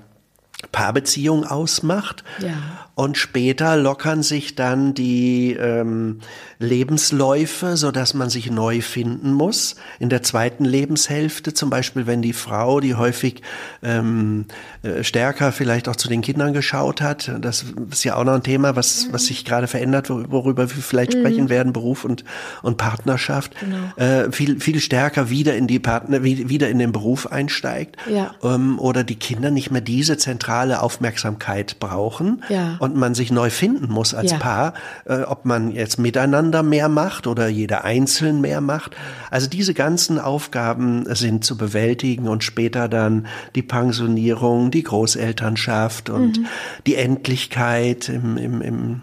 Paarbeziehung 0.71 1.45
ausmacht. 1.45 2.23
Ja. 2.39 2.53
Und 2.95 3.17
später 3.17 3.75
lockern 3.75 4.21
sich 4.21 4.53
dann 4.53 4.93
die 4.93 5.53
ähm, 5.53 6.19
Lebensläufe, 6.59 7.75
so 7.75 7.89
dass 7.89 8.13
man 8.13 8.29
sich 8.29 8.51
neu 8.51 8.81
finden 8.81 9.33
muss. 9.33 9.77
In 9.97 10.09
der 10.09 10.21
zweiten 10.21 10.63
Lebenshälfte, 10.63 11.55
zum 11.55 11.71
Beispiel, 11.71 12.05
wenn 12.05 12.21
die 12.21 12.33
Frau, 12.33 12.79
die 12.79 12.93
häufig 12.93 13.41
ähm, 13.81 14.45
äh, 14.83 15.03
stärker 15.03 15.51
vielleicht 15.51 15.89
auch 15.89 15.95
zu 15.95 16.07
den 16.07 16.21
Kindern 16.21 16.53
geschaut 16.53 17.01
hat, 17.01 17.31
das 17.41 17.65
ist 17.89 18.03
ja 18.03 18.15
auch 18.15 18.25
noch 18.25 18.35
ein 18.35 18.43
Thema, 18.43 18.75
was, 18.75 19.07
was 19.09 19.25
sich 19.25 19.43
gerade 19.43 19.65
verändert, 19.65 20.11
worüber 20.11 20.69
wir 20.69 20.83
vielleicht 20.83 21.15
mhm. 21.15 21.21
sprechen 21.21 21.49
werden, 21.49 21.73
Beruf 21.73 22.05
und, 22.05 22.23
und 22.61 22.77
Partnerschaft, 22.77 23.55
genau. 23.59 23.77
äh, 23.95 24.31
viel, 24.31 24.59
viel 24.59 24.79
stärker 24.79 25.31
wieder 25.31 25.55
in 25.55 25.65
die 25.65 25.79
Partner, 25.79 26.23
wieder 26.23 26.69
in 26.69 26.77
den 26.77 26.91
Beruf 26.91 27.25
einsteigt. 27.25 27.95
Ja. 28.07 28.35
Ähm, 28.43 28.77
oder 28.77 29.03
die 29.03 29.15
Kinder 29.15 29.49
nicht 29.49 29.71
mehr 29.71 29.81
diese 29.81 30.17
zentrale 30.17 30.83
Aufmerksamkeit 30.83 31.79
brauchen. 31.79 32.43
Ja 32.49 32.77
und 32.83 32.97
man 32.97 33.15
sich 33.15 33.31
neu 33.31 33.49
finden 33.49 33.89
muss 33.89 34.13
als 34.13 34.31
ja. 34.31 34.37
Paar, 34.39 34.73
äh, 35.05 35.21
ob 35.21 35.45
man 35.45 35.71
jetzt 35.71 35.99
miteinander 35.99 36.63
mehr 36.63 36.89
macht 36.89 37.27
oder 37.27 37.47
jeder 37.47 37.85
einzeln 37.85 38.41
mehr 38.41 38.59
macht. 38.59 38.91
Also 39.31 39.47
diese 39.47 39.73
ganzen 39.73 40.19
Aufgaben 40.19 41.05
sind 41.15 41.45
zu 41.45 41.55
bewältigen 41.55 42.27
und 42.27 42.43
später 42.43 42.89
dann 42.89 43.27
die 43.55 43.61
Pensionierung, 43.61 44.69
die 44.69 44.83
Großelternschaft 44.83 46.09
und 46.09 46.39
mhm. 46.39 46.45
die 46.85 46.95
Endlichkeit 46.95 48.09
im, 48.09 48.35
im, 48.35 48.61
im 48.61 49.01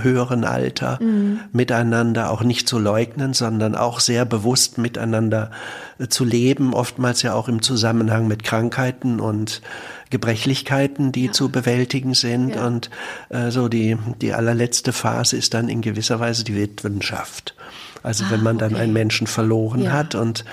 höheren 0.00 0.44
Alter 0.44 1.00
mhm. 1.02 1.40
miteinander 1.52 2.30
auch 2.30 2.44
nicht 2.44 2.68
zu 2.68 2.78
leugnen, 2.78 3.34
sondern 3.34 3.74
auch 3.74 3.98
sehr 3.98 4.24
bewusst 4.24 4.78
miteinander 4.78 5.50
äh, 5.98 6.06
zu 6.06 6.24
leben, 6.24 6.74
oftmals 6.74 7.22
ja 7.22 7.34
auch 7.34 7.48
im 7.48 7.60
Zusammenhang 7.60 8.28
mit 8.28 8.44
Krankheiten 8.44 9.18
und 9.18 9.62
Gebrechlichkeiten, 10.10 11.12
die 11.12 11.26
ja. 11.26 11.32
zu 11.32 11.48
bewältigen 11.48 12.14
sind. 12.14 12.50
Ja. 12.50 12.66
Und 12.66 12.90
äh, 13.28 13.50
so 13.50 13.68
die, 13.68 13.96
die 14.20 14.32
allerletzte 14.32 14.92
Phase 14.92 15.36
ist 15.36 15.54
dann 15.54 15.68
in 15.68 15.80
gewisser 15.80 16.20
Weise 16.20 16.44
die 16.44 16.56
Witwenschaft. 16.56 17.54
Also 18.02 18.24
ah, 18.24 18.30
wenn 18.30 18.42
man 18.42 18.58
dann 18.58 18.72
okay. 18.72 18.82
einen 18.82 18.92
Menschen 18.92 19.26
verloren 19.26 19.82
ja. 19.82 19.92
hat 19.92 20.14
und 20.14 20.44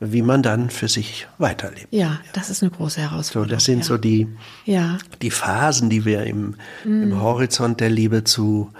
wie 0.00 0.22
man 0.22 0.42
dann 0.42 0.70
für 0.70 0.88
sich 0.88 1.28
weiterlebt. 1.38 1.88
Ja, 1.90 2.20
das 2.32 2.50
ist 2.50 2.62
eine 2.62 2.70
große 2.70 3.00
Herausforderung. 3.00 3.48
So, 3.48 3.54
das 3.54 3.64
sind 3.64 3.84
so 3.84 3.96
die, 3.96 4.28
ja. 4.64 4.98
die 5.22 5.30
Phasen, 5.30 5.88
die 5.88 6.04
wir 6.04 6.24
im, 6.24 6.56
mhm. 6.84 7.02
im 7.04 7.22
Horizont 7.22 7.80
der 7.80 7.90
Liebe 7.90 8.24
zu 8.24 8.72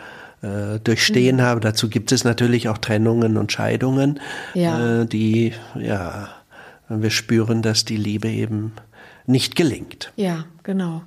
äh, 0.42 0.81
durchstehen 0.81 1.37
mhm. 1.37 1.42
habe. 1.42 1.61
Dazu 1.61 1.88
gibt 1.88 2.12
es 2.12 2.25
natürlich 2.25 2.68
auch 2.68 2.79
Trennungen 2.79 3.37
und 3.37 3.53
Scheidungen, 3.53 4.20
ja. 4.55 5.03
äh, 5.03 5.07
die, 5.07 5.53
ja, 5.79 6.29
wir 6.88 7.11
spüren, 7.11 7.62
dass 7.62 7.85
die 7.85 7.96
Liebe 7.96 8.29
eben 8.29 8.72
nicht 9.26 9.56
gelingt. 9.56 10.12
Ja, 10.16 10.44
genau. 10.62 11.02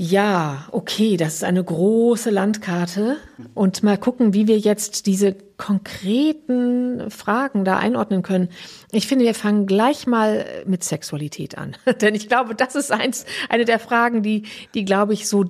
Ja, 0.00 0.68
okay, 0.70 1.16
das 1.16 1.34
ist 1.34 1.44
eine 1.44 1.64
große 1.64 2.30
Landkarte. 2.30 3.16
Und 3.54 3.82
mal 3.82 3.98
gucken, 3.98 4.32
wie 4.32 4.46
wir 4.46 4.56
jetzt 4.56 5.06
diese 5.06 5.34
konkreten 5.56 7.10
Fragen 7.10 7.64
da 7.64 7.78
einordnen 7.78 8.22
können. 8.22 8.48
Ich 8.92 9.08
finde, 9.08 9.24
wir 9.24 9.34
fangen 9.34 9.66
gleich 9.66 10.06
mal 10.06 10.46
mit 10.66 10.84
Sexualität 10.84 11.58
an. 11.58 11.76
Denn 12.00 12.14
ich 12.14 12.28
glaube, 12.28 12.54
das 12.54 12.76
ist 12.76 12.92
eins, 12.92 13.26
eine 13.48 13.64
der 13.64 13.80
Fragen, 13.80 14.22
die, 14.22 14.44
die 14.72 14.84
glaube 14.84 15.14
ich 15.14 15.26
so 15.26 15.44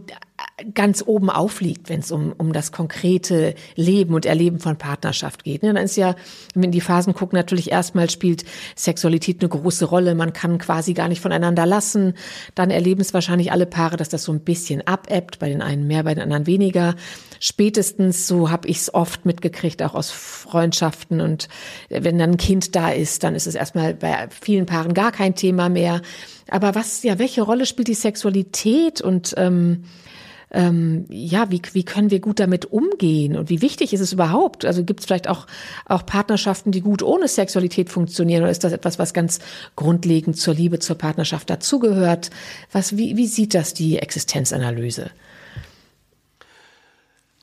ganz 0.75 1.05
oben 1.07 1.31
aufliegt, 1.31 1.89
wenn 1.89 2.01
es 2.01 2.11
um, 2.11 2.33
um 2.37 2.53
das 2.53 2.73
konkrete 2.73 3.55
Leben 3.77 4.15
und 4.15 4.27
Erleben 4.27 4.59
von 4.59 4.77
Partnerschaft 4.77 5.45
geht. 5.45 5.63
Ne? 5.63 5.73
Dann 5.73 5.85
ist 5.85 5.97
ja, 5.97 6.17
wenn 6.55 6.63
wir 6.63 6.67
in 6.67 6.73
die 6.73 6.81
Phasen 6.81 7.15
gucken, 7.15 7.37
natürlich 7.37 7.71
erstmal 7.71 8.11
spielt 8.11 8.45
Sexualität 8.75 9.41
eine 9.41 9.49
große 9.49 9.85
Rolle. 9.85 10.15
Man 10.15 10.33
kann 10.33 10.59
quasi 10.59 10.95
gar 10.95 11.09
nicht 11.09 11.21
voneinander 11.21 11.65
lassen. 11.65 12.15
Dann 12.55 12.71
erleben 12.71 13.01
es 13.01 13.15
wahrscheinlich 13.15 13.53
alle 13.53 13.67
Paare, 13.67 13.97
dass 13.97 14.09
das 14.09 14.25
so 14.25 14.33
ein 14.33 14.41
bisschen 14.41 14.87
abebbt, 14.87 15.39
bei 15.39 15.49
den 15.49 15.63
einen 15.63 15.87
mehr, 15.87 16.03
bei 16.03 16.15
den 16.15 16.23
anderen 16.23 16.47
weniger. 16.47 16.97
Spätestens, 17.39 18.27
so 18.27 18.51
habe 18.51 18.67
ich 18.69 18.79
es 18.79 18.95
oft 18.95 19.27
mitgekriegt, 19.27 19.81
auch 19.83 19.95
aus 19.95 20.11
Freundschaften. 20.11 21.21
Und 21.21 21.49
wenn 21.89 22.19
dann 22.19 22.33
ein 22.33 22.37
Kind 22.37 22.75
da 22.75 22.91
ist, 22.91 23.23
dann 23.23 23.37
ist 23.37 23.47
es 23.47 23.55
erstmal 23.55 23.95
bei 23.95 24.29
vielen 24.41 24.67
Paaren 24.67 24.95
gar 24.95 25.13
kein 25.13 25.37
Thema 25.37 25.69
mehr. 25.69 26.03
Aber 26.51 26.75
was, 26.75 27.03
ja, 27.03 27.19
welche 27.19 27.43
Rolle 27.43 27.67
spielt 27.67 27.89
die 27.89 27.95
Sexualität 27.95 29.01
und 29.01 29.35
ähm, 29.37 29.85
ähm, 30.51 31.05
ja, 31.11 31.51
wie, 31.51 31.61
wie 31.73 31.85
können 31.85 32.11
wir 32.11 32.21
gut 32.21 32.41
damit 32.41 32.67
umgehen 32.67 33.37
und 33.37 33.51
wie 33.51 33.61
wichtig 33.61 33.93
ist 33.93 34.01
es 34.01 34.13
überhaupt? 34.13 34.65
Also 34.65 34.83
gibt 34.83 35.01
es 35.01 35.07
vielleicht 35.07 35.29
auch, 35.29 35.47
auch 35.85 36.07
Partnerschaften, 36.07 36.73
die 36.73 36.81
gut 36.81 37.03
ohne 37.03 37.29
Sexualität 37.29 37.91
funktionieren 37.91 38.43
oder 38.43 38.51
ist 38.51 38.65
das 38.65 38.73
etwas, 38.73 38.99
was 38.99 39.13
ganz 39.13 39.41
grundlegend 39.77 40.39
zur 40.39 40.55
Liebe, 40.55 40.79
zur 40.79 40.97
Partnerschaft 40.97 41.51
dazugehört? 41.51 42.31
Was, 42.73 42.97
wie, 42.97 43.17
wie 43.17 43.27
sieht 43.27 43.55
das 43.55 43.75
die 43.75 43.99
Existenzanalyse? 43.99 45.11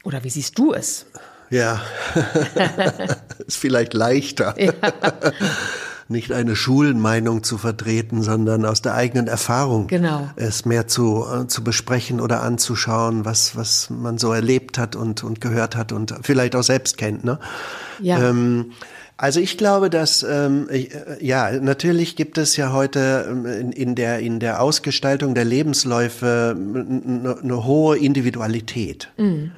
Oder 0.03 0.23
wie 0.23 0.29
siehst 0.29 0.57
du 0.57 0.73
es? 0.73 1.05
Ja, 1.51 1.81
ist 3.45 3.57
vielleicht 3.57 3.93
leichter. 3.93 4.55
Ja. 4.59 4.73
nicht 6.07 6.31
eine 6.31 6.55
Schulenmeinung 6.55 7.43
zu 7.43 7.57
vertreten, 7.57 8.21
sondern 8.21 8.65
aus 8.65 8.81
der 8.81 8.93
eigenen 8.93 9.27
Erfahrung 9.27 9.87
genau. 9.87 10.29
es 10.35 10.65
mehr 10.65 10.87
zu, 10.87 11.25
äh, 11.25 11.47
zu 11.47 11.63
besprechen 11.63 12.21
oder 12.21 12.43
anzuschauen, 12.43 13.25
was, 13.25 13.55
was 13.55 13.89
man 13.89 14.17
so 14.17 14.31
erlebt 14.31 14.77
hat 14.77 14.95
und, 14.95 15.23
und 15.23 15.41
gehört 15.41 15.75
hat 15.75 15.91
und 15.91 16.13
vielleicht 16.21 16.55
auch 16.55 16.63
selbst 16.63 16.97
kennt. 16.97 17.23
Ne? 17.23 17.39
Ja. 17.99 18.29
Ähm, 18.29 18.73
also 19.17 19.39
ich 19.39 19.57
glaube, 19.57 19.89
dass 19.89 20.23
ähm, 20.23 20.67
äh, 20.69 20.87
ja 21.21 21.51
natürlich 21.59 22.15
gibt 22.15 22.37
es 22.37 22.57
ja 22.57 22.73
heute 22.73 23.25
ähm, 23.29 23.45
in, 23.45 23.71
in, 23.71 23.95
der 23.95 24.19
in 24.19 24.39
der 24.39 24.61
Ausgestaltung 24.61 25.33
der 25.33 25.45
Lebensläufe 25.45 26.55
eine, 26.55 27.37
eine 27.41 27.63
hohe 27.63 27.97
Individualität. 27.97 29.09
Mhm. 29.17 29.51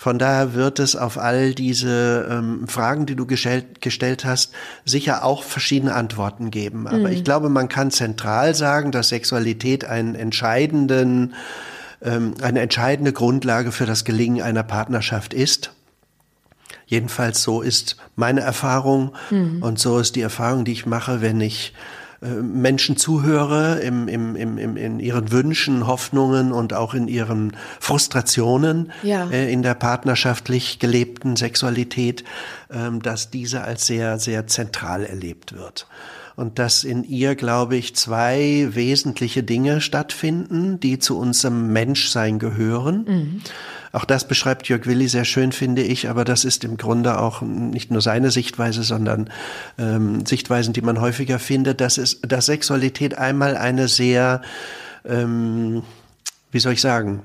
Von 0.00 0.20
daher 0.20 0.54
wird 0.54 0.78
es 0.78 0.94
auf 0.94 1.18
all 1.18 1.54
diese 1.54 2.28
ähm, 2.30 2.68
Fragen, 2.68 3.04
die 3.04 3.16
du 3.16 3.26
gestellt, 3.26 3.80
gestellt 3.80 4.24
hast, 4.24 4.52
sicher 4.84 5.24
auch 5.24 5.42
verschiedene 5.42 5.92
Antworten 5.92 6.52
geben. 6.52 6.86
Aber 6.86 6.98
mhm. 6.98 7.06
ich 7.08 7.24
glaube, 7.24 7.48
man 7.48 7.68
kann 7.68 7.90
zentral 7.90 8.54
sagen, 8.54 8.92
dass 8.92 9.08
Sexualität 9.08 9.84
einen 9.84 10.14
entscheidenden, 10.14 11.34
ähm, 12.00 12.34
eine 12.40 12.60
entscheidende 12.60 13.12
Grundlage 13.12 13.72
für 13.72 13.86
das 13.86 14.04
Gelingen 14.04 14.40
einer 14.40 14.62
Partnerschaft 14.62 15.34
ist. 15.34 15.72
Jedenfalls 16.86 17.42
so 17.42 17.60
ist 17.60 17.96
meine 18.14 18.42
Erfahrung 18.42 19.16
mhm. 19.30 19.64
und 19.64 19.80
so 19.80 19.98
ist 19.98 20.14
die 20.14 20.22
Erfahrung, 20.22 20.64
die 20.64 20.72
ich 20.72 20.86
mache, 20.86 21.22
wenn 21.22 21.40
ich 21.40 21.74
Menschen 22.20 22.96
zuhöre 22.96 23.80
im, 23.80 24.08
im, 24.08 24.34
im, 24.34 24.58
im, 24.58 24.76
in 24.76 24.98
ihren 24.98 25.30
Wünschen, 25.30 25.86
Hoffnungen 25.86 26.50
und 26.52 26.74
auch 26.74 26.94
in 26.94 27.06
ihren 27.06 27.56
Frustrationen 27.78 28.90
ja. 29.04 29.28
äh, 29.30 29.52
in 29.52 29.62
der 29.62 29.74
partnerschaftlich 29.74 30.80
gelebten 30.80 31.36
Sexualität, 31.36 32.24
ähm, 32.72 33.00
dass 33.02 33.30
diese 33.30 33.62
als 33.62 33.86
sehr, 33.86 34.18
sehr 34.18 34.48
zentral 34.48 35.04
erlebt 35.04 35.54
wird 35.54 35.86
und 36.38 36.60
dass 36.60 36.84
in 36.84 37.02
ihr, 37.02 37.34
glaube 37.34 37.76
ich, 37.76 37.96
zwei 37.96 38.68
wesentliche 38.70 39.42
Dinge 39.42 39.80
stattfinden, 39.80 40.78
die 40.78 41.00
zu 41.00 41.18
unserem 41.18 41.72
Menschsein 41.72 42.38
gehören. 42.38 43.04
Mhm. 43.08 43.40
Auch 43.92 44.04
das 44.04 44.26
beschreibt 44.26 44.68
Jörg 44.68 44.86
Willi 44.86 45.08
sehr 45.08 45.24
schön, 45.24 45.52
finde 45.52 45.82
ich, 45.82 46.08
aber 46.08 46.24
das 46.24 46.44
ist 46.44 46.64
im 46.64 46.76
Grunde 46.76 47.18
auch 47.18 47.42
nicht 47.42 47.90
nur 47.90 48.00
seine 48.00 48.30
Sichtweise, 48.30 48.82
sondern 48.82 49.30
ähm, 49.78 50.26
Sichtweisen, 50.26 50.72
die 50.72 50.82
man 50.82 51.00
häufiger 51.00 51.38
findet, 51.38 51.80
dass, 51.80 51.98
es, 51.98 52.20
dass 52.20 52.46
Sexualität 52.46 53.16
einmal 53.16 53.56
eine 53.56 53.88
sehr, 53.88 54.42
ähm, 55.04 55.82
wie 56.50 56.60
soll 56.60 56.74
ich 56.74 56.80
sagen, 56.80 57.22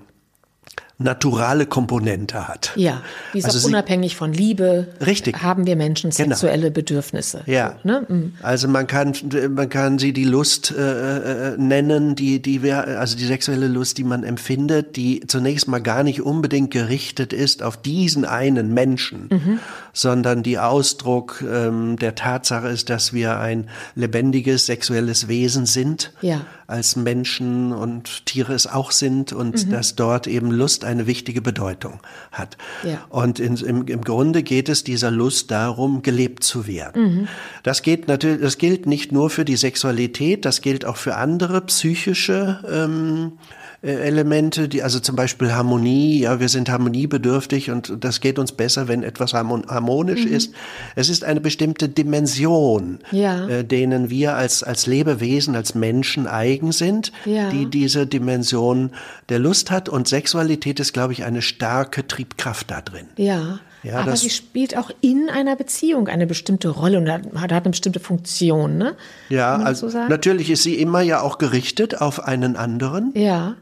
naturale 0.99 1.65
Komponente 1.65 2.47
hat. 2.47 2.71
Ja, 2.75 3.01
die 3.33 3.39
ist 3.39 3.45
also 3.45 3.59
auch 3.59 3.65
unabhängig 3.65 4.15
von 4.15 4.31
Liebe. 4.31 4.87
Richtig. 5.05 5.41
Haben 5.41 5.65
wir 5.65 5.75
Menschen 5.75 6.11
genau. 6.11 6.29
sexuelle 6.29 6.63
genau. 6.63 6.73
Bedürfnisse. 6.73 7.41
Ja. 7.47 7.75
Ne? 7.83 8.05
Mhm. 8.07 8.33
Also 8.41 8.67
man 8.67 8.85
kann, 8.85 9.13
man 9.49 9.69
kann 9.69 9.97
sie 9.97 10.13
die 10.13 10.23
Lust 10.23 10.71
äh, 10.71 11.53
äh, 11.53 11.57
nennen, 11.57 12.15
die, 12.15 12.41
die 12.41 12.61
wir, 12.61 12.99
also 12.99 13.17
die 13.17 13.25
sexuelle 13.25 13.67
Lust, 13.67 13.97
die 13.97 14.03
man 14.03 14.23
empfindet, 14.23 14.95
die 14.95 15.21
zunächst 15.27 15.67
mal 15.67 15.81
gar 15.81 16.03
nicht 16.03 16.21
unbedingt 16.21 16.71
gerichtet 16.71 17.33
ist 17.33 17.63
auf 17.63 17.77
diesen 17.77 18.23
einen 18.23 18.73
Menschen, 18.73 19.29
mhm. 19.31 19.59
sondern 19.93 20.43
die 20.43 20.59
Ausdruck 20.59 21.43
ähm, 21.47 21.97
der 21.97 22.13
Tatsache 22.13 22.67
ist, 22.67 22.91
dass 22.91 23.13
wir 23.13 23.39
ein 23.39 23.67
lebendiges 23.95 24.67
sexuelles 24.67 25.27
Wesen 25.27 25.65
sind. 25.65 26.13
Ja 26.21 26.41
als 26.73 26.95
Menschen 26.95 27.71
und 27.71 28.25
Tiere 28.25 28.53
es 28.53 28.67
auch 28.67 28.91
sind 28.91 29.31
und 29.31 29.67
mhm. 29.67 29.71
dass 29.71 29.95
dort 29.95 30.25
eben 30.27 30.49
Lust 30.49 30.82
eine 30.83 31.07
wichtige 31.07 31.41
Bedeutung 31.41 31.99
hat. 32.31 32.57
Ja. 32.83 33.05
Und 33.09 33.39
in, 33.39 33.55
im, 33.57 33.87
im 33.87 34.01
Grunde 34.01 34.43
geht 34.43 34.69
es 34.69 34.83
dieser 34.83 35.11
Lust 35.11 35.51
darum, 35.51 36.01
gelebt 36.01 36.43
zu 36.43 36.67
werden. 36.67 37.03
Mhm. 37.03 37.27
Das 37.63 37.81
geht 37.81 38.07
natürlich, 38.07 38.41
das 38.41 38.57
gilt 38.57 38.85
nicht 38.85 39.11
nur 39.11 39.29
für 39.29 39.45
die 39.45 39.55
Sexualität, 39.55 40.45
das 40.45 40.61
gilt 40.61 40.85
auch 40.85 40.97
für 40.97 41.15
andere 41.15 41.61
psychische 41.61 42.59
ähm, 42.69 43.33
äh, 43.33 43.62
Elemente, 43.83 44.69
die 44.69 44.81
also 44.81 44.99
zum 45.01 45.17
Beispiel 45.17 45.51
Harmonie, 45.51 46.21
ja, 46.21 46.39
wir 46.39 46.47
sind 46.47 46.69
harmoniebedürftig 46.69 47.69
und 47.69 47.93
das 47.99 48.21
geht 48.21 48.39
uns 48.39 48.53
besser, 48.53 48.87
wenn 48.87 49.03
etwas 49.03 49.33
harmonisch 49.33 50.25
mhm. 50.25 50.33
ist. 50.33 50.53
Es 50.95 51.09
ist 51.09 51.25
eine 51.25 51.41
bestimmte 51.41 51.89
Dimension, 51.89 52.99
ja. 53.11 53.45
äh, 53.47 53.65
denen 53.65 54.09
wir 54.09 54.35
als, 54.35 54.63
als 54.63 54.87
Lebewesen, 54.87 55.57
als 55.57 55.75
Menschen 55.75 56.27
eigen 56.27 56.71
sind, 56.71 57.11
ja. 57.25 57.49
die 57.49 57.65
diese 57.65 58.07
Dimension 58.07 58.91
der 59.27 59.39
Lust 59.39 59.69
hat 59.69 59.89
und 59.89 60.07
Sexualität 60.07 60.79
ist, 60.79 60.93
glaube 60.93 61.11
ich, 61.11 61.25
eine 61.25 61.41
starke 61.41 62.07
Triebkraft 62.07 62.71
da 62.71 62.81
drin. 62.81 63.07
Ja. 63.17 63.59
Ja, 63.83 63.99
aber 63.99 64.15
sie 64.15 64.29
spielt 64.29 64.77
auch 64.77 64.91
in 65.01 65.29
einer 65.29 65.57
Beziehung 65.57 66.07
eine 66.07 66.25
bestimmte 66.25 66.69
Rolle 66.69 66.99
und 66.99 67.11
hat, 67.11 67.25
hat 67.35 67.51
eine 67.51 67.71
bestimmte 67.71 67.99
Funktion, 67.99 68.77
ne? 68.77 68.95
Ja, 69.27 69.57
also 69.57 69.89
so 69.89 69.97
natürlich 70.07 70.49
ist 70.49 70.63
sie 70.63 70.75
immer 70.75 71.01
ja 71.01 71.19
auch 71.19 71.37
gerichtet 71.37 71.99
auf 71.99 72.23
einen 72.23 72.55
anderen. 72.55 73.11
Ja. 73.13 73.57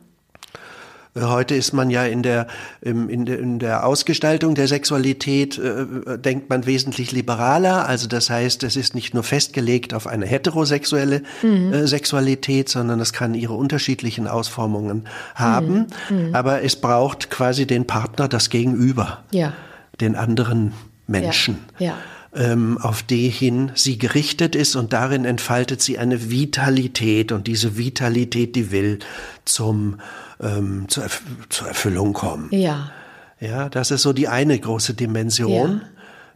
Heute 1.19 1.56
ist 1.56 1.74
man 1.74 1.89
ja 1.89 2.06
in 2.06 2.24
der, 2.24 2.47
in 2.82 3.26
der, 3.26 3.39
in 3.39 3.60
der 3.60 3.86
Ausgestaltung 3.86 4.56
der 4.56 4.69
Sexualität, 4.69 5.58
äh, 5.58 6.17
denkt 6.17 6.50
man 6.50 6.65
wesentlich 6.65 7.12
liberaler. 7.12 7.86
Also 7.86 8.08
das 8.08 8.30
heißt, 8.30 8.63
es 8.63 8.78
ist 8.78 8.95
nicht 8.95 9.13
nur 9.13 9.24
festgelegt 9.24 9.93
auf 9.93 10.08
eine 10.08 10.26
heterosexuelle 10.26 11.24
mhm. 11.41 11.74
äh, 11.74 11.88
Sexualität, 11.88 12.69
sondern 12.69 13.02
es 13.02 13.12
kann 13.12 13.34
ihre 13.34 13.54
unterschiedlichen 13.54 14.26
Ausformungen 14.26 15.04
haben. 15.36 15.88
Mhm. 16.10 16.28
Mhm. 16.28 16.36
Aber 16.36 16.63
es 16.63 16.78
braucht 16.78 17.30
quasi 17.30 17.67
den 17.67 17.86
Partner, 17.86 18.30
das 18.30 18.50
Gegenüber, 18.50 19.24
ja. 19.32 19.52
den 20.00 20.15
anderen 20.15 20.71
Menschen. 21.08 21.58
Ja. 21.78 21.88
ja 21.88 21.97
ähm, 22.34 22.78
auf 22.78 23.04
die 23.04 23.30
hin 23.30 23.71
sie 23.76 23.97
gerichtet 23.97 24.56
ist 24.56 24.76
und 24.76 24.93
darin 24.93 25.26
entfaltet 25.26 25.82
sie 25.82 25.97
eine 25.97 26.32
Vitalität 26.32 27.32
und 27.32 27.47
diese 27.47 27.78
Vitalität, 27.78 28.56
die 28.56 28.71
will 28.71 29.00
zum, 29.45 30.00
ähm, 30.42 30.86
zur, 30.88 31.04
Erf 31.04 31.22
zur 31.50 31.68
Erfüllung 31.68 32.14
kommen. 32.14 32.50
Ja. 32.52 32.92
Ja, 33.40 33.70
das 33.70 33.90
ist 33.90 34.04
so 34.04 34.14
die 34.14 34.28
eine 34.28 34.58
große 34.60 34.94
Dimension. 34.94 35.82
Ja 35.82 35.88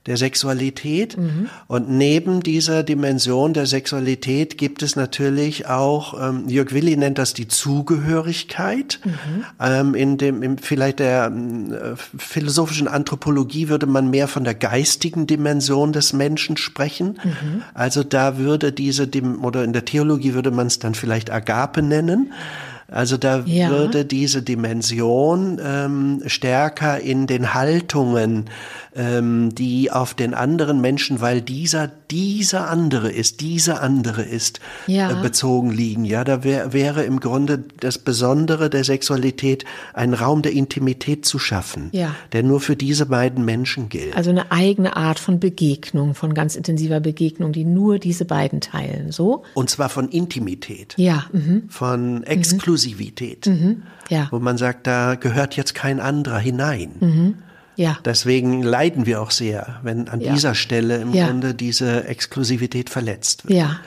der 0.05 0.17
Sexualität. 0.17 1.17
Mhm. 1.17 1.49
Und 1.67 1.89
neben 1.89 2.41
dieser 2.41 2.83
Dimension 2.83 3.53
der 3.53 3.65
Sexualität 3.65 4.57
gibt 4.57 4.83
es 4.83 4.95
natürlich 4.95 5.67
auch, 5.67 6.29
ähm, 6.29 6.47
Jörg 6.47 6.73
Willi 6.73 6.95
nennt 6.95 7.17
das 7.17 7.33
die 7.33 7.47
Zugehörigkeit. 7.47 8.99
Mhm. 9.03 9.45
Ähm, 9.59 9.95
in 9.95 10.17
dem, 10.17 10.43
in 10.43 10.57
vielleicht 10.59 10.99
der 10.99 11.25
äh, 11.27 11.95
philosophischen 11.95 12.87
Anthropologie 12.87 13.67
würde 13.67 13.87
man 13.87 14.09
mehr 14.09 14.27
von 14.27 14.43
der 14.43 14.53
geistigen 14.53 15.25
Dimension 15.25 15.91
des 15.91 16.13
Menschen 16.13 16.57
sprechen. 16.57 17.19
Mhm. 17.23 17.63
Also 17.73 18.03
da 18.03 18.37
würde 18.37 18.71
diese, 18.71 19.09
oder 19.41 19.63
in 19.63 19.73
der 19.73 19.85
Theologie 19.85 20.33
würde 20.33 20.51
man 20.51 20.67
es 20.67 20.77
dann 20.77 20.93
vielleicht 20.93 21.31
Agape 21.31 21.81
nennen. 21.81 22.31
Also 22.87 23.17
da 23.17 23.43
ja. 23.45 23.69
würde 23.69 24.05
diese 24.05 24.41
Dimension 24.43 25.59
ähm, 25.63 26.21
stärker 26.27 26.99
in 26.99 27.25
den 27.25 27.53
Haltungen, 27.53 28.45
ähm, 28.95 29.53
die 29.53 29.91
auf 29.91 30.13
den 30.13 30.33
anderen 30.33 30.81
Menschen, 30.81 31.19
weil 31.19 31.41
dieser 31.41 31.89
dieser 32.11 32.69
andere 32.69 33.11
ist, 33.11 33.41
dieser 33.41 33.81
andere 33.81 34.21
ist, 34.21 34.59
ja. 34.87 35.11
äh, 35.11 35.21
bezogen 35.21 35.71
liegen. 35.71 36.05
Ja, 36.05 36.23
da 36.23 36.43
wär, 36.43 36.71
wäre 36.71 37.03
im 37.03 37.19
Grunde 37.19 37.63
das 37.79 37.97
Besondere 37.97 38.69
der 38.69 38.83
Sexualität, 38.83 39.65
einen 39.93 40.13
Raum 40.13 40.41
der 40.41 40.53
Intimität 40.53 41.25
zu 41.25 41.39
schaffen, 41.39 41.89
ja. 41.91 42.15
der 42.31 42.43
nur 42.43 42.61
für 42.61 42.75
diese 42.75 43.07
beiden 43.07 43.43
Menschen 43.43 43.89
gilt. 43.89 44.15
Also 44.15 44.29
eine 44.29 44.51
eigene 44.51 44.95
Art 44.95 45.19
von 45.19 45.39
Begegnung, 45.39 46.13
von 46.13 46.33
ganz 46.33 46.55
intensiver 46.55 46.99
Begegnung, 46.99 47.51
die 47.51 47.65
nur 47.65 47.99
diese 47.99 48.25
beiden 48.25 48.61
teilen, 48.61 49.11
so? 49.11 49.43
Und 49.55 49.69
zwar 49.69 49.89
von 49.89 50.09
Intimität. 50.09 50.93
Ja. 50.97 51.25
Mhm. 51.31 51.63
Von 51.69 52.23
Exklusivität. 52.23 52.67
Mhm. 52.67 52.74
Exklusivität, 52.75 53.45
mhm. 53.47 53.83
ja. 54.09 54.27
wo 54.31 54.39
man 54.39 54.57
sagt, 54.57 54.87
da 54.87 55.15
gehört 55.15 55.55
jetzt 55.55 55.75
kein 55.75 55.99
anderer 55.99 56.39
hinein. 56.39 56.91
Mhm. 56.99 57.35
Ja. 57.77 57.97
Deswegen 58.05 58.63
leiden 58.63 59.05
wir 59.05 59.21
auch 59.21 59.31
sehr, 59.31 59.79
wenn 59.83 60.07
an 60.07 60.21
ja. 60.21 60.33
dieser 60.33 60.55
Stelle 60.55 60.97
im 60.97 61.13
ja. 61.13 61.27
Grunde 61.27 61.53
diese 61.53 62.05
Exklusivität 62.05 62.89
verletzt 62.89 63.47
wird. 63.47 63.59
Ja. 63.59 63.79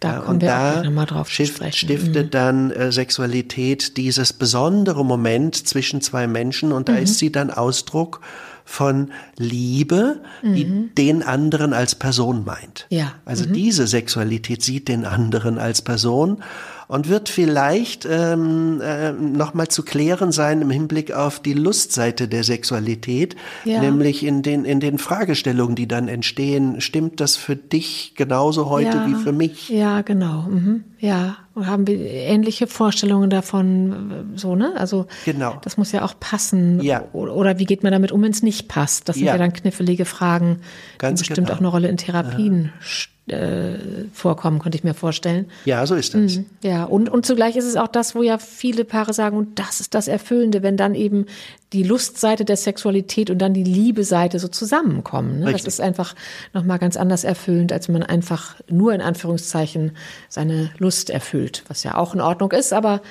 Da 0.00 0.18
kommen 0.18 0.34
und 0.34 0.42
wir 0.42 0.48
da 0.48 0.80
auch 0.80 0.84
nochmal 0.84 1.06
drauf 1.06 1.30
stift, 1.30 1.62
stiftet 1.74 2.26
mhm. 2.26 2.30
dann 2.30 2.70
äh, 2.70 2.92
Sexualität 2.92 3.96
dieses 3.96 4.34
besondere 4.34 5.04
Moment 5.06 5.66
zwischen 5.66 6.02
zwei 6.02 6.26
Menschen 6.26 6.72
und 6.72 6.90
da 6.90 6.92
mhm. 6.92 6.98
ist 6.98 7.18
sie 7.18 7.32
dann 7.32 7.50
Ausdruck 7.50 8.20
von 8.66 9.12
Liebe, 9.38 10.20
die 10.42 10.66
mhm. 10.66 10.94
den 10.98 11.22
anderen 11.22 11.72
als 11.72 11.94
Person 11.94 12.44
meint. 12.44 12.86
Ja. 12.90 13.14
Also 13.24 13.48
mhm. 13.48 13.54
diese 13.54 13.86
Sexualität 13.86 14.60
sieht 14.60 14.88
den 14.88 15.06
anderen 15.06 15.58
als 15.58 15.80
Person 15.80 16.42
und 16.88 17.08
wird 17.08 17.28
vielleicht 17.28 18.06
ähm, 18.08 18.80
äh, 18.80 19.12
nochmal 19.12 19.68
zu 19.68 19.82
klären 19.82 20.32
sein 20.32 20.62
im 20.62 20.70
Hinblick 20.70 21.12
auf 21.12 21.40
die 21.40 21.54
Lustseite 21.54 22.28
der 22.28 22.44
Sexualität, 22.44 23.36
ja. 23.64 23.80
nämlich 23.80 24.24
in 24.24 24.42
den, 24.42 24.64
in 24.64 24.80
den 24.80 24.98
Fragestellungen, 24.98 25.76
die 25.76 25.88
dann 25.88 26.08
entstehen. 26.08 26.80
Stimmt 26.80 27.20
das 27.20 27.36
für 27.36 27.56
dich 27.56 28.14
genauso 28.16 28.70
heute 28.70 28.96
ja. 28.96 29.06
wie 29.06 29.14
für 29.14 29.32
mich? 29.32 29.68
Ja, 29.68 30.02
genau. 30.02 30.42
Mhm. 30.42 30.84
Ja, 30.98 31.36
und 31.56 31.66
haben 31.66 31.86
wir 31.86 31.98
ähnliche 31.98 32.66
Vorstellungen 32.66 33.30
davon, 33.30 34.32
so, 34.36 34.54
ne? 34.54 34.74
Also, 34.76 35.06
genau. 35.24 35.58
das 35.62 35.78
muss 35.78 35.90
ja 35.90 36.04
auch 36.04 36.14
passen. 36.20 36.82
Ja. 36.82 37.02
Oder 37.14 37.58
wie 37.58 37.64
geht 37.64 37.82
man 37.82 37.92
damit 37.92 38.12
um, 38.12 38.22
wenn 38.22 38.30
es 38.30 38.42
nicht 38.42 38.68
passt? 38.68 39.08
Das 39.08 39.16
sind 39.16 39.24
ja, 39.24 39.32
ja 39.32 39.38
dann 39.38 39.54
knifflige 39.54 40.04
Fragen, 40.04 40.60
Ganz 40.98 41.20
die 41.22 41.28
bestimmt 41.28 41.46
genau. 41.46 41.56
auch 41.56 41.60
eine 41.60 41.68
Rolle 41.68 41.88
in 41.88 41.96
Therapien 41.96 42.72
ja 42.76 43.06
äh, 43.28 43.78
vorkommen, 44.12 44.58
könnte 44.58 44.78
ich 44.78 44.84
mir 44.84 44.94
vorstellen. 44.94 45.46
Ja, 45.64 45.84
so 45.86 45.94
ist 45.94 46.14
das. 46.14 46.36
Mhm, 46.36 46.46
ja, 46.62 46.84
und, 46.84 47.08
und 47.08 47.26
zugleich 47.26 47.56
ist 47.56 47.64
es 47.64 47.76
auch 47.76 47.88
das, 47.88 48.14
wo 48.14 48.22
ja 48.22 48.38
viele 48.38 48.84
Paare 48.84 49.12
sagen, 49.12 49.36
und 49.36 49.58
das 49.58 49.80
ist 49.80 49.94
das 49.94 50.08
Erfüllende, 50.08 50.62
wenn 50.62 50.76
dann 50.76 50.94
eben 50.94 51.26
die 51.72 51.82
Lustseite 51.82 52.44
der 52.44 52.56
Sexualität 52.56 53.28
und 53.28 53.38
dann 53.38 53.52
die 53.52 53.64
Liebeseite 53.64 54.38
so 54.38 54.48
zusammenkommen. 54.48 55.40
Ne? 55.40 55.52
Das 55.52 55.64
ist 55.64 55.80
einfach 55.80 56.14
nochmal 56.52 56.78
ganz 56.78 56.96
anders 56.96 57.24
erfüllend, 57.24 57.72
als 57.72 57.88
wenn 57.88 57.94
man 57.94 58.02
einfach 58.04 58.56
nur 58.70 58.94
in 58.94 59.00
Anführungszeichen 59.00 59.96
seine 60.28 60.70
Lust 60.78 61.10
erfüllt, 61.10 61.64
was 61.68 61.82
ja 61.82 61.96
auch 61.96 62.14
in 62.14 62.20
Ordnung 62.20 62.52
ist, 62.52 62.72
aber 62.72 63.02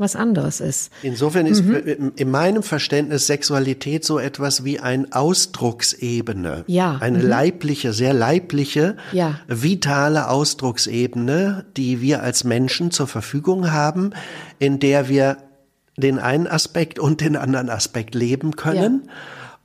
was 0.00 0.16
anderes 0.16 0.60
ist. 0.60 0.90
Insofern 1.02 1.46
ist 1.46 1.62
mhm. 1.62 2.12
in 2.16 2.30
meinem 2.30 2.62
Verständnis 2.62 3.26
Sexualität 3.26 4.04
so 4.04 4.18
etwas 4.18 4.64
wie 4.64 4.80
eine 4.80 5.06
Ausdrucksebene. 5.10 6.64
Ja. 6.66 6.96
Eine 7.00 7.18
mhm. 7.18 7.28
leibliche, 7.28 7.92
sehr 7.92 8.14
leibliche, 8.14 8.96
ja. 9.12 9.38
vitale 9.46 10.28
Ausdrucksebene, 10.28 11.66
die 11.76 12.00
wir 12.00 12.22
als 12.22 12.44
Menschen 12.44 12.90
zur 12.90 13.08
Verfügung 13.08 13.72
haben, 13.72 14.12
in 14.58 14.78
der 14.78 15.08
wir 15.10 15.36
den 15.96 16.18
einen 16.18 16.46
Aspekt 16.46 16.98
und 16.98 17.20
den 17.20 17.36
anderen 17.36 17.70
Aspekt 17.70 18.14
leben 18.14 18.56
können. 18.56 19.02
Ja. 19.06 19.12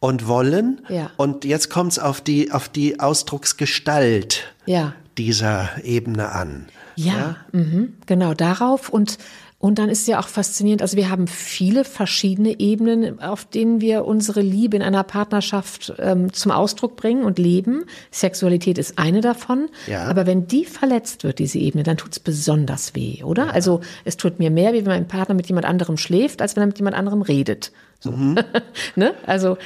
Und 0.01 0.27
wollen. 0.27 0.81
Ja. 0.88 1.09
Und 1.17 1.45
jetzt 1.45 1.69
kommt 1.71 1.93
es 1.93 1.99
auf 1.99 2.21
die, 2.21 2.51
auf 2.51 2.69
die 2.69 2.99
Ausdrucksgestalt 2.99 4.43
ja. 4.65 4.93
dieser 5.17 5.83
Ebene 5.83 6.31
an. 6.31 6.67
Ja, 6.95 7.13
ja? 7.13 7.35
Mhm. 7.53 7.93
genau 8.05 8.33
darauf. 8.33 8.89
Und 8.89 9.17
und 9.65 9.80
dann 9.80 9.89
ist 9.89 10.08
ja 10.08 10.19
auch 10.19 10.28
faszinierend, 10.28 10.84
also 10.84 10.95
wir 10.95 11.10
haben 11.10 11.25
viele 11.25 11.86
verschiedene 11.86 12.60
Ebenen, 12.60 13.19
auf 13.19 13.45
denen 13.45 13.82
wir 13.82 14.06
unsere 14.06 14.41
Liebe 14.41 14.78
in 14.78 14.84
einer 14.84 15.01
Partnerschaft 15.01 15.91
ähm, 15.97 16.32
zum 16.32 16.51
Ausdruck 16.51 16.95
bringen 16.95 17.23
und 17.23 17.39
leben. 17.39 17.86
Sexualität 18.12 18.78
ist 18.78 18.99
eine 18.99 19.21
davon. 19.21 19.69
Ja. 19.88 20.04
Aber 20.04 20.28
wenn 20.28 20.45
die 20.45 20.65
verletzt 20.65 21.23
wird, 21.23 21.39
diese 21.39 21.58
Ebene, 21.58 21.82
dann 21.82 21.97
tut 21.97 22.12
es 22.12 22.19
besonders 22.19 22.93
weh, 22.93 23.23
oder? 23.23 23.47
Ja. 23.47 23.51
Also 23.54 23.82
es 24.04 24.17
tut 24.17 24.38
mir 24.38 24.51
mehr, 24.51 24.73
wie 24.73 24.86
wenn 24.86 24.91
mein 24.91 25.08
Partner 25.08 25.34
mit 25.34 25.47
jemand 25.47 25.65
anderem 25.65 25.97
schläft, 25.97 26.43
als 26.43 26.56
wenn 26.56 26.62
er 26.62 26.67
mit 26.67 26.78
jemand 26.78 26.95
anderem 26.95 27.23
redet. 27.23 27.71
So. 27.99 28.12
Mhm. 28.12 28.38
ne? 28.95 29.15
Also 29.25 29.58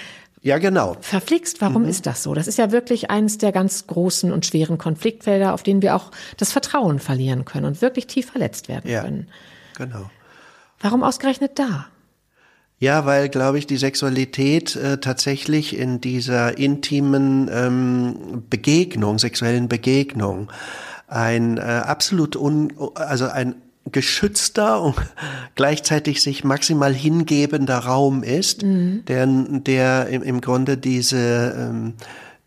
ja, 0.41 0.59
genau. 0.59 0.95
Verflixt, 1.01 1.59
warum 1.59 1.81
mhm. 1.81 1.89
ist 1.89 2.05
das 2.05 2.23
so? 2.23 2.33
Das 2.33 2.47
ist 2.47 2.57
ja 2.57 2.71
wirklich 2.71 3.11
eines 3.11 3.37
der 3.37 3.51
ganz 3.51 3.85
großen 3.85 4.31
und 4.31 4.45
schweren 4.45 4.77
Konfliktfelder, 4.77 5.53
auf 5.53 5.63
denen 5.63 5.81
wir 5.81 5.93
auch 5.97 6.11
das 6.37 6.53
Vertrauen 6.53 6.99
verlieren 6.99 7.43
können 7.43 7.65
und 7.65 7.81
wirklich 7.81 8.07
tief 8.07 8.31
verletzt 8.31 8.69
werden 8.69 8.89
ja. 8.89 9.01
können. 9.01 9.27
Genau. 9.79 10.09
Warum 10.81 11.03
ausgerechnet 11.03 11.57
da? 11.57 11.87
Ja, 12.79 13.05
weil, 13.05 13.29
glaube 13.29 13.57
ich, 13.57 13.65
die 13.65 13.77
Sexualität 13.77 14.75
äh, 14.75 14.99
tatsächlich 14.99 15.77
in 15.77 15.99
dieser 15.99 16.57
intimen 16.57 17.49
ähm, 17.51 18.43
Begegnung, 18.49 19.19
sexuellen 19.19 19.67
Begegnung, 19.67 20.51
ein 21.07 21.57
äh, 21.57 21.61
absolut 21.61 22.35
un, 22.35 22.71
also 22.95 23.27
ein 23.27 23.55
geschützter 23.91 24.81
und 24.81 24.95
gleichzeitig 25.55 26.21
sich 26.21 26.43
maximal 26.43 26.93
hingebender 26.93 27.79
Raum 27.79 28.21
ist, 28.21 28.63
mhm. 28.63 29.03
der, 29.07 29.25
der 29.27 30.07
im, 30.07 30.23
im 30.23 30.41
Grunde 30.41 30.77
diese 30.77 31.55
ähm, 31.57 31.93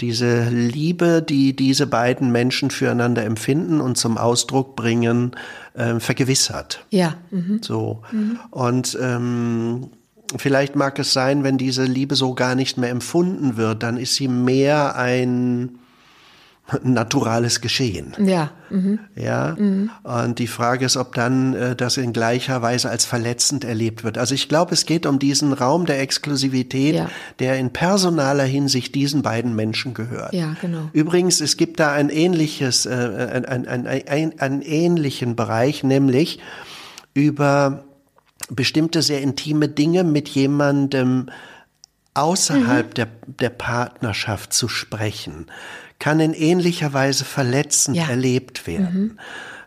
diese 0.03 0.49
Liebe, 0.49 1.23
die 1.23 1.55
diese 1.55 1.87
beiden 1.87 2.33
Menschen 2.33 2.71
füreinander 2.71 3.25
empfinden 3.25 3.81
und 3.81 3.97
zum 3.97 4.18
Ausdruck 4.18 4.75
bringen, 4.75 5.37
äh, 5.75 6.01
vergewissert. 6.01 6.85
Ja. 6.91 7.15
Mhm. 7.31 7.61
So. 7.63 8.03
Mhm. 8.13 8.39
Und 8.51 8.99
ähm, 9.01 9.91
vielleicht 10.37 10.77
mag 10.77 10.99
es 10.99 11.13
sein, 11.13 11.45
wenn 11.45 11.59
diese 11.59 11.85
Liebe 11.85 12.15
so 12.15 12.35
gar 12.35 12.55
nicht 12.55 12.79
mehr 12.79 12.91
empfunden 12.91 13.57
wird, 13.57 13.83
dann 13.83 13.97
ist 13.97 14.15
sie 14.15 14.29
mehr 14.29 14.97
ein 14.97 15.79
naturales 16.83 17.61
Geschehen. 17.61 18.14
Ja. 18.25 18.51
Mhm. 18.70 19.01
Ja. 19.14 19.57
Mhm. 19.59 19.90
Und 20.03 20.38
die 20.38 20.46
Frage 20.46 20.87
ist, 20.87 20.96
ob 20.96 21.14
dann 21.14 21.55
äh, 21.55 21.77
das 21.77 21.96
in 21.96 22.12
gleicher 22.12 22.62
Weise 22.62 22.88
als 22.88 23.05
verletzend 23.05 23.64
erlebt 23.64 24.05
wird. 24.05 24.16
Also 24.16 24.35
ich 24.35 24.48
glaube, 24.48 24.72
es 24.72 24.87
geht 24.87 25.05
um 25.05 25.18
diesen 25.18 25.53
Raum 25.53 25.87
der 25.87 26.01
Exklusivität, 26.01 26.94
ja. 26.94 27.11
der 27.40 27.59
in 27.59 27.72
personaler 27.72 28.44
Hinsicht 28.44 28.94
diesen 28.94 29.22
beiden 29.22 29.55
Menschen 29.55 29.92
gehört. 29.92 30.33
Ja, 30.33 30.57
genau. 30.61 30.88
Übrigens, 30.92 31.40
es 31.40 31.57
gibt 31.57 31.81
da 31.81 31.92
ein 31.92 32.09
ähnliches, 32.09 32.87
äh, 32.87 33.42
ein, 33.44 33.66
ein, 33.66 33.87
ein, 33.87 34.09
ein, 34.09 34.38
einen 34.38 34.62
ähnlichen 34.62 35.37
Bereich, 35.37 35.83
nämlich 35.85 36.38
über 37.12 37.85
bestimmte 38.51 39.03
sehr 39.03 39.20
intime 39.20 39.68
Dinge 39.68 40.05
mit 40.05 40.29
jemandem 40.29 41.27
außerhalb 42.14 42.88
mhm. 42.90 42.94
der, 42.94 43.09
der 43.27 43.51
Partnerschaft 43.51 44.53
zu 44.53 44.68
sprechen 44.68 45.46
kann 45.98 46.18
in 46.18 46.35
ähnlicher 46.35 46.92
Weise 46.92 47.25
verletzend 47.25 47.96
ja. 47.96 48.09
erlebt 48.09 48.66
werden. 48.66 49.03
Mhm 49.03 49.18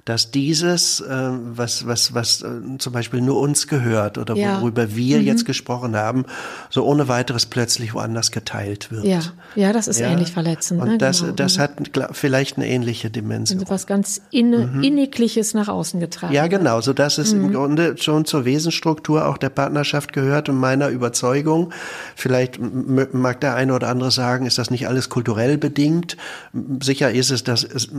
dass 0.06 0.30
dieses, 0.30 1.02
äh, 1.02 1.08
was, 1.10 1.88
was, 1.88 2.14
was 2.14 2.44
äh, 2.44 2.78
zum 2.78 2.94
Beispiel 2.94 3.22
nur 3.22 3.40
uns 3.40 3.68
gehört 3.68 4.20
oder 4.20 4.36
ja. 4.36 4.62
worüber 4.62 4.96
wir 4.96 5.18
mhm. 5.18 5.26
jetzt 5.26 5.46
gesprochen 5.46 5.96
haben, 5.96 6.26
so 6.70 6.86
ohne 6.86 7.08
weiteres 7.08 7.48
plötzlich 7.48 7.96
woanders 7.96 8.30
geteilt 8.30 8.92
wird. 8.92 9.04
Ja, 9.04 9.22
ja 9.56 9.74
das 9.74 9.88
ist 9.88 10.00
ja? 10.00 10.12
ähnlich 10.12 10.32
verletzend. 10.32 10.80
Und 10.80 10.90
ne? 10.90 10.98
das, 11.00 11.22
genau. 11.22 11.34
das 11.34 11.58
mhm. 11.58 11.62
hat 11.62 11.72
vielleicht 12.12 12.58
eine 12.58 12.68
ähnliche 12.68 13.10
Dimension. 13.10 13.60
Also 13.60 13.72
was 13.72 13.88
ganz 13.88 14.22
inne, 14.30 14.68
mhm. 14.68 14.84
Innigliches 14.84 15.56
nach 15.56 15.70
außen 15.70 16.00
getragen 16.00 16.34
Ja, 16.34 16.46
genau, 16.46 16.82
so 16.82 16.94
dass 16.94 17.18
es 17.18 17.34
mhm. 17.34 17.46
im 17.46 17.54
Grunde 17.54 17.96
schon 17.98 18.26
zur 18.26 18.46
Wesensstruktur 18.46 19.28
auch 19.28 19.40
der 19.40 19.50
Partnerschaft 19.50 20.14
gehört 20.14 20.50
und 20.50 20.58
meiner 20.58 20.90
Überzeugung. 20.90 21.74
Vielleicht 22.16 22.60
mag 22.60 23.42
der 23.42 23.56
eine 23.56 23.74
oder 23.74 23.88
andere 23.88 24.12
sagen, 24.12 24.46
ist 24.46 24.60
das 24.60 24.70
nicht 24.70 24.88
alles 24.88 25.10
kulturell 25.10 25.58
bedingt? 25.58 26.16
Sicher 26.80 27.12
ist 27.12 27.32
es 27.32 27.44
das 27.44 27.64
ist 27.64 27.90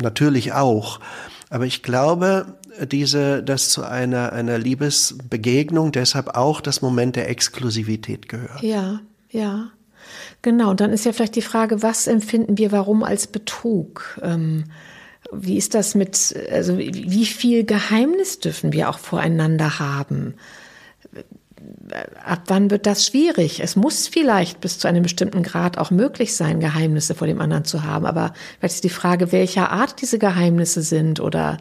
natürlich 0.00 0.54
auch. 0.54 0.98
Aber 1.52 1.66
ich 1.66 1.82
glaube, 1.82 2.46
diese, 2.90 3.42
dass 3.42 3.68
zu 3.68 3.82
einer, 3.82 4.32
einer 4.32 4.56
Liebesbegegnung 4.56 5.92
deshalb 5.92 6.34
auch 6.34 6.62
das 6.62 6.80
Moment 6.80 7.14
der 7.14 7.28
Exklusivität 7.28 8.26
gehört. 8.30 8.62
Ja, 8.62 9.00
ja. 9.28 9.68
Genau. 10.40 10.70
Und 10.70 10.80
dann 10.80 10.94
ist 10.94 11.04
ja 11.04 11.12
vielleicht 11.12 11.36
die 11.36 11.42
Frage, 11.42 11.82
was 11.82 12.06
empfinden 12.06 12.56
wir 12.56 12.72
warum 12.72 13.02
als 13.02 13.26
Betrug? 13.26 14.18
Ähm, 14.22 14.64
wie 15.30 15.58
ist 15.58 15.74
das 15.74 15.94
mit, 15.94 16.34
also 16.50 16.78
wie 16.78 17.26
viel 17.26 17.64
Geheimnis 17.64 18.40
dürfen 18.40 18.72
wir 18.72 18.88
auch 18.88 18.98
voreinander 18.98 19.78
haben? 19.78 20.32
Ab 22.24 22.42
wann 22.46 22.70
wird 22.70 22.86
das 22.86 23.06
schwierig? 23.06 23.60
Es 23.60 23.76
muss 23.76 24.08
vielleicht 24.08 24.60
bis 24.60 24.78
zu 24.78 24.88
einem 24.88 25.02
bestimmten 25.02 25.42
Grad 25.42 25.78
auch 25.78 25.90
möglich 25.90 26.34
sein, 26.34 26.60
Geheimnisse 26.60 27.14
vor 27.14 27.26
dem 27.26 27.40
anderen 27.40 27.64
zu 27.64 27.84
haben. 27.84 28.06
Aber 28.06 28.32
vielleicht 28.58 28.76
ist 28.76 28.84
die 28.84 28.90
Frage, 28.90 29.32
welcher 29.32 29.70
Art 29.70 30.00
diese 30.00 30.18
Geheimnisse 30.18 30.82
sind 30.82 31.20
oder 31.20 31.58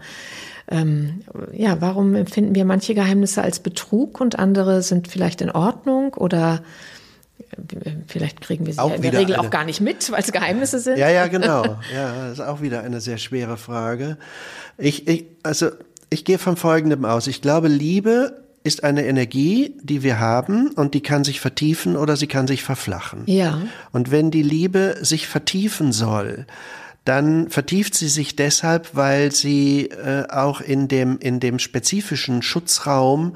ähm, 0.70 1.22
ja, 1.52 1.82
warum 1.82 2.16
empfinden 2.16 2.56
wir 2.56 2.66
manche 2.66 2.96
Geheimnisse 2.96 3.42
als 3.42 3.60
Betrug 3.60 4.22
und 4.22 4.40
andere 4.40 4.82
sind 4.82 5.08
vielleicht 5.08 5.42
in 5.42 5.52
Ordnung 5.52 6.14
oder 6.14 6.62
äh, 7.40 7.92
Vielleicht 8.08 8.42
kriegen 8.42 8.66
wir 8.66 8.74
sie 8.74 8.80
ja 8.80 8.94
in 8.94 9.02
der 9.02 9.14
Regel 9.14 9.36
eine, 9.36 9.46
auch 9.46 9.50
gar 9.50 9.66
nicht 9.66 9.82
mit, 9.82 10.12
weil 10.12 10.22
es 10.22 10.32
Geheimnisse 10.32 10.80
sind. 10.80 10.98
Ja, 10.98 11.10
ja, 11.10 11.28
genau. 11.28 11.64
Ja, 11.94 12.28
das 12.28 12.34
ist 12.34 12.42
auch 12.42 12.62
wieder 12.62 12.84
eine 12.84 13.02
sehr 13.02 13.18
schwere 13.18 13.58
Frage. 13.58 14.18
Ich, 14.78 15.08
ich, 15.08 15.26
also 15.44 15.72
ich 16.10 16.24
gehe 16.24 16.38
von 16.38 16.56
Folgendem 16.56 17.04
aus. 17.06 17.28
Ich 17.28 17.42
glaube, 17.42 17.68
Liebe 17.68 18.42
ist 18.64 18.84
eine 18.84 19.06
Energie, 19.06 19.76
die 19.82 20.04
wir 20.04 20.20
haben 20.20 20.72
und 20.72 20.94
die 20.94 21.02
kann 21.02 21.24
sich 21.24 21.40
vertiefen 21.40 21.98
oder 21.98 22.16
sie 22.16 22.28
kann 22.28 22.48
sich 22.48 22.64
verflachen. 22.64 23.24
Ja. 23.26 23.62
Und 23.92 24.12
wenn 24.12 24.32
die 24.32 24.44
Liebe 24.44 24.98
sich 25.02 25.28
vertiefen 25.28 25.92
soll, 25.92 26.46
dann 27.06 27.50
vertieft 27.50 27.96
sie 27.96 28.08
sich 28.08 28.36
deshalb, 28.36 28.96
weil 28.96 29.32
sie 29.32 29.88
äh, 29.88 30.28
auch 30.30 30.62
in 30.62 30.88
dem, 30.88 31.18
in 31.18 31.40
dem 31.40 31.58
spezifischen 31.58 32.44
Schutzraum 32.44 33.36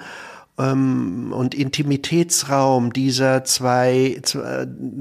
ähm, 0.60 1.34
und 1.34 1.56
Intimitätsraum 1.56 2.94
dieser 2.94 3.44
zwei, 3.44 4.22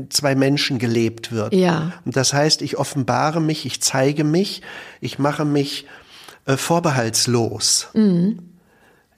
zwei 0.09 0.35
Menschen 0.35 0.79
gelebt 0.79 1.33
wird. 1.33 1.53
Ja. 1.53 1.93
Und 2.07 2.17
das 2.17 2.33
heißt, 2.33 2.63
ich 2.63 2.79
offenbare 2.79 3.43
mich, 3.43 3.67
ich 3.67 3.83
zeige 3.83 4.25
mich, 4.25 4.63
ich 5.03 5.19
mache 5.19 5.45
mich 5.45 5.85
äh, 6.47 6.57
vorbehaltslos. 6.57 7.89
Mhm 7.93 8.54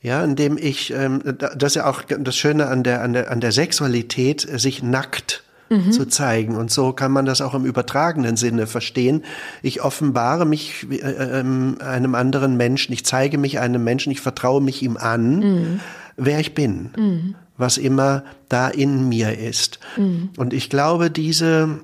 ja, 0.03 0.23
indem 0.23 0.57
ich, 0.57 0.93
ähm, 0.93 1.23
das 1.39 1.73
ist 1.73 1.77
ja 1.77 1.87
auch 1.87 2.03
das 2.03 2.37
Schöne 2.37 2.67
an 2.67 2.83
der, 2.83 3.03
an 3.03 3.13
der, 3.13 3.31
an 3.31 3.41
der 3.41 3.53
Sexualität, 3.53 4.49
äh, 4.49 4.59
sich 4.59 4.83
nackt 4.83 5.43
mhm. 5.69 5.93
zu 5.93 6.07
zeigen. 6.07 6.57
Und 6.57 6.71
so 6.71 6.93
kann 6.93 7.13
man 7.13 7.25
das 7.25 7.41
auch 7.41 7.55
im 7.55 7.65
übertragenen 7.65 8.37
Sinne 8.37 8.67
verstehen. 8.67 9.25
Ich 9.63 9.83
offenbare 9.83 10.47
mich 10.47 10.87
äh, 10.91 10.97
äh, 10.97 11.41
einem 11.41 12.15
anderen 12.15 12.57
Menschen, 12.57 12.93
ich 12.93 13.05
zeige 13.05 13.39
mich 13.39 13.59
einem 13.59 13.83
Menschen, 13.85 14.13
ich 14.13 14.21
vertraue 14.21 14.61
mich 14.61 14.83
ihm 14.83 14.97
an, 14.97 15.39
mhm. 15.39 15.81
wer 16.17 16.41
ich 16.41 16.55
bin, 16.55 16.91
mhm. 16.97 17.35
was 17.57 17.79
immer 17.79 18.25
da 18.49 18.69
in 18.69 19.09
mir 19.09 19.39
ist. 19.39 19.81
Mhm. 19.97 20.31
Und 20.37 20.53
ich 20.53 20.71
glaube, 20.71 21.11
diese, 21.11 21.81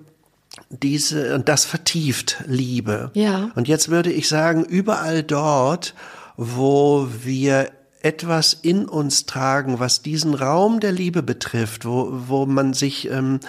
diese, 0.70 1.34
und 1.34 1.48
das 1.48 1.64
vertieft 1.64 2.44
Liebe. 2.46 3.10
Ja. 3.14 3.50
Und 3.54 3.68
jetzt 3.68 3.88
würde 3.88 4.12
ich 4.12 4.28
sagen, 4.28 4.64
überall 4.64 5.22
dort, 5.22 5.94
wo 6.36 7.08
wir 7.22 7.70
etwas 8.02 8.52
in 8.54 8.86
uns 8.86 9.26
tragen, 9.26 9.78
was 9.78 10.02
diesen 10.02 10.34
Raum 10.34 10.80
der 10.80 10.92
Liebe 10.92 11.22
betrifft, 11.22 11.84
wo, 11.84 12.08
wo 12.10 12.46
man 12.46 12.74
sich 12.74 13.10
ähm, 13.10 13.40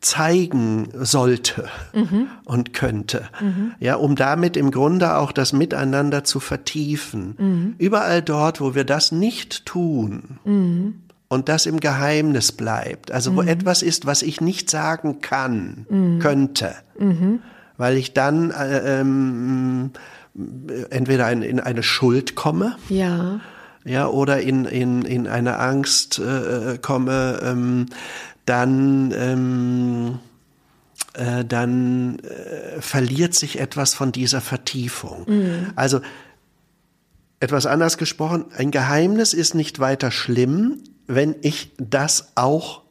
zeigen 0.00 0.88
sollte 0.94 1.68
mhm. 1.92 2.28
und 2.44 2.72
könnte. 2.72 3.28
Mhm. 3.40 3.72
Ja, 3.80 3.96
um 3.96 4.16
damit 4.16 4.56
im 4.56 4.70
Grunde 4.70 5.16
auch 5.16 5.32
das 5.32 5.52
Miteinander 5.52 6.24
zu 6.24 6.40
vertiefen. 6.40 7.34
Mhm. 7.38 7.74
Überall 7.78 8.22
dort, 8.22 8.60
wo 8.60 8.74
wir 8.74 8.84
das 8.84 9.12
nicht 9.12 9.66
tun 9.66 10.38
mhm. 10.44 11.02
und 11.28 11.48
das 11.50 11.66
im 11.66 11.80
Geheimnis 11.80 12.52
bleibt, 12.52 13.12
also 13.12 13.36
wo 13.36 13.42
mhm. 13.42 13.48
etwas 13.48 13.82
ist, 13.82 14.06
was 14.06 14.22
ich 14.22 14.40
nicht 14.40 14.70
sagen 14.70 15.20
kann, 15.20 15.86
mhm. 15.90 16.18
könnte, 16.20 16.74
weil 17.76 17.96
ich 17.98 18.14
dann 18.14 18.50
äh, 18.50 19.00
ähm, 19.00 19.90
entweder 20.88 21.30
in, 21.30 21.42
in 21.42 21.60
eine 21.60 21.82
Schuld 21.82 22.36
komme. 22.36 22.76
Ja 22.88 23.40
ja, 23.84 24.08
oder 24.08 24.40
in, 24.40 24.64
in, 24.64 25.02
in 25.02 25.26
eine 25.26 25.58
Angst 25.58 26.18
äh, 26.18 26.78
komme, 26.80 27.40
ähm, 27.42 27.86
dann, 28.44 29.12
ähm, 29.16 30.18
äh, 31.14 31.44
dann 31.44 32.18
äh, 32.18 32.80
verliert 32.80 33.34
sich 33.34 33.58
etwas 33.58 33.94
von 33.94 34.12
dieser 34.12 34.40
Vertiefung. 34.40 35.24
Mhm. 35.26 35.72
Also 35.76 36.00
etwas 37.40 37.64
anders 37.64 37.96
gesprochen, 37.96 38.46
ein 38.56 38.70
Geheimnis 38.70 39.32
ist 39.32 39.54
nicht 39.54 39.80
weiter 39.80 40.10
schlimm, 40.10 40.82
wenn 41.06 41.34
ich 41.40 41.72
das 41.78 42.32
auch 42.34 42.82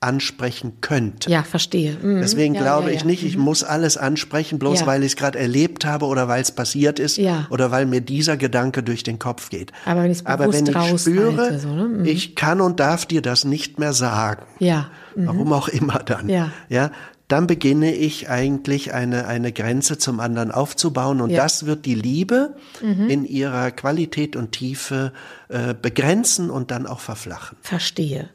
ansprechen 0.00 0.80
könnte. 0.80 1.30
Ja, 1.30 1.42
verstehe. 1.42 1.96
Mhm. 2.00 2.20
Deswegen 2.20 2.54
ja, 2.54 2.62
glaube 2.62 2.84
ja, 2.84 2.90
ja. 2.90 2.96
ich 2.96 3.04
nicht, 3.04 3.24
ich 3.24 3.36
mhm. 3.36 3.42
muss 3.42 3.64
alles 3.64 3.96
ansprechen, 3.96 4.58
bloß 4.58 4.86
weil 4.86 5.02
ich 5.02 5.12
es 5.12 5.16
gerade 5.16 5.38
erlebt 5.38 5.84
habe 5.84 6.06
oder 6.06 6.28
weil 6.28 6.40
es 6.40 6.52
passiert 6.52 6.98
ist 7.00 7.18
oder 7.50 7.70
weil 7.72 7.86
mir 7.86 8.00
dieser 8.00 8.36
Gedanke 8.36 8.82
durch 8.82 9.02
den 9.02 9.18
Kopf 9.18 9.50
geht. 9.50 9.72
Aber 9.84 10.04
wenn, 10.04 10.26
Aber 10.26 10.52
wenn 10.52 10.66
ich 10.66 11.00
spüre, 11.00 11.58
so, 11.58 11.74
ne? 11.74 11.84
mhm. 11.88 12.04
ich 12.04 12.36
kann 12.36 12.60
und 12.60 12.78
darf 12.78 13.06
dir 13.06 13.22
das 13.22 13.44
nicht 13.44 13.80
mehr 13.80 13.92
sagen, 13.92 14.44
ja. 14.60 14.88
Mhm. 15.16 15.26
warum 15.26 15.52
auch 15.52 15.68
immer 15.68 15.98
dann, 15.98 16.28
ja. 16.28 16.52
ja, 16.68 16.92
dann 17.26 17.46
beginne 17.46 17.92
ich 17.92 18.30
eigentlich 18.30 18.94
eine, 18.94 19.26
eine 19.26 19.52
Grenze 19.52 19.98
zum 19.98 20.20
anderen 20.20 20.50
aufzubauen 20.50 21.20
und 21.20 21.34
das 21.34 21.66
wird 21.66 21.84
die 21.86 21.94
Liebe 21.94 22.54
mhm. 22.80 23.10
in 23.10 23.24
ihrer 23.24 23.70
Qualität 23.72 24.36
und 24.36 24.52
Tiefe 24.52 25.12
äh, 25.48 25.74
begrenzen 25.74 26.50
und 26.50 26.70
dann 26.70 26.86
auch 26.86 27.00
verflachen. 27.00 27.58
Verstehe 27.60 28.30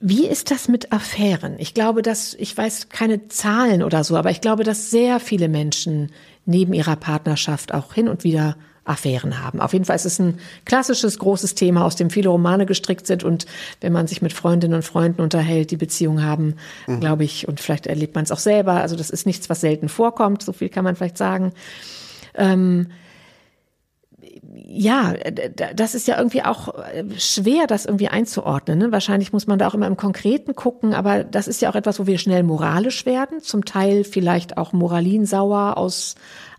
wie 0.00 0.26
ist 0.26 0.50
das 0.50 0.66
mit 0.66 0.92
Affären? 0.92 1.56
Ich 1.58 1.74
glaube, 1.74 2.00
dass, 2.00 2.34
ich 2.34 2.56
weiß 2.56 2.88
keine 2.88 3.28
Zahlen 3.28 3.82
oder 3.82 4.02
so, 4.02 4.16
aber 4.16 4.30
ich 4.30 4.40
glaube, 4.40 4.64
dass 4.64 4.90
sehr 4.90 5.20
viele 5.20 5.48
Menschen 5.48 6.10
neben 6.46 6.72
ihrer 6.72 6.96
Partnerschaft 6.96 7.74
auch 7.74 7.92
hin 7.92 8.08
und 8.08 8.24
wieder 8.24 8.56
Affären 8.84 9.44
haben. 9.44 9.60
Auf 9.60 9.74
jeden 9.74 9.84
Fall 9.84 9.96
ist 9.96 10.06
es 10.06 10.18
ein 10.18 10.38
klassisches 10.64 11.18
großes 11.18 11.54
Thema, 11.54 11.84
aus 11.84 11.96
dem 11.96 12.08
viele 12.08 12.30
Romane 12.30 12.64
gestrickt 12.64 13.06
sind 13.06 13.24
und 13.24 13.44
wenn 13.82 13.92
man 13.92 14.06
sich 14.06 14.22
mit 14.22 14.32
Freundinnen 14.32 14.74
und 14.74 14.84
Freunden 14.84 15.20
unterhält, 15.20 15.70
die 15.70 15.76
Beziehungen 15.76 16.24
haben, 16.24 16.54
mhm. 16.86 17.00
glaube 17.00 17.24
ich, 17.24 17.46
und 17.46 17.60
vielleicht 17.60 17.86
erlebt 17.86 18.14
man 18.14 18.24
es 18.24 18.32
auch 18.32 18.38
selber. 18.38 18.72
Also 18.80 18.96
das 18.96 19.10
ist 19.10 19.26
nichts, 19.26 19.50
was 19.50 19.60
selten 19.60 19.90
vorkommt, 19.90 20.42
so 20.42 20.52
viel 20.52 20.70
kann 20.70 20.84
man 20.84 20.96
vielleicht 20.96 21.18
sagen. 21.18 21.52
Ähm, 22.34 22.88
ja, 24.52 25.14
das 25.74 25.94
ist 25.94 26.08
ja 26.08 26.18
irgendwie 26.18 26.42
auch 26.42 26.74
äh, 26.78 27.04
schwer, 27.18 27.66
das 27.66 27.86
irgendwie 27.86 28.08
einzuordnen. 28.08 28.78
Ne? 28.78 28.92
Wahrscheinlich 28.92 29.32
muss 29.32 29.46
man 29.46 29.58
da 29.58 29.68
auch 29.68 29.74
immer 29.74 29.86
im 29.86 29.96
Konkreten 29.96 30.54
gucken, 30.54 30.94
aber 30.94 31.24
das 31.24 31.48
ist 31.48 31.62
ja 31.62 31.70
auch 31.70 31.74
etwas, 31.74 31.98
wo 31.98 32.06
wir 32.06 32.18
schnell 32.18 32.42
moralisch 32.42 33.06
werden, 33.06 33.40
zum 33.40 33.64
Teil 33.64 34.04
vielleicht 34.04 34.56
auch 34.56 34.72
moralinsauer 34.72 35.76
aus 35.76 36.14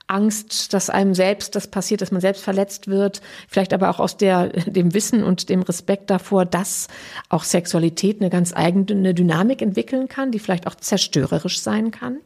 Angst, 0.08 0.74
dass 0.74 0.90
einem 0.90 1.16
selbst 1.16 1.56
das 1.56 1.68
passiert, 1.68 2.02
dass 2.02 2.12
man 2.12 2.22
selbst 2.22 2.44
verletzt 2.44 2.88
wird, 2.88 3.22
vielleicht 3.48 3.74
aber 3.74 3.90
auch 3.90 4.00
aus 4.00 4.18
der, 4.18 4.48
dem 4.66 4.94
Wissen 4.94 5.24
und 5.24 5.50
dem 5.50 5.62
Respekt 5.62 6.10
davor, 6.10 6.46
dass 6.46 6.88
auch 7.30 7.44
Sexualität 7.44 8.20
eine 8.20 8.30
ganz 8.30 8.54
eigene 8.54 9.14
Dynamik 9.14 9.62
entwickeln 9.62 10.08
kann, 10.08 10.32
die 10.32 10.40
vielleicht 10.40 10.68
auch 10.68 10.76
zerstörerisch 10.76 11.62
sein 11.62 11.92
kann. 11.92 12.18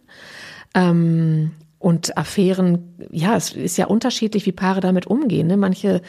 Ähm, 0.73 1.51
und 1.77 2.17
Affären, 2.17 2.95
ja, 3.11 3.35
es 3.35 3.51
ist 3.51 3.77
ja 3.77 3.85
unterschiedlich, 3.85 4.45
wie 4.45 4.51
Paare 4.51 4.79
damit 4.79 5.07
umgehen. 5.07 5.47
Ne? 5.47 5.57
Manche, 5.57 6.01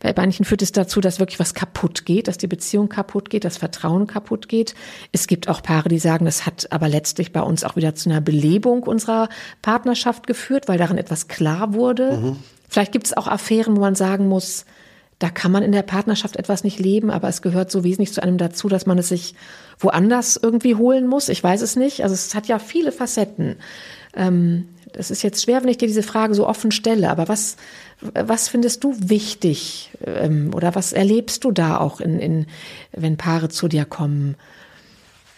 bei 0.00 0.14
manchen 0.16 0.44
führt 0.44 0.62
es 0.62 0.72
dazu, 0.72 1.00
dass 1.00 1.18
wirklich 1.18 1.38
was 1.38 1.54
kaputt 1.54 2.06
geht, 2.06 2.28
dass 2.28 2.38
die 2.38 2.46
Beziehung 2.46 2.88
kaputt 2.88 3.28
geht, 3.28 3.44
das 3.44 3.58
Vertrauen 3.58 4.06
kaputt 4.06 4.48
geht. 4.48 4.74
Es 5.12 5.26
gibt 5.26 5.48
auch 5.48 5.62
Paare, 5.62 5.88
die 5.88 5.98
sagen, 5.98 6.24
das 6.24 6.46
hat 6.46 6.72
aber 6.72 6.88
letztlich 6.88 7.32
bei 7.32 7.42
uns 7.42 7.64
auch 7.64 7.76
wieder 7.76 7.94
zu 7.94 8.08
einer 8.08 8.20
Belebung 8.20 8.84
unserer 8.84 9.28
Partnerschaft 9.60 10.26
geführt, 10.26 10.68
weil 10.68 10.78
darin 10.78 10.98
etwas 10.98 11.28
klar 11.28 11.74
wurde. 11.74 12.16
Mhm. 12.16 12.36
Vielleicht 12.68 12.92
gibt 12.92 13.06
es 13.06 13.16
auch 13.16 13.26
Affären, 13.26 13.76
wo 13.76 13.80
man 13.80 13.96
sagen 13.96 14.28
muss, 14.28 14.64
da 15.18 15.30
kann 15.30 15.50
man 15.50 15.64
in 15.64 15.72
der 15.72 15.82
Partnerschaft 15.82 16.36
etwas 16.36 16.62
nicht 16.62 16.78
leben, 16.78 17.10
aber 17.10 17.28
es 17.28 17.42
gehört 17.42 17.72
so 17.72 17.82
wesentlich 17.82 18.12
zu 18.12 18.22
einem 18.22 18.38
dazu, 18.38 18.68
dass 18.68 18.86
man 18.86 18.98
es 18.98 19.08
sich 19.08 19.34
woanders 19.78 20.38
irgendwie 20.40 20.76
holen 20.76 21.08
muss. 21.08 21.28
Ich 21.28 21.42
weiß 21.42 21.60
es 21.62 21.74
nicht. 21.74 22.04
Also 22.04 22.14
es 22.14 22.34
hat 22.34 22.46
ja 22.46 22.60
viele 22.60 22.92
Facetten. 22.92 23.56
Ähm, 24.14 24.68
das 24.92 25.10
ist 25.10 25.22
jetzt 25.22 25.42
schwer, 25.42 25.62
wenn 25.62 25.68
ich 25.68 25.78
dir 25.78 25.88
diese 25.88 26.02
Frage 26.02 26.34
so 26.34 26.46
offen 26.46 26.70
stelle, 26.70 27.10
aber 27.10 27.28
was, 27.28 27.56
was 28.00 28.48
findest 28.48 28.84
du 28.84 28.94
wichtig 28.98 29.90
ähm, 30.04 30.52
oder 30.54 30.74
was 30.74 30.92
erlebst 30.92 31.44
du 31.44 31.52
da 31.52 31.78
auch, 31.78 32.00
in, 32.00 32.18
in, 32.18 32.46
wenn 32.92 33.16
Paare 33.16 33.48
zu 33.48 33.68
dir 33.68 33.84
kommen? 33.84 34.36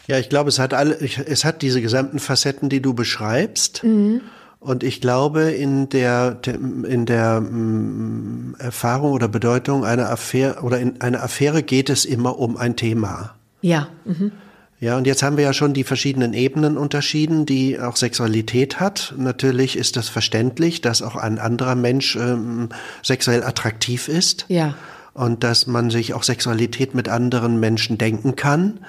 Ja, 0.06 0.18
ich 0.18 0.28
glaube, 0.28 0.48
es 0.48 0.58
hat 0.58 0.74
alle, 0.74 0.98
es 1.00 1.44
hat 1.44 1.62
diese 1.62 1.80
gesamten 1.80 2.18
Facetten, 2.18 2.68
die 2.68 2.82
du 2.82 2.94
beschreibst. 2.94 3.84
Mhm. 3.84 4.22
Und 4.58 4.84
ich 4.84 5.00
glaube, 5.00 5.52
in 5.52 5.88
der, 5.88 6.38
in 6.44 7.06
der 7.06 7.40
mm, 7.40 8.56
Erfahrung 8.58 9.12
oder 9.12 9.26
Bedeutung 9.26 9.84
einer 9.84 10.10
Affäre 10.10 10.60
oder 10.62 10.78
in 10.78 11.00
einer 11.00 11.22
Affäre 11.22 11.62
geht 11.62 11.88
es 11.88 12.04
immer 12.04 12.38
um 12.38 12.58
ein 12.58 12.76
Thema. 12.76 13.36
Ja. 13.62 13.88
Mhm. 14.04 14.32
Ja, 14.80 14.96
und 14.96 15.06
jetzt 15.06 15.22
haben 15.22 15.36
wir 15.36 15.44
ja 15.44 15.52
schon 15.52 15.74
die 15.74 15.84
verschiedenen 15.84 16.32
Ebenen 16.32 16.78
unterschieden, 16.78 17.44
die 17.44 17.78
auch 17.78 17.96
Sexualität 17.96 18.80
hat. 18.80 19.12
Natürlich 19.18 19.76
ist 19.76 19.96
das 19.96 20.08
verständlich, 20.08 20.80
dass 20.80 21.02
auch 21.02 21.16
ein 21.16 21.38
anderer 21.38 21.74
Mensch 21.74 22.16
ähm, 22.16 22.70
sexuell 23.02 23.44
attraktiv 23.44 24.08
ist. 24.08 24.46
Ja. 24.48 24.74
Und 25.12 25.44
dass 25.44 25.66
man 25.66 25.90
sich 25.90 26.14
auch 26.14 26.22
Sexualität 26.22 26.94
mit 26.94 27.10
anderen 27.10 27.60
Menschen 27.60 27.98
denken 27.98 28.36
kann. 28.36 28.80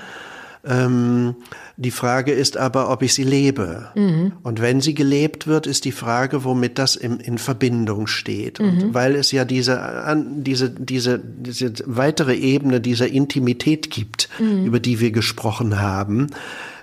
Ähm, 0.63 1.35
die 1.77 1.91
Frage 1.91 2.31
ist 2.31 2.57
aber, 2.57 2.91
ob 2.91 3.01
ich 3.01 3.13
sie 3.13 3.23
lebe. 3.23 3.89
Mhm. 3.95 4.33
Und 4.43 4.61
wenn 4.61 4.81
sie 4.81 4.93
gelebt 4.93 5.47
wird, 5.47 5.65
ist 5.65 5.85
die 5.85 5.91
Frage, 5.91 6.43
womit 6.43 6.77
das 6.77 6.95
in, 6.95 7.19
in 7.19 7.37
Verbindung 7.37 8.07
steht. 8.07 8.59
Mhm. 8.59 8.67
Und 8.67 8.93
weil 8.93 9.15
es 9.15 9.31
ja 9.31 9.45
diese, 9.45 10.15
diese, 10.35 10.69
diese, 10.69 11.19
diese 11.19 11.73
weitere 11.85 12.35
Ebene 12.35 12.79
dieser 12.79 13.07
Intimität 13.07 13.89
gibt, 13.89 14.29
mhm. 14.39 14.65
über 14.65 14.79
die 14.79 14.99
wir 14.99 15.11
gesprochen 15.11 15.79
haben, 15.79 16.27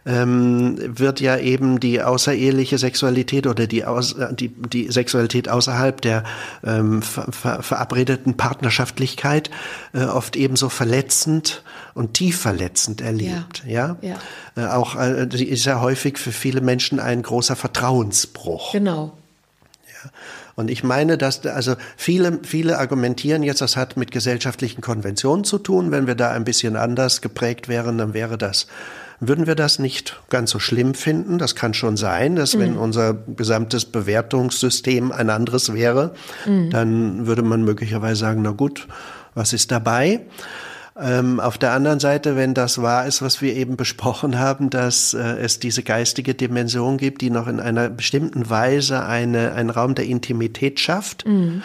ähm, 0.09 0.77
wird 0.99 1.21
ja 1.21 1.37
eben 1.37 1.81
die 1.81 2.03
außereheliche 2.03 2.79
Sexualität 2.79 3.47
oder 3.47 3.67
die, 3.67 3.85
aus, 3.85 4.17
die, 4.31 4.49
die 4.49 4.91
Sexualität 4.91 5.51
außerhalb 5.51 6.01
der 6.01 6.25
ähm, 6.65 7.03
ver, 7.03 7.31
ver, 7.31 7.63
verabredeten 7.63 8.37
Partnerschaftlichkeit 8.37 9.51
äh, 9.93 10.05
oft 10.05 10.35
ebenso 10.37 10.71
verletzend 10.71 11.63
und 11.93 12.15
tief 12.15 12.41
verletzend 12.41 13.03
erlebt. 13.03 13.65
Ja, 13.67 13.99
ja? 14.01 14.17
ja. 14.57 14.65
Äh, 14.65 14.69
auch 14.69 14.97
äh, 14.97 15.27
ist 15.27 15.67
ja 15.67 15.81
häufig 15.83 16.17
für 16.19 16.33
viele 16.33 16.63
Menschen 16.63 17.01
ein 17.01 17.23
großer 17.23 17.55
Vertrauensbruch. 17.55 18.73
Genau. 18.73 19.13
Ja. 19.87 20.11
Und 20.55 20.71
ich 20.71 20.83
meine, 20.83 21.19
dass 21.19 21.47
also 21.47 21.77
viele, 21.97 22.41
viele 22.43 22.79
argumentieren 22.79 23.43
jetzt, 23.43 23.61
das 23.61 23.77
hat 23.77 23.97
mit 23.97 24.11
gesellschaftlichen 24.11 24.81
Konventionen 24.81 25.45
zu 25.45 25.59
tun. 25.59 25.91
Wenn 25.91 26.07
wir 26.07 26.15
da 26.15 26.31
ein 26.31 26.45
bisschen 26.45 26.77
anders 26.77 27.21
geprägt 27.21 27.69
wären, 27.69 27.99
dann 27.99 28.15
wäre 28.15 28.39
das 28.39 28.67
würden 29.21 29.47
wir 29.47 29.55
das 29.55 29.79
nicht 29.79 30.21
ganz 30.29 30.51
so 30.51 30.59
schlimm 30.59 30.95
finden. 30.95 31.39
Das 31.39 31.55
kann 31.55 31.75
schon 31.75 31.97
sein, 31.97 32.37
dass 32.37 32.55
mhm. 32.55 32.61
wenn 32.61 32.77
unser 32.77 33.15
gesamtes 33.15 33.85
Bewertungssystem 33.85 35.13
ein 35.13 35.31
anderes 35.31 35.73
wäre, 35.73 36.13
mhm. 36.47 36.71
dann 36.71 37.27
würde 37.27 37.43
man 37.43 37.65
möglicherweise 37.65 38.21
sagen, 38.21 38.43
na 38.43 38.51
gut, 38.51 38.87
was 39.35 39.53
ist 39.53 39.71
dabei? 39.71 40.21
Ähm, 41.01 41.39
auf 41.39 41.59
der 41.59 41.73
anderen 41.73 42.01
Seite, 42.01 42.35
wenn 42.35 42.55
das 42.55 42.83
wahr 42.83 43.07
ist, 43.07 43.23
was 43.23 43.41
wir 43.41 43.55
eben 43.55 43.77
besprochen 43.77 44.39
haben, 44.39 44.69
dass 44.69 45.15
äh, 45.15 45.19
es 45.19 45.61
diese 45.61 45.85
geistige 45.85 46.35
Dimension 46.35 46.97
gibt, 46.97 47.21
die 47.21 47.31
noch 47.31 47.47
in 47.47 47.61
einer 47.61 47.89
bestimmten 47.89 48.51
Weise 48.51 49.05
eine, 49.05 49.53
einen 49.53 49.71
Raum 49.71 49.95
der 49.95 50.07
Intimität 50.07 50.81
schafft, 50.81 51.25
mhm 51.27 51.63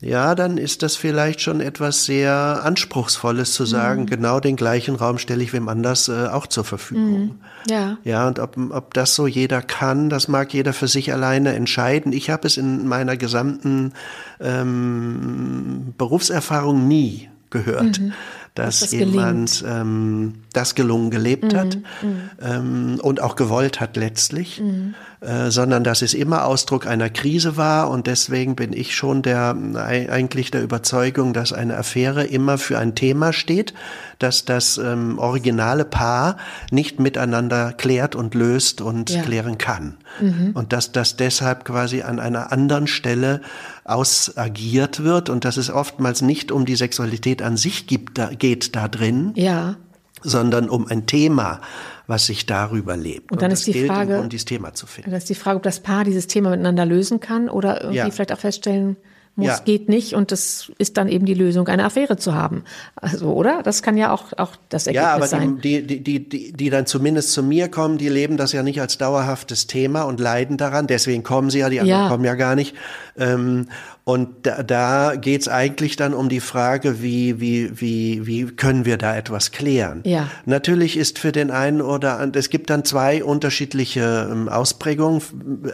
ja, 0.00 0.36
dann 0.36 0.58
ist 0.58 0.82
das 0.82 0.94
vielleicht 0.94 1.40
schon 1.40 1.60
etwas 1.60 2.04
sehr 2.04 2.60
Anspruchsvolles 2.62 3.52
zu 3.52 3.64
sagen, 3.64 4.02
mhm. 4.02 4.06
genau 4.06 4.38
den 4.38 4.54
gleichen 4.54 4.94
Raum 4.94 5.18
stelle 5.18 5.42
ich 5.42 5.52
wem 5.52 5.68
anders 5.68 6.08
äh, 6.08 6.28
auch 6.28 6.46
zur 6.46 6.64
Verfügung. 6.64 7.20
Mhm. 7.20 7.40
Ja. 7.68 7.98
Ja, 8.04 8.28
und 8.28 8.38
ob, 8.38 8.56
ob 8.70 8.94
das 8.94 9.16
so 9.16 9.26
jeder 9.26 9.60
kann, 9.60 10.08
das 10.08 10.28
mag 10.28 10.54
jeder 10.54 10.72
für 10.72 10.86
sich 10.86 11.12
alleine 11.12 11.54
entscheiden. 11.54 12.12
Ich 12.12 12.30
habe 12.30 12.46
es 12.46 12.56
in 12.56 12.86
meiner 12.86 13.16
gesamten 13.16 13.92
ähm, 14.40 15.94
Berufserfahrung 15.98 16.86
nie 16.86 17.28
gehört. 17.50 18.00
Mhm 18.00 18.12
dass 18.58 18.80
das 18.80 18.92
jemand 18.92 19.64
ähm, 19.66 20.42
das 20.52 20.74
gelungen 20.74 21.10
gelebt 21.10 21.52
mhm. 21.52 21.56
hat 21.56 21.78
mhm. 22.02 22.30
ähm, 22.42 23.00
und 23.00 23.20
auch 23.20 23.36
gewollt 23.36 23.78
hat 23.80 23.96
letztlich, 23.96 24.60
mhm. 24.60 24.94
Äh, 25.20 25.50
sondern 25.50 25.82
dass 25.82 26.02
es 26.02 26.14
immer 26.14 26.44
Ausdruck 26.44 26.86
einer 26.86 27.10
Krise 27.10 27.56
war 27.56 27.90
und 27.90 28.06
deswegen 28.06 28.54
bin 28.54 28.72
ich 28.72 28.94
schon 28.94 29.22
der 29.22 29.56
eigentlich 29.74 30.52
der 30.52 30.62
Überzeugung, 30.62 31.32
dass 31.32 31.52
eine 31.52 31.76
Affäre 31.76 32.24
immer 32.24 32.56
für 32.56 32.78
ein 32.78 32.94
Thema 32.94 33.32
steht, 33.32 33.74
dass 34.20 34.44
das 34.44 34.78
ähm, 34.78 35.18
originale 35.18 35.84
Paar 35.84 36.36
nicht 36.70 37.00
miteinander 37.00 37.72
klärt 37.72 38.14
und 38.14 38.36
löst 38.36 38.80
und 38.80 39.10
ja. 39.10 39.22
klären 39.22 39.58
kann 39.58 39.96
mhm. 40.20 40.52
und 40.54 40.72
dass 40.72 40.92
das 40.92 41.16
deshalb 41.16 41.64
quasi 41.64 42.02
an 42.02 42.20
einer 42.20 42.52
anderen 42.52 42.86
Stelle 42.86 43.40
ausagiert 43.82 45.02
wird 45.02 45.30
und 45.30 45.44
dass 45.44 45.56
es 45.56 45.68
oftmals 45.68 46.22
nicht 46.22 46.52
um 46.52 46.64
die 46.64 46.76
Sexualität 46.76 47.42
an 47.42 47.56
sich 47.56 47.88
gibt, 47.88 48.18
da, 48.18 48.26
geht 48.26 48.76
da 48.76 48.86
drin, 48.86 49.32
ja. 49.34 49.74
sondern 50.22 50.68
um 50.68 50.86
ein 50.86 51.06
Thema, 51.06 51.60
was 52.08 52.26
sich 52.26 52.46
darüber 52.46 52.96
lebt. 52.96 53.30
Und 53.30 53.42
dann 53.42 53.50
und 53.50 53.58
ist 53.58 53.66
die 53.66 53.86
Frage, 53.86 54.18
um 54.18 54.28
dieses 54.30 54.46
Thema 54.46 54.74
zu 54.74 54.86
finden. 54.86 55.10
Dann 55.10 55.18
ist 55.18 55.28
die 55.28 55.34
Frage, 55.34 55.58
ob 55.58 55.62
das 55.62 55.80
Paar 55.80 56.04
dieses 56.04 56.26
Thema 56.26 56.50
miteinander 56.50 56.86
lösen 56.86 57.20
kann 57.20 57.48
oder 57.48 57.82
irgendwie 57.82 57.98
ja. 57.98 58.10
vielleicht 58.10 58.32
auch 58.32 58.38
feststellen, 58.38 58.96
muss, 59.36 59.46
ja. 59.46 59.58
geht 59.64 59.88
nicht 59.88 60.14
und 60.14 60.32
das 60.32 60.72
ist 60.78 60.96
dann 60.96 61.08
eben 61.08 61.24
die 61.24 61.34
Lösung, 61.34 61.68
eine 61.68 61.84
Affäre 61.84 62.16
zu 62.16 62.34
haben. 62.34 62.64
Also, 62.96 63.32
oder? 63.32 63.62
Das 63.62 63.82
kann 63.82 63.96
ja 63.96 64.12
auch, 64.12 64.32
auch 64.36 64.56
das 64.68 64.88
Ergebnis 64.88 65.06
ja, 65.06 65.14
aber 65.14 65.26
sein. 65.28 65.60
Die, 65.60 65.86
die, 65.86 66.02
die, 66.02 66.28
die, 66.28 66.52
die 66.52 66.70
dann 66.70 66.86
zumindest 66.86 67.32
zu 67.32 67.44
mir 67.44 67.68
kommen, 67.68 67.98
die 67.98 68.08
leben 68.08 68.36
das 68.36 68.52
ja 68.52 68.64
nicht 68.64 68.80
als 68.80 68.98
dauerhaftes 68.98 69.68
Thema 69.68 70.02
und 70.02 70.18
leiden 70.18 70.56
daran. 70.56 70.88
Deswegen 70.88 71.22
kommen 71.22 71.50
sie 71.50 71.60
ja, 71.60 71.68
die 71.68 71.78
anderen 71.78 72.02
ja. 72.02 72.08
kommen 72.08 72.24
ja 72.24 72.34
gar 72.34 72.56
nicht. 72.56 72.74
Ähm, 73.16 73.68
und 74.08 74.46
da, 74.46 74.62
da 74.62 75.16
geht 75.16 75.42
es 75.42 75.48
eigentlich 75.48 75.96
dann 75.96 76.14
um 76.14 76.30
die 76.30 76.40
Frage, 76.40 77.02
wie, 77.02 77.42
wie, 77.42 77.78
wie, 77.78 78.26
wie 78.26 78.46
können 78.46 78.86
wir 78.86 78.96
da 78.96 79.14
etwas 79.14 79.52
klären? 79.52 80.00
Ja. 80.06 80.30
Natürlich 80.46 80.96
ist 80.96 81.18
für 81.18 81.30
den 81.30 81.50
einen 81.50 81.82
oder 81.82 82.14
anderen, 82.14 82.32
es 82.40 82.48
gibt 82.48 82.70
dann 82.70 82.86
zwei 82.86 83.22
unterschiedliche 83.22 84.26
ähm, 84.32 84.48
Ausprägungen. 84.48 85.20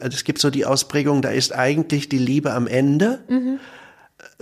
Es 0.01 0.25
gibt 0.25 0.41
so 0.41 0.51
die 0.51 0.67
Ausprägung, 0.67 1.23
da 1.23 1.29
ist 1.29 1.55
eigentlich 1.55 2.09
die 2.09 2.19
Liebe 2.19 2.53
am 2.53 2.67
Ende, 2.67 3.21
mhm. 3.29 3.61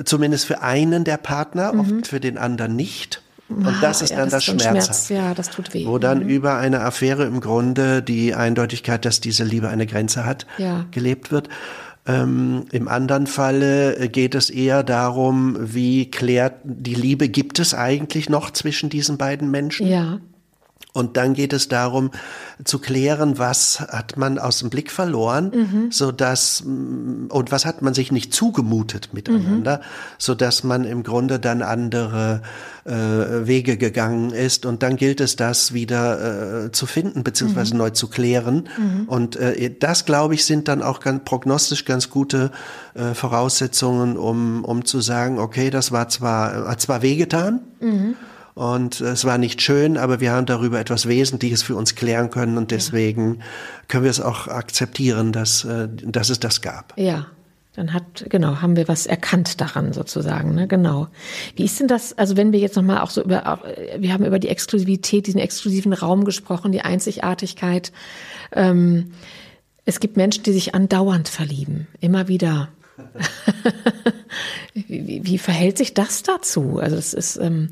zumindest 0.03 0.47
für 0.47 0.63
einen 0.63 1.05
der 1.05 1.19
Partner, 1.19 1.75
mhm. 1.75 1.81
oft 1.81 2.07
für 2.07 2.19
den 2.19 2.39
anderen 2.39 2.75
nicht. 2.75 3.21
Und 3.51 3.67
ah, 3.67 3.75
das 3.83 4.01
ist 4.01 4.09
ja, 4.09 4.17
dann 4.17 4.31
das, 4.31 4.47
das 4.47 4.63
Schmerz. 4.63 5.09
Ja, 5.11 5.35
das 5.35 5.51
tut 5.51 5.75
weh. 5.75 5.85
Wo 5.85 5.99
dann 5.99 6.21
mhm. 6.21 6.31
über 6.31 6.57
eine 6.57 6.81
Affäre 6.81 7.25
im 7.25 7.41
Grunde 7.41 8.03
die 8.03 8.35
Eindeutigkeit, 8.35 9.05
dass 9.05 9.21
diese 9.21 9.45
Liebe 9.45 9.69
eine 9.69 9.87
Grenze 9.87 10.25
hat, 10.25 10.47
ja. 10.57 10.87
gelebt 10.93 11.31
wird. 11.31 11.51
Ähm, 12.05 12.65
Im 12.73 12.89
anderen 12.89 13.27
Falle 13.27 14.09
geht 14.09 14.35
es 14.35 14.51
eher 14.51 14.83
darum, 14.83 15.57
wie 15.61 16.11
klärt 16.11 16.55
die 16.65 16.95
Liebe, 16.95 17.29
gibt 17.29 17.61
es 17.61 17.75
eigentlich 17.75 18.29
noch 18.29 18.51
zwischen 18.51 18.91
diesen 18.91 19.19
beiden 19.19 19.51
Menschen? 19.51 19.87
Ja. 19.87 20.21
Und 20.95 21.17
dann 21.17 21.33
geht 21.33 21.55
es 21.55 21.69
darum 21.69 22.11
zu 22.65 22.79
klären, 22.79 23.39
was 23.39 23.81
hat 23.81 24.19
man 24.19 24.39
aus 24.39 24.59
dem 24.59 24.69
Blick 24.69 24.91
verloren, 24.91 25.51
mhm. 25.55 25.91
so 25.91 26.13
dass 26.13 26.65
mm, 26.67 27.29
und 27.31 27.51
was 27.51 27.65
hat 27.65 27.81
man 27.81 27.95
sich 27.95 28.13
nicht 28.13 28.35
zugemutet 28.35 29.15
miteinander, 29.15 29.79
mhm. 29.79 29.83
so 30.19 30.35
dass 30.35 30.65
man 30.65 30.85
im 30.85 31.03
Grunde 31.03 31.41
dann 31.41 31.63
andere 31.63 32.43
äh, 32.85 32.93
Wege 32.93 33.79
gegangen 33.79 34.33
ist. 34.33 34.67
Und 34.67 34.83
dann 34.83 34.97
gilt 34.97 35.23
es, 35.23 35.37
das 35.37 35.73
wieder 35.73 36.65
äh, 36.67 36.73
zu 36.73 36.85
finden 36.85 37.25
beziehungsweise 37.25 37.73
mhm. 37.73 37.79
neu 37.79 37.91
zu 37.91 38.09
klären. 38.09 38.69
Mhm. 38.77 39.09
Und 39.09 39.37
äh, 39.37 39.75
das, 39.79 40.05
glaube 40.05 40.35
ich, 40.35 40.45
sind 40.45 40.69
dann 40.69 40.83
auch 40.83 41.01
ganz 41.01 41.25
prognostisch 41.25 41.87
ganz 41.87 42.11
gute 42.11 42.51
äh, 42.93 43.15
Voraussetzungen, 43.15 44.19
um 44.19 44.63
um 44.65 44.85
zu 44.85 45.01
sagen, 45.01 45.39
okay, 45.39 45.71
das 45.71 45.91
war 45.91 46.11
zwar 46.11 46.69
hat 46.69 46.83
zwar 46.83 47.01
wehgetan. 47.01 47.61
Und 48.55 49.01
es 49.01 49.25
war 49.25 49.39
nicht 49.39 49.63
schön, 49.63 49.97
aber 49.97 50.21
wir 50.21 50.33
haben 50.33 50.47
darüber 50.47 50.79
etwas 50.79 51.09
Wesentliches 51.09 51.63
für 51.63 51.75
uns 51.75 51.95
klären 51.95 52.31
können 52.31 52.59
und 52.59 52.71
deswegen 52.71 53.41
können 53.89 54.05
wir 54.05 54.11
es 54.11 54.21
auch 54.21 54.47
akzeptieren, 54.49 55.33
dass, 55.33 55.65
äh, 55.65 55.89
dass 55.91 56.29
es 56.29 56.41
das 56.41 56.61
gab. 56.61 56.93
Ja. 56.99 57.27
Dann 57.75 57.95
hat, 57.95 58.27
genau, 58.29 58.61
haben 58.61 58.77
wir 58.77 58.87
was 58.87 59.07
erkannt 59.07 59.63
daran 59.63 59.95
sozusagen, 59.95 60.55
ne? 60.55 60.69
genau. 60.69 61.09
Wie 61.57 61.65
ist 61.65 61.81
denn 61.81 61.89
das, 61.89 62.19
also 62.19 62.37
wenn 62.37 62.53
wir 62.53 62.61
jetzt 62.61 62.77
nochmal 62.77 63.01
auch 63.01 63.09
so 63.09 63.23
über, 63.23 63.61
wir 63.97 64.13
haben 64.13 64.27
über 64.27 64.39
die 64.39 64.49
Exklusivität, 64.49 65.27
diesen 65.27 65.41
exklusiven 65.41 65.95
Raum 65.95 66.25
gesprochen, 66.25 66.73
die 66.73 66.83
Einzigartigkeit. 66.83 67.91
Ähm, 68.53 69.13
es 69.87 70.01
gibt 70.01 70.19
Menschen, 70.19 70.43
die 70.43 70.53
sich 70.53 70.75
andauernd 70.75 71.31
verlieben, 71.31 71.87
immer 71.99 72.29
wieder. 72.29 72.69
wie, 74.75 75.07
wie, 75.07 75.25
wie, 75.25 75.39
verhält 75.39 75.79
sich 75.79 75.95
das 75.95 76.23
dazu? 76.23 76.79
Also 76.79 76.97
es 76.97 77.15
ist, 77.15 77.39
ähm, 77.39 77.71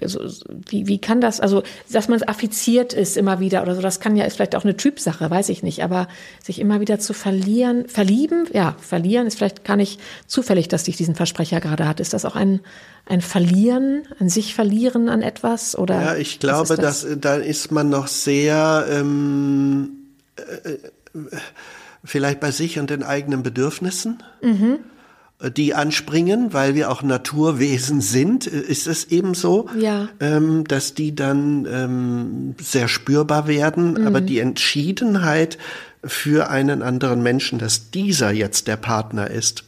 also, 0.00 0.20
wie, 0.68 0.86
wie 0.86 0.98
kann 0.98 1.20
das, 1.20 1.40
also, 1.40 1.62
dass 1.90 2.08
man 2.08 2.22
affiziert 2.22 2.92
ist 2.92 3.16
immer 3.16 3.40
wieder 3.40 3.62
oder 3.62 3.74
so, 3.74 3.82
das 3.82 4.00
kann 4.00 4.16
ja, 4.16 4.24
ist 4.24 4.36
vielleicht 4.36 4.54
auch 4.54 4.64
eine 4.64 4.76
Typsache, 4.76 5.30
weiß 5.30 5.48
ich 5.48 5.62
nicht, 5.62 5.82
aber 5.82 6.08
sich 6.42 6.58
immer 6.58 6.80
wieder 6.80 6.98
zu 6.98 7.14
verlieren, 7.14 7.88
verlieben, 7.88 8.46
ja, 8.52 8.76
verlieren 8.80 9.26
ist 9.26 9.38
vielleicht 9.38 9.64
gar 9.64 9.76
nicht 9.76 10.00
zufällig, 10.26 10.68
dass 10.68 10.84
dich 10.84 10.96
diesen 10.96 11.14
Versprecher 11.14 11.60
gerade 11.60 11.86
hat. 11.86 12.00
Ist 12.00 12.12
das 12.12 12.24
auch 12.24 12.36
ein, 12.36 12.60
ein 13.06 13.20
Verlieren, 13.20 14.02
ein 14.18 14.28
sich 14.28 14.54
verlieren 14.54 15.08
an 15.08 15.22
etwas 15.22 15.76
oder? 15.76 16.00
Ja, 16.00 16.16
ich 16.16 16.38
glaube, 16.38 16.76
das? 16.76 17.02
dass, 17.02 17.06
da 17.18 17.36
ist 17.36 17.72
man 17.72 17.88
noch 17.88 18.06
sehr, 18.06 18.86
ähm, 18.90 19.90
äh, 20.36 20.76
vielleicht 22.04 22.40
bei 22.40 22.50
sich 22.50 22.78
und 22.78 22.90
den 22.90 23.02
eigenen 23.02 23.42
Bedürfnissen. 23.42 24.22
Mhm 24.42 24.80
die 25.50 25.74
anspringen, 25.74 26.52
weil 26.52 26.74
wir 26.74 26.90
auch 26.90 27.02
Naturwesen 27.02 28.00
sind, 28.00 28.46
ist 28.46 28.86
es 28.86 29.06
eben 29.06 29.34
so, 29.34 29.68
ja. 29.78 30.08
ähm, 30.20 30.64
dass 30.64 30.94
die 30.94 31.14
dann 31.14 31.66
ähm, 31.70 32.54
sehr 32.60 32.88
spürbar 32.88 33.46
werden. 33.48 33.94
Mhm. 33.94 34.06
Aber 34.06 34.20
die 34.20 34.38
Entschiedenheit 34.38 35.58
für 36.04 36.50
einen 36.50 36.82
anderen 36.82 37.22
Menschen, 37.22 37.58
dass 37.58 37.90
dieser 37.90 38.30
jetzt 38.30 38.68
der 38.68 38.76
Partner 38.76 39.30
ist 39.30 39.64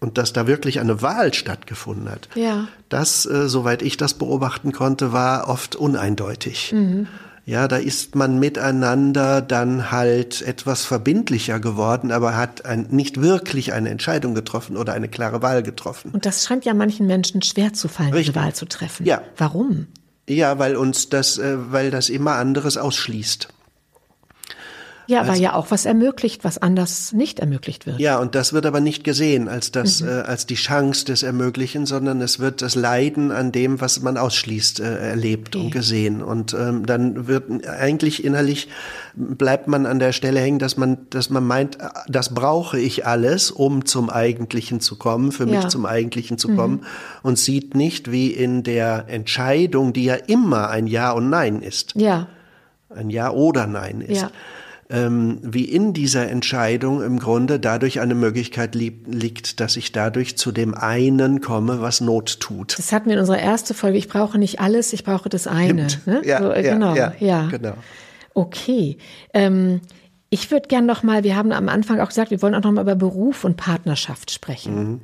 und 0.00 0.18
dass 0.18 0.32
da 0.32 0.46
wirklich 0.46 0.80
eine 0.80 1.02
Wahl 1.02 1.34
stattgefunden 1.34 2.10
hat, 2.10 2.28
ja. 2.34 2.68
das, 2.88 3.26
äh, 3.26 3.48
soweit 3.48 3.82
ich 3.82 3.96
das 3.96 4.14
beobachten 4.14 4.72
konnte, 4.72 5.12
war 5.12 5.48
oft 5.48 5.76
uneindeutig. 5.76 6.72
Mhm. 6.72 7.08
Ja, 7.48 7.66
da 7.66 7.78
ist 7.78 8.14
man 8.14 8.38
miteinander 8.38 9.40
dann 9.40 9.90
halt 9.90 10.42
etwas 10.42 10.84
verbindlicher 10.84 11.60
geworden, 11.60 12.12
aber 12.12 12.36
hat 12.36 12.66
ein, 12.66 12.88
nicht 12.90 13.22
wirklich 13.22 13.72
eine 13.72 13.88
Entscheidung 13.88 14.34
getroffen 14.34 14.76
oder 14.76 14.92
eine 14.92 15.08
klare 15.08 15.40
Wahl 15.40 15.62
getroffen. 15.62 16.10
Und 16.10 16.26
das 16.26 16.44
scheint 16.44 16.66
ja 16.66 16.74
manchen 16.74 17.06
Menschen 17.06 17.40
schwer 17.40 17.72
zu 17.72 17.88
fallen, 17.88 18.12
Richtig. 18.12 18.36
eine 18.36 18.44
Wahl 18.44 18.54
zu 18.54 18.66
treffen. 18.66 19.06
Ja. 19.06 19.22
Warum? 19.38 19.86
Ja, 20.28 20.58
weil 20.58 20.76
uns 20.76 21.08
das, 21.08 21.38
äh, 21.38 21.56
weil 21.72 21.90
das 21.90 22.10
immer 22.10 22.32
anderes 22.32 22.76
ausschließt. 22.76 23.48
Ja, 25.08 25.20
aber 25.20 25.30
also, 25.30 25.42
ja 25.42 25.54
auch 25.54 25.70
was 25.70 25.86
ermöglicht, 25.86 26.44
was 26.44 26.58
anders 26.58 27.14
nicht 27.14 27.40
ermöglicht 27.40 27.86
wird. 27.86 27.98
Ja, 27.98 28.18
und 28.18 28.34
das 28.34 28.52
wird 28.52 28.66
aber 28.66 28.80
nicht 28.80 29.04
gesehen 29.04 29.48
als 29.48 29.72
das, 29.72 30.02
mhm. 30.02 30.08
äh, 30.08 30.12
als 30.20 30.44
die 30.44 30.54
Chance 30.54 31.06
des 31.06 31.22
Ermöglichen, 31.22 31.86
sondern 31.86 32.20
es 32.20 32.40
wird 32.40 32.60
das 32.60 32.74
Leiden 32.74 33.32
an 33.32 33.50
dem, 33.50 33.80
was 33.80 34.02
man 34.02 34.18
ausschließt, 34.18 34.80
äh, 34.80 35.08
erlebt 35.08 35.56
okay. 35.56 35.64
und 35.64 35.70
gesehen. 35.70 36.22
Und 36.22 36.52
ähm, 36.52 36.84
dann 36.84 37.26
wird 37.26 37.66
eigentlich 37.66 38.22
innerlich 38.22 38.68
bleibt 39.14 39.66
man 39.66 39.86
an 39.86 39.98
der 39.98 40.12
Stelle 40.12 40.40
hängen, 40.40 40.58
dass 40.58 40.76
man, 40.76 40.98
dass 41.08 41.30
man 41.30 41.44
meint, 41.44 41.78
das 42.06 42.34
brauche 42.34 42.78
ich 42.78 43.06
alles, 43.06 43.50
um 43.50 43.86
zum 43.86 44.10
Eigentlichen 44.10 44.80
zu 44.80 44.96
kommen, 44.96 45.32
für 45.32 45.46
mich 45.46 45.66
zum 45.68 45.86
Eigentlichen 45.86 46.36
zu 46.36 46.54
kommen, 46.54 46.74
mhm. 46.74 46.86
und 47.22 47.38
sieht 47.38 47.74
nicht, 47.74 48.12
wie 48.12 48.30
in 48.30 48.62
der 48.62 49.06
Entscheidung, 49.08 49.94
die 49.94 50.04
ja 50.04 50.14
immer 50.14 50.68
ein 50.68 50.86
Ja 50.86 51.12
und 51.12 51.30
Nein 51.30 51.62
ist. 51.62 51.94
Ja. 51.96 52.28
Ein 52.90 53.08
Ja 53.08 53.30
oder 53.30 53.66
Nein 53.66 54.02
ist. 54.02 54.20
Ja 54.20 54.30
ähm, 54.90 55.38
wie 55.42 55.64
in 55.64 55.92
dieser 55.92 56.28
Entscheidung 56.28 57.02
im 57.02 57.18
Grunde 57.18 57.60
dadurch 57.60 58.00
eine 58.00 58.14
Möglichkeit 58.14 58.74
li 58.74 59.00
liegt, 59.06 59.60
dass 59.60 59.76
ich 59.76 59.92
dadurch 59.92 60.38
zu 60.38 60.50
dem 60.50 60.74
einen 60.74 61.40
komme, 61.40 61.80
was 61.80 62.00
Not 62.00 62.40
tut. 62.40 62.78
Das 62.78 62.92
hatten 62.92 63.06
wir 63.06 63.14
in 63.14 63.20
unserer 63.20 63.38
ersten 63.38 63.74
Folge. 63.74 63.98
Ich 63.98 64.08
brauche 64.08 64.38
nicht 64.38 64.60
alles, 64.60 64.92
ich 64.92 65.04
brauche 65.04 65.28
das 65.28 65.46
eine. 65.46 65.88
Ne? 66.06 66.22
Ja, 66.24 66.42
so, 66.42 66.50
äh, 66.50 66.64
ja, 66.64 66.72
genau, 66.72 66.94
ja, 66.94 67.12
ja, 67.18 67.48
genau. 67.48 67.74
Okay. 68.32 68.96
Ähm, 69.34 69.80
ich 70.30 70.50
würde 70.50 70.68
gern 70.68 70.86
noch 70.86 71.02
mal, 71.02 71.24
wir 71.24 71.36
haben 71.36 71.52
am 71.52 71.68
Anfang 71.68 72.00
auch 72.00 72.08
gesagt, 72.08 72.30
wir 72.30 72.40
wollen 72.42 72.54
auch 72.54 72.62
noch 72.62 72.72
mal 72.72 72.82
über 72.82 72.94
Beruf 72.94 73.44
und 73.44 73.56
Partnerschaft 73.56 74.30
sprechen. 74.30 74.74
Mhm. 74.74 75.00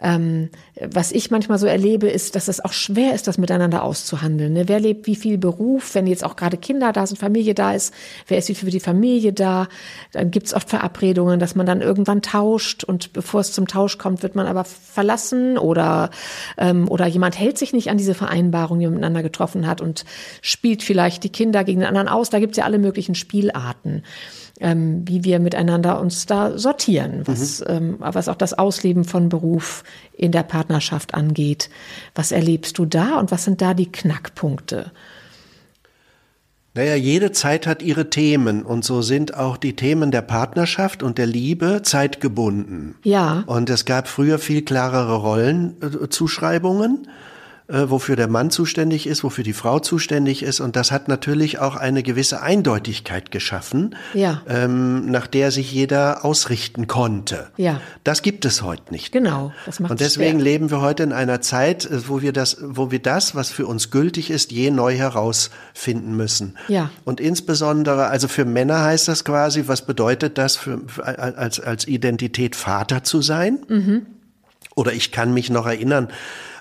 Ähm, 0.00 0.50
was 0.78 1.10
ich 1.10 1.30
manchmal 1.30 1.58
so 1.58 1.66
erlebe, 1.66 2.08
ist, 2.08 2.36
dass 2.36 2.48
es 2.48 2.62
auch 2.62 2.74
schwer 2.74 3.14
ist, 3.14 3.26
das 3.28 3.38
miteinander 3.38 3.82
auszuhandeln. 3.82 4.52
Ne? 4.52 4.68
Wer 4.68 4.78
lebt 4.78 5.06
wie 5.06 5.16
viel 5.16 5.38
Beruf, 5.38 5.94
wenn 5.94 6.06
jetzt 6.06 6.22
auch 6.22 6.36
gerade 6.36 6.58
Kinder 6.58 6.92
da 6.92 7.06
sind, 7.06 7.16
Familie 7.18 7.54
da 7.54 7.72
ist, 7.72 7.94
wer 8.26 8.36
ist 8.36 8.48
wie 8.48 8.54
viel 8.54 8.66
für 8.66 8.72
die 8.72 8.80
Familie 8.80 9.32
da? 9.32 9.68
Dann 10.12 10.30
gibt 10.30 10.48
es 10.48 10.54
oft 10.54 10.68
Verabredungen, 10.68 11.40
dass 11.40 11.54
man 11.54 11.64
dann 11.64 11.80
irgendwann 11.80 12.20
tauscht 12.20 12.84
und 12.84 13.14
bevor 13.14 13.40
es 13.40 13.52
zum 13.52 13.66
Tausch 13.68 13.96
kommt, 13.96 14.22
wird 14.22 14.34
man 14.34 14.46
aber 14.46 14.64
verlassen 14.64 15.56
oder, 15.56 16.10
ähm, 16.58 16.88
oder 16.90 17.06
jemand 17.06 17.38
hält 17.38 17.56
sich 17.56 17.72
nicht 17.72 17.88
an 17.88 17.96
diese 17.96 18.14
Vereinbarung, 18.14 18.78
die 18.78 18.84
man 18.84 18.94
miteinander 18.94 19.22
getroffen 19.22 19.66
hat 19.66 19.80
und 19.80 20.04
spielt 20.42 20.82
vielleicht 20.82 21.24
die 21.24 21.30
Kinder 21.30 21.64
gegen 21.64 21.80
den 21.80 21.88
anderen 21.88 22.08
aus. 22.08 22.28
Da 22.28 22.38
gibt 22.38 22.52
es 22.52 22.58
ja 22.58 22.64
alle 22.64 22.78
möglichen 22.78 23.14
Spielarten 23.14 24.02
ähm, 24.60 25.02
wie 25.06 25.24
wir 25.24 25.38
miteinander 25.38 26.00
uns 26.00 26.26
da 26.26 26.58
sortieren, 26.58 27.22
was, 27.24 27.60
mhm. 27.60 27.66
ähm, 27.68 27.96
was 27.98 28.28
auch 28.28 28.36
das 28.36 28.54
Ausleben 28.54 29.04
von 29.04 29.28
Beruf 29.28 29.84
in 30.12 30.32
der 30.32 30.42
Partnerschaft 30.42 31.14
angeht. 31.14 31.70
Was 32.14 32.32
erlebst 32.32 32.78
du 32.78 32.86
da 32.86 33.18
und 33.18 33.30
was 33.30 33.44
sind 33.44 33.60
da 33.60 33.74
die 33.74 33.90
Knackpunkte? 33.90 34.92
Naja, 36.76 36.94
jede 36.94 37.32
Zeit 37.32 37.66
hat 37.66 37.82
ihre 37.82 38.10
Themen 38.10 38.62
und 38.62 38.84
so 38.84 39.00
sind 39.00 39.34
auch 39.34 39.56
die 39.56 39.74
Themen 39.76 40.10
der 40.10 40.20
Partnerschaft 40.20 41.02
und 41.02 41.16
der 41.16 41.26
Liebe 41.26 41.80
zeitgebunden. 41.82 42.96
Ja. 43.02 43.44
Und 43.46 43.70
es 43.70 43.86
gab 43.86 44.08
früher 44.08 44.38
viel 44.38 44.60
klarere 44.60 45.16
Rollenzuschreibungen 45.16 47.06
äh, 47.06 47.10
wofür 47.68 48.14
der 48.14 48.28
Mann 48.28 48.50
zuständig 48.50 49.06
ist, 49.06 49.24
wofür 49.24 49.42
die 49.42 49.52
Frau 49.52 49.80
zuständig 49.80 50.42
ist. 50.42 50.60
Und 50.60 50.76
das 50.76 50.92
hat 50.92 51.08
natürlich 51.08 51.58
auch 51.58 51.74
eine 51.74 52.04
gewisse 52.04 52.40
Eindeutigkeit 52.40 53.32
geschaffen, 53.32 53.96
ja. 54.14 54.42
ähm, 54.48 55.10
nach 55.10 55.26
der 55.26 55.50
sich 55.50 55.72
jeder 55.72 56.24
ausrichten 56.24 56.86
konnte. 56.86 57.48
Ja. 57.56 57.80
Das 58.04 58.22
gibt 58.22 58.44
es 58.44 58.62
heute 58.62 58.92
nicht. 58.92 59.10
Genau. 59.10 59.52
Das 59.64 59.80
macht 59.80 59.90
und 59.90 60.00
deswegen 60.00 60.38
schwer. 60.38 60.44
leben 60.44 60.70
wir 60.70 60.80
heute 60.80 61.02
in 61.02 61.12
einer 61.12 61.40
Zeit, 61.40 61.86
äh, 61.86 62.08
wo 62.08 62.22
wir 62.22 62.32
das, 62.32 62.58
wo 62.60 62.92
wir 62.92 63.00
das, 63.00 63.34
was 63.34 63.50
für 63.50 63.66
uns 63.66 63.90
gültig 63.90 64.30
ist, 64.30 64.52
je 64.52 64.70
neu 64.70 64.94
herausfinden 64.94 66.16
müssen. 66.16 66.56
Ja. 66.68 66.90
Und 67.04 67.20
insbesondere, 67.20 68.06
also 68.06 68.28
für 68.28 68.44
Männer 68.44 68.84
heißt 68.84 69.08
das 69.08 69.24
quasi, 69.24 69.64
was 69.66 69.84
bedeutet 69.84 70.38
das 70.38 70.56
für, 70.56 70.80
als, 71.02 71.58
als 71.58 71.88
Identität 71.88 72.54
Vater 72.54 73.02
zu 73.02 73.22
sein? 73.22 73.58
Mhm. 73.68 74.06
Oder 74.76 74.92
ich 74.92 75.10
kann 75.10 75.34
mich 75.34 75.50
noch 75.50 75.66
erinnern, 75.66 76.08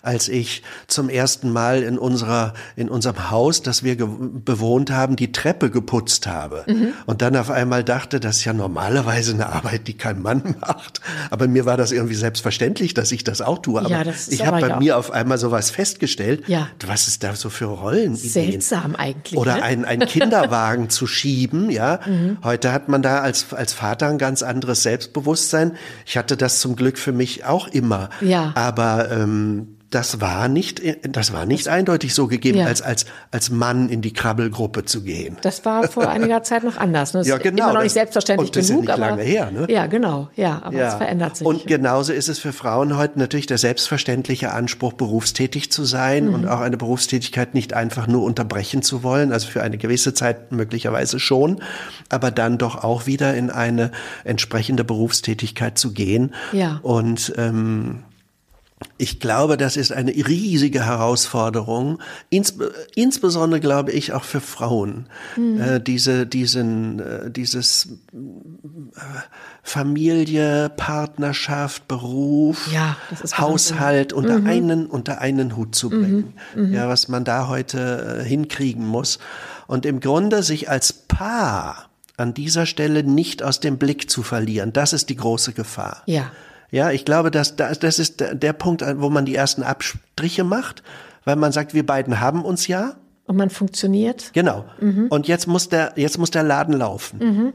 als 0.05 0.29
ich 0.29 0.63
zum 0.87 1.09
ersten 1.09 1.51
Mal 1.51 1.83
in 1.83 1.97
unserer, 1.97 2.53
in 2.75 2.89
unserem 2.89 3.31
Haus, 3.31 3.61
das 3.61 3.83
wir 3.83 3.95
bewohnt 3.97 4.91
haben, 4.91 5.15
die 5.15 5.31
Treppe 5.31 5.69
geputzt 5.69 6.27
habe. 6.27 6.63
Mhm. 6.67 6.93
Und 7.05 7.21
dann 7.21 7.35
auf 7.35 7.49
einmal 7.49 7.83
dachte, 7.83 8.19
das 8.19 8.37
ist 8.37 8.45
ja 8.45 8.53
normalerweise 8.53 9.33
eine 9.33 9.49
Arbeit, 9.49 9.87
die 9.87 9.95
kein 9.95 10.21
Mann 10.21 10.55
macht. 10.61 11.01
Aber 11.29 11.47
mir 11.47 11.65
war 11.65 11.77
das 11.77 11.91
irgendwie 11.91 12.15
selbstverständlich, 12.15 12.93
dass 12.93 13.11
ich 13.11 13.23
das 13.23 13.41
auch 13.41 13.59
tue. 13.59 13.79
Aber 13.79 13.89
ja, 13.89 14.03
ich 14.29 14.45
habe 14.45 14.61
bei 14.61 14.77
mir 14.77 14.97
auf 14.97 15.11
einmal 15.11 15.37
sowas 15.37 15.71
festgestellt. 15.71 16.47
Ja. 16.47 16.69
Was 16.85 17.07
ist 17.07 17.23
da 17.23 17.35
so 17.35 17.49
für 17.49 17.65
Rollen? 17.65 18.15
Seltsam 18.15 18.95
eigentlich. 18.95 19.39
Oder 19.39 19.55
ne? 19.55 19.63
einen, 19.63 19.85
einen 19.85 20.07
Kinderwagen 20.07 20.89
zu 20.89 21.07
schieben, 21.07 21.69
ja. 21.69 21.99
Mhm. 22.05 22.37
Heute 22.43 22.71
hat 22.71 22.89
man 22.89 23.01
da 23.01 23.21
als, 23.21 23.53
als 23.53 23.73
Vater 23.73 24.07
ein 24.07 24.17
ganz 24.17 24.43
anderes 24.43 24.83
Selbstbewusstsein. 24.83 25.73
Ich 26.05 26.17
hatte 26.17 26.37
das 26.37 26.59
zum 26.59 26.75
Glück 26.75 26.97
für 26.97 27.11
mich 27.11 27.45
auch 27.45 27.67
immer. 27.67 28.09
Ja. 28.21 28.51
Aber 28.55 29.11
ähm, 29.11 29.74
das 29.91 30.19
war 30.19 30.47
nicht, 30.47 30.81
das 31.03 31.31
war 31.31 31.45
nicht 31.45 31.67
eindeutig 31.67 32.13
so 32.13 32.27
gegeben, 32.27 32.59
ja. 32.59 32.65
als, 32.65 32.81
als, 32.81 33.05
als 33.31 33.49
Mann 33.49 33.87
in 33.89 34.01
die 34.01 34.13
Krabbelgruppe 34.13 34.83
zu 34.83 35.03
gehen. 35.03 35.37
Das 35.41 35.63
war 35.63 35.87
vor 35.87 36.09
einiger 36.09 36.43
Zeit 36.43 36.63
noch 36.63 36.77
anders. 36.77 37.13
Ne? 37.13 37.19
Das 37.21 37.27
ja, 37.29 37.37
genau. 37.37 37.65
Immer 37.65 37.73
noch 37.75 37.83
nicht 37.83 37.93
selbstverständlich 37.93 38.49
und 38.49 38.55
das 38.55 38.67
genug. 38.67 38.83
Ist 38.83 38.89
nicht 38.89 38.97
lange 38.97 39.21
her, 39.21 39.51
ne? 39.51 39.67
Ja, 39.69 39.85
genau. 39.85 40.29
Ja, 40.35 40.61
aber 40.63 40.75
ja. 40.75 40.87
es 40.89 40.95
verändert 40.95 41.37
sich. 41.37 41.47
Und 41.47 41.67
genauso 41.67 42.13
ist 42.13 42.29
es 42.29 42.39
für 42.39 42.51
Frauen 42.51 42.97
heute 42.97 43.19
natürlich 43.19 43.45
der 43.45 43.57
selbstverständliche 43.57 44.51
Anspruch, 44.51 44.93
berufstätig 44.93 45.71
zu 45.71 45.85
sein 45.85 46.27
mhm. 46.27 46.33
und 46.33 46.47
auch 46.47 46.61
eine 46.61 46.77
Berufstätigkeit 46.77 47.53
nicht 47.53 47.73
einfach 47.73 48.07
nur 48.07 48.23
unterbrechen 48.23 48.81
zu 48.81 49.03
wollen, 49.03 49.31
also 49.31 49.47
für 49.47 49.61
eine 49.61 49.77
gewisse 49.77 50.13
Zeit 50.13 50.51
möglicherweise 50.51 51.19
schon, 51.19 51.61
aber 52.09 52.31
dann 52.31 52.57
doch 52.57 52.83
auch 52.83 53.05
wieder 53.05 53.35
in 53.35 53.49
eine 53.49 53.91
entsprechende 54.23 54.83
Berufstätigkeit 54.83 55.77
zu 55.77 55.93
gehen. 55.93 56.33
Ja. 56.51 56.79
Und 56.81 57.33
ähm, 57.37 58.03
ich 58.97 59.21
glaube, 59.21 59.55
das 59.55 59.77
ist 59.77 59.93
eine 59.93 60.11
riesige 60.11 60.85
Herausforderung, 60.85 61.99
ins, 62.29 62.55
insbesondere 62.93 63.61
glaube 63.61 63.91
ich 63.91 64.11
auch 64.11 64.25
für 64.25 64.41
Frauen. 64.41 65.07
Mhm. 65.37 65.61
Äh, 65.61 65.79
diese, 65.79 66.27
diesen, 66.27 66.99
äh, 66.99 67.31
dieses 67.31 67.87
äh, 68.13 68.99
Familie, 69.63 70.69
Partnerschaft, 70.69 71.87
Beruf, 71.87 72.69
ja, 72.71 72.97
Haushalt 73.37 74.11
unter 74.11 74.39
mhm. 74.39 74.47
einen 74.47 74.85
unter 74.87 75.19
einen 75.19 75.55
Hut 75.55 75.73
zu 75.73 75.89
bringen. 75.89 76.33
Mhm. 76.53 76.67
mhm. 76.67 76.73
Ja, 76.73 76.89
was 76.89 77.07
man 77.07 77.23
da 77.23 77.47
heute 77.47 78.19
äh, 78.21 78.23
hinkriegen 78.25 78.85
muss 78.85 79.19
und 79.67 79.85
im 79.85 80.01
Grunde 80.01 80.43
sich 80.43 80.69
als 80.69 80.91
Paar 80.91 81.89
an 82.17 82.33
dieser 82.33 82.65
Stelle 82.65 83.03
nicht 83.03 83.41
aus 83.41 83.61
dem 83.61 83.77
Blick 83.77 84.09
zu 84.09 84.21
verlieren. 84.21 84.73
Das 84.73 84.91
ist 84.93 85.09
die 85.09 85.15
große 85.15 85.53
Gefahr. 85.53 86.03
Ja. 86.05 86.31
Ja, 86.71 86.91
ich 86.91 87.05
glaube, 87.05 87.31
dass 87.31 87.55
das 87.55 87.99
ist 87.99 88.23
der 88.31 88.53
Punkt, 88.53 88.83
wo 88.97 89.09
man 89.09 89.25
die 89.25 89.35
ersten 89.35 89.63
Abstriche 89.63 90.43
macht, 90.43 90.83
weil 91.23 91.35
man 91.35 91.51
sagt, 91.51 91.73
wir 91.73 91.85
beiden 91.85 92.19
haben 92.19 92.43
uns 92.43 92.67
ja. 92.67 92.95
Und 93.27 93.37
man 93.37 93.49
funktioniert. 93.49 94.31
Genau. 94.33 94.65
Mhm. 94.79 95.07
Und 95.09 95.27
jetzt 95.27 95.47
muss 95.47 95.69
der, 95.69 95.93
jetzt 95.95 96.17
muss 96.17 96.31
der 96.31 96.43
Laden 96.43 96.75
laufen. 96.75 97.19
Mhm. 97.19 97.53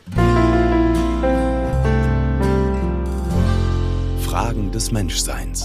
Fragen 4.36 4.70
des 4.70 4.92
Menschseins. 4.92 5.64